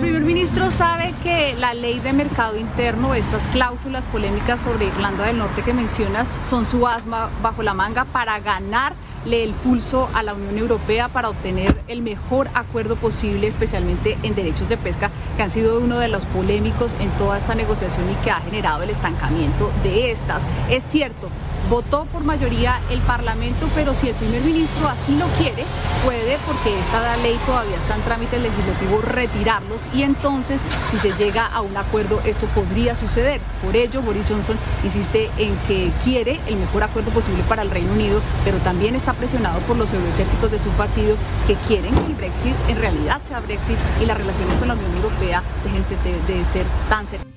El 0.00 0.06
primer 0.06 0.22
ministro 0.22 0.70
sabe 0.70 1.12
que 1.22 1.54
la 1.58 1.74
ley 1.74 1.98
de 2.00 2.14
mercado 2.14 2.56
interno, 2.56 3.12
estas 3.12 3.46
cláusulas 3.48 4.06
polémicas 4.06 4.62
sobre 4.62 4.86
Irlanda 4.86 5.26
del 5.26 5.36
Norte 5.36 5.60
que 5.62 5.74
mencionas, 5.74 6.40
son 6.42 6.64
su 6.64 6.86
asma 6.86 7.28
bajo 7.42 7.62
la 7.62 7.74
manga 7.74 8.06
para 8.06 8.40
ganar 8.40 8.94
le 9.26 9.44
el 9.44 9.52
pulso 9.52 10.08
a 10.14 10.22
la 10.22 10.32
Unión 10.32 10.56
Europea 10.56 11.08
para 11.08 11.28
obtener 11.28 11.82
el 11.88 12.00
mejor 12.00 12.48
acuerdo 12.54 12.96
posible, 12.96 13.46
especialmente 13.46 14.16
en 14.22 14.34
derechos 14.34 14.70
de 14.70 14.78
pesca, 14.78 15.10
que 15.36 15.42
han 15.42 15.50
sido 15.50 15.78
uno 15.78 15.98
de 15.98 16.08
los 16.08 16.24
polémicos 16.24 16.94
en 17.00 17.10
toda 17.10 17.36
esta 17.36 17.54
negociación 17.54 18.10
y 18.10 18.14
que 18.24 18.30
ha 18.30 18.40
generado 18.40 18.82
el 18.82 18.88
estancamiento 18.90 19.70
de 19.82 20.10
estas. 20.10 20.46
Es 20.70 20.82
cierto, 20.82 21.28
votó 21.70 22.04
por 22.06 22.24
mayoría 22.24 22.80
el 22.90 22.98
Parlamento, 23.00 23.68
pero 23.76 23.94
si 23.94 24.08
el 24.08 24.14
primer 24.16 24.42
ministro 24.42 24.88
así 24.88 25.16
lo 25.16 25.26
quiere, 25.38 25.64
puede, 26.04 26.36
porque 26.44 26.76
esta 26.80 27.16
ley 27.18 27.38
todavía 27.46 27.76
está 27.76 27.94
en 27.94 28.02
trámite 28.02 28.38
legislativo, 28.38 29.00
retirarlos 29.00 29.88
y 29.94 30.02
entonces, 30.02 30.60
si 30.90 30.98
se 30.98 31.12
llega 31.12 31.46
a 31.46 31.60
un 31.60 31.76
acuerdo, 31.76 32.20
esto 32.24 32.46
podría 32.48 32.96
suceder. 32.96 33.40
Por 33.64 33.76
ello, 33.76 34.02
Boris 34.02 34.26
Johnson 34.28 34.56
insiste 34.82 35.30
en 35.38 35.56
que 35.68 35.92
quiere 36.02 36.40
el 36.48 36.56
mejor 36.56 36.82
acuerdo 36.82 37.12
posible 37.12 37.44
para 37.48 37.62
el 37.62 37.70
Reino 37.70 37.92
Unido, 37.92 38.20
pero 38.44 38.58
también 38.58 38.96
está 38.96 39.12
presionado 39.12 39.60
por 39.60 39.76
los 39.76 39.92
eurocépticos 39.92 40.50
de 40.50 40.58
su 40.58 40.70
partido 40.70 41.16
que 41.46 41.54
quieren 41.68 41.94
que 41.94 42.06
el 42.06 42.14
Brexit 42.14 42.54
en 42.68 42.78
realidad 42.78 43.20
sea 43.26 43.38
Brexit 43.38 43.76
y 44.02 44.06
las 44.06 44.18
relaciones 44.18 44.56
con 44.56 44.66
la 44.66 44.74
Unión 44.74 44.92
Europea 44.96 45.42
dejen 45.62 45.84
de, 46.26 46.44
ser 46.44 46.66
tan 46.88 47.06
cercanas. 47.06 47.29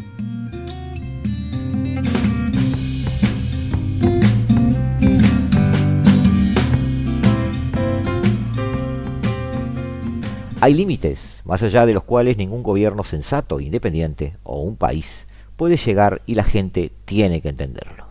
Hay 10.64 10.76
límites, 10.76 11.42
más 11.44 11.62
allá 11.62 11.86
de 11.86 11.94
los 11.94 12.06
cuales 12.06 12.38
ningún 12.38 12.64
gobierno 12.64 13.04
sensato, 13.04 13.60
independiente 13.60 14.38
o 14.44 14.62
un 14.62 14.78
país 14.78 15.28
puede 15.58 15.76
llegar 15.76 16.22
y 16.26 16.36
la 16.36 16.46
gente 16.46 16.94
tiene 17.04 17.42
que 17.42 17.50
entenderlo. 17.50 18.06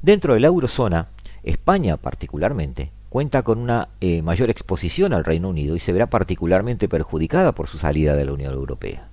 Dentro 0.00 0.34
de 0.34 0.38
la 0.38 0.46
eurozona, 0.46 1.08
España 1.42 1.96
particularmente 1.96 2.92
cuenta 3.08 3.42
con 3.42 3.58
una 3.58 3.88
eh, 4.00 4.22
mayor 4.22 4.48
exposición 4.48 5.12
al 5.12 5.24
Reino 5.24 5.48
Unido 5.48 5.74
y 5.74 5.80
se 5.80 5.92
verá 5.92 6.06
particularmente 6.06 6.88
perjudicada 6.88 7.50
por 7.50 7.66
su 7.66 7.78
salida 7.78 8.14
de 8.14 8.26
la 8.26 8.32
Unión 8.32 8.54
Europea. 8.54 9.08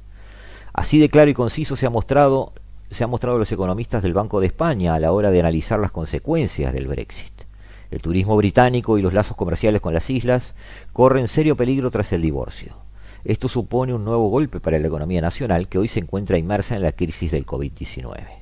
Así 0.71 0.99
de 0.99 1.09
claro 1.09 1.31
y 1.31 1.33
conciso 1.33 1.75
se 1.75 1.87
ha 1.87 1.89
mostrado 1.89 2.53
se 2.91 3.03
han 3.03 3.09
mostrado 3.09 3.39
los 3.39 3.51
economistas 3.51 4.03
del 4.03 4.13
Banco 4.13 4.39
de 4.41 4.45
España 4.45 4.93
a 4.93 4.99
la 4.99 5.11
hora 5.11 5.31
de 5.31 5.39
analizar 5.39 5.79
las 5.79 5.89
consecuencias 5.89 6.71
del 6.71 6.85
Brexit. 6.85 7.38
El 7.91 8.01
turismo 8.01 8.37
británico 8.37 8.97
y 8.97 9.01
los 9.01 9.13
lazos 9.13 9.35
comerciales 9.35 9.81
con 9.81 9.93
las 9.93 10.09
islas 10.09 10.53
corren 10.93 11.27
serio 11.27 11.57
peligro 11.57 11.89
tras 11.89 12.11
el 12.13 12.21
divorcio. 12.21 12.75
Esto 13.23 13.49
supone 13.49 13.93
un 13.93 14.05
nuevo 14.05 14.29
golpe 14.29 14.59
para 14.59 14.79
la 14.79 14.87
economía 14.87 15.21
nacional 15.21 15.67
que 15.67 15.79
hoy 15.79 15.87
se 15.87 15.99
encuentra 15.99 16.37
inmersa 16.37 16.75
en 16.75 16.83
la 16.83 16.91
crisis 16.91 17.31
del 17.31 17.45
COVID-19. 17.45 18.39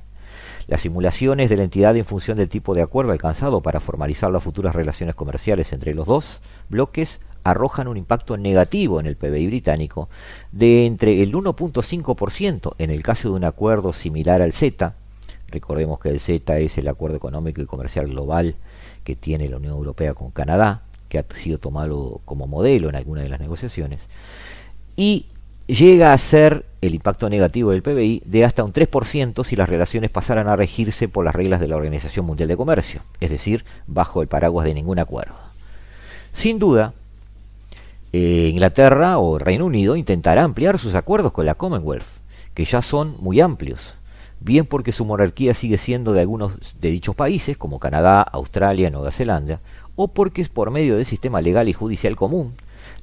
Las 0.66 0.82
simulaciones 0.82 1.48
de 1.48 1.56
la 1.56 1.64
entidad 1.64 1.96
en 1.96 2.04
función 2.04 2.36
del 2.36 2.50
tipo 2.50 2.74
de 2.74 2.82
acuerdo 2.82 3.12
alcanzado 3.12 3.62
para 3.62 3.80
formalizar 3.80 4.30
las 4.30 4.42
futuras 4.42 4.74
relaciones 4.74 5.14
comerciales 5.14 5.72
entre 5.72 5.94
los 5.94 6.06
dos 6.06 6.42
bloques 6.68 7.20
arrojan 7.42 7.88
un 7.88 7.96
impacto 7.96 8.36
negativo 8.36 9.00
en 9.00 9.06
el 9.06 9.16
PBI 9.16 9.46
británico 9.46 10.10
de 10.52 10.84
entre 10.84 11.22
el 11.22 11.32
1.5% 11.32 12.74
en 12.76 12.90
el 12.90 13.02
caso 13.02 13.30
de 13.30 13.34
un 13.36 13.44
acuerdo 13.44 13.94
similar 13.94 14.42
al 14.42 14.52
Z, 14.52 14.94
Recordemos 15.50 15.98
que 15.98 16.10
el 16.10 16.20
Z 16.20 16.58
es 16.58 16.76
el 16.76 16.88
acuerdo 16.88 17.16
económico 17.16 17.62
y 17.62 17.66
comercial 17.66 18.08
global 18.08 18.54
que 19.08 19.16
tiene 19.16 19.48
la 19.48 19.56
Unión 19.56 19.72
Europea 19.72 20.12
con 20.12 20.30
Canadá, 20.30 20.82
que 21.08 21.18
ha 21.18 21.24
sido 21.34 21.56
tomado 21.56 22.20
como 22.26 22.46
modelo 22.46 22.90
en 22.90 22.94
alguna 22.94 23.22
de 23.22 23.30
las 23.30 23.40
negociaciones. 23.40 24.02
Y 24.96 25.24
llega 25.66 26.12
a 26.12 26.18
ser 26.18 26.66
el 26.82 26.94
impacto 26.94 27.30
negativo 27.30 27.70
del 27.70 27.80
PBI 27.80 28.20
de 28.26 28.44
hasta 28.44 28.64
un 28.64 28.74
3% 28.74 29.44
si 29.46 29.56
las 29.56 29.70
relaciones 29.70 30.10
pasaran 30.10 30.46
a 30.46 30.56
regirse 30.56 31.08
por 31.08 31.24
las 31.24 31.34
reglas 31.34 31.58
de 31.58 31.68
la 31.68 31.76
Organización 31.76 32.26
Mundial 32.26 32.50
de 32.50 32.58
Comercio, 32.58 33.00
es 33.18 33.30
decir, 33.30 33.64
bajo 33.86 34.20
el 34.20 34.28
paraguas 34.28 34.66
de 34.66 34.74
ningún 34.74 34.98
acuerdo. 34.98 35.36
Sin 36.34 36.58
duda, 36.58 36.92
eh, 38.12 38.50
Inglaterra 38.52 39.16
o 39.16 39.38
Reino 39.38 39.64
Unido 39.64 39.96
intentará 39.96 40.44
ampliar 40.44 40.78
sus 40.78 40.94
acuerdos 40.94 41.32
con 41.32 41.46
la 41.46 41.54
Commonwealth, 41.54 42.20
que 42.52 42.66
ya 42.66 42.82
son 42.82 43.16
muy 43.20 43.40
amplios, 43.40 43.94
bien 44.40 44.66
porque 44.66 44.92
su 44.92 45.04
monarquía 45.04 45.54
sigue 45.54 45.78
siendo 45.78 46.12
de 46.12 46.20
algunos 46.20 46.80
de 46.80 46.90
dichos 46.90 47.14
países, 47.14 47.56
como 47.56 47.78
Canadá, 47.78 48.22
Australia, 48.22 48.90
Nueva 48.90 49.10
Zelanda, 49.10 49.60
o 49.96 50.08
porque 50.08 50.44
por 50.44 50.70
medio 50.70 50.96
del 50.96 51.06
sistema 51.06 51.40
legal 51.40 51.68
y 51.68 51.72
judicial 51.72 52.16
común, 52.16 52.54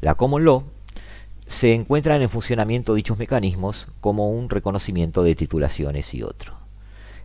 la 0.02 0.16
Common 0.16 0.46
Law, 0.46 0.64
se 1.48 1.74
encuentran 1.74 2.22
en 2.22 2.30
funcionamiento 2.30 2.94
dichos 2.94 3.20
mecanismos 3.20 3.88
como 4.02 4.30
un 4.30 4.50
reconocimiento 4.50 5.24
de 5.24 5.36
titulaciones 5.36 6.14
y 6.14 6.24
otro. 6.24 6.54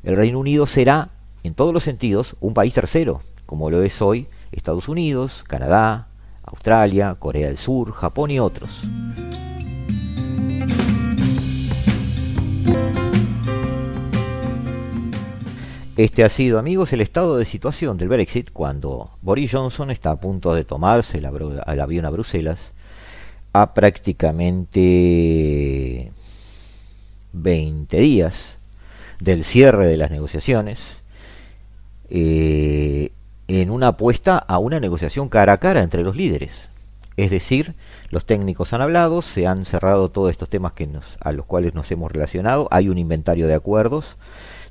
El 0.03 0.17
Reino 0.17 0.39
Unido 0.39 0.67
será, 0.67 1.11
en 1.43 1.55
todos 1.55 1.73
los 1.73 1.85
sentidos, 1.85 2.37
un 2.41 2.53
país 2.53 2.75
tercero, 2.75 3.21
como 3.47 3.71
lo 3.71 3.83
es 3.83 4.03
hoy 4.03 4.29
Estados 4.53 4.89
Unidos, 4.89 5.45
Canadá, 5.47 6.09
Australia, 6.43 7.15
Corea 7.19 7.47
del 7.47 7.59
Sur, 7.59 7.93
Japón 7.93 8.31
y 8.31 8.41
otros. 8.41 8.83
Este 16.01 16.24
ha 16.24 16.30
sido, 16.30 16.59
amigos, 16.59 16.94
el 16.94 17.03
estado 17.03 17.36
de 17.36 17.44
situación 17.44 17.98
del 17.98 18.09
Brexit 18.09 18.53
cuando 18.53 19.11
Boris 19.20 19.53
Johnson 19.53 19.90
está 19.90 20.12
a 20.12 20.18
punto 20.18 20.55
de 20.55 20.64
tomarse 20.64 21.18
el, 21.18 21.26
avión 21.26 22.07
a 22.07 22.11
Bruselas 22.11 22.72
a 23.53 23.74
prácticamente 23.74 26.11
20 27.34 27.98
días 27.98 28.55
del 29.18 29.44
cierre 29.44 29.88
de 29.88 29.98
las 29.98 30.11
negociaciones 30.11 31.03
eh, 32.09 33.12
en 33.48 33.70
una 33.70 33.88
apuesta 33.88 34.38
a 34.38 34.59
una 34.59 34.80
negociación 34.80 35.28
cara 35.28 35.53
a 35.53 35.59
cara 35.59 35.82
entre 35.82 36.03
los 36.03 36.16
líderes. 36.16 36.70
Es 37.21 37.31
decir, 37.31 37.75
los 38.09 38.25
técnicos 38.25 38.73
han 38.73 38.81
hablado, 38.81 39.21
se 39.21 39.47
han 39.47 39.66
cerrado 39.66 40.11
todos 40.11 40.31
estos 40.31 40.49
temas 40.49 40.73
a 41.21 41.33
los 41.33 41.45
cuales 41.45 41.75
nos 41.75 41.91
hemos 41.91 42.11
relacionado, 42.11 42.66
hay 42.71 42.89
un 42.89 42.97
inventario 42.97 43.47
de 43.47 43.53
acuerdos, 43.53 44.16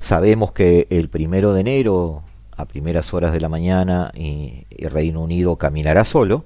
sabemos 0.00 0.50
que 0.50 0.88
el 0.90 1.08
primero 1.08 1.54
de 1.54 1.60
enero, 1.60 2.24
a 2.56 2.64
primeras 2.64 3.14
horas 3.14 3.32
de 3.32 3.38
la 3.38 3.48
mañana, 3.48 4.10
el 4.16 4.90
Reino 4.90 5.20
Unido 5.20 5.54
caminará 5.58 6.04
solo. 6.04 6.44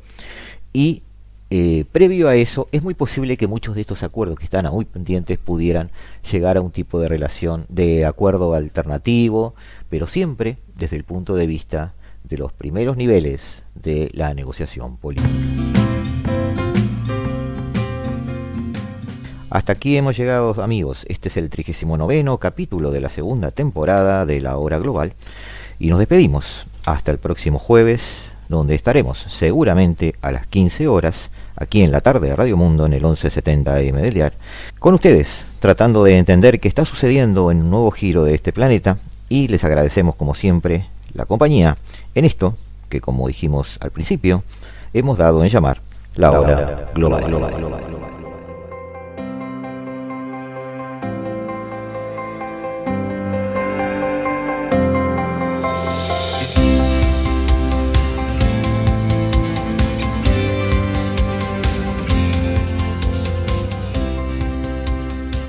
Y 0.74 1.04
eh, 1.48 1.86
previo 1.90 2.28
a 2.28 2.36
eso, 2.36 2.68
es 2.70 2.82
muy 2.82 2.92
posible 2.92 3.38
que 3.38 3.46
muchos 3.46 3.74
de 3.74 3.80
estos 3.80 4.02
acuerdos 4.02 4.38
que 4.38 4.44
están 4.44 4.70
muy 4.70 4.84
pendientes 4.84 5.38
pudieran 5.38 5.90
llegar 6.30 6.58
a 6.58 6.60
un 6.60 6.70
tipo 6.70 7.00
de 7.00 7.08
relación 7.08 7.64
de 7.70 8.04
acuerdo 8.04 8.52
alternativo, 8.52 9.54
pero 9.88 10.06
siempre 10.06 10.58
desde 10.76 10.96
el 10.96 11.04
punto 11.04 11.34
de 11.34 11.46
vista 11.46 11.94
de 12.24 12.36
los 12.36 12.52
primeros 12.52 12.98
niveles 12.98 13.62
de 13.74 14.10
la 14.12 14.34
negociación 14.34 14.98
política. 14.98 15.73
Hasta 19.54 19.74
aquí 19.74 19.96
hemos 19.96 20.16
llegado 20.16 20.60
amigos, 20.60 21.06
este 21.08 21.28
es 21.28 21.36
el 21.36 21.48
39 21.48 22.24
capítulo 22.40 22.90
de 22.90 23.00
la 23.00 23.08
segunda 23.08 23.52
temporada 23.52 24.26
de 24.26 24.40
la 24.40 24.56
hora 24.56 24.80
global. 24.80 25.12
Y 25.78 25.90
nos 25.90 26.00
despedimos. 26.00 26.66
Hasta 26.86 27.12
el 27.12 27.18
próximo 27.18 27.60
jueves 27.60 28.16
donde 28.48 28.74
estaremos 28.74 29.16
seguramente 29.28 30.16
a 30.22 30.32
las 30.32 30.48
15 30.48 30.88
horas 30.88 31.30
aquí 31.54 31.82
en 31.82 31.92
la 31.92 32.00
tarde 32.00 32.26
de 32.26 32.34
Radio 32.34 32.56
Mundo 32.56 32.84
en 32.84 32.94
el 32.94 33.02
1170 33.02 33.76
AM 33.76 34.02
del 34.02 34.14
diario, 34.14 34.38
con 34.80 34.92
ustedes 34.92 35.46
tratando 35.60 36.02
de 36.02 36.18
entender 36.18 36.58
qué 36.58 36.66
está 36.66 36.84
sucediendo 36.84 37.52
en 37.52 37.62
un 37.62 37.70
nuevo 37.70 37.92
giro 37.92 38.24
de 38.24 38.34
este 38.34 38.52
planeta. 38.52 38.98
Y 39.28 39.46
les 39.46 39.62
agradecemos 39.62 40.16
como 40.16 40.34
siempre 40.34 40.88
la 41.12 41.26
compañía 41.26 41.76
en 42.16 42.24
esto 42.24 42.56
que, 42.88 43.00
como 43.00 43.28
dijimos 43.28 43.78
al 43.80 43.92
principio, 43.92 44.42
hemos 44.92 45.16
dado 45.16 45.44
en 45.44 45.50
llamar 45.50 45.80
la 46.16 46.32
hora 46.32 46.90
global. 46.92 48.13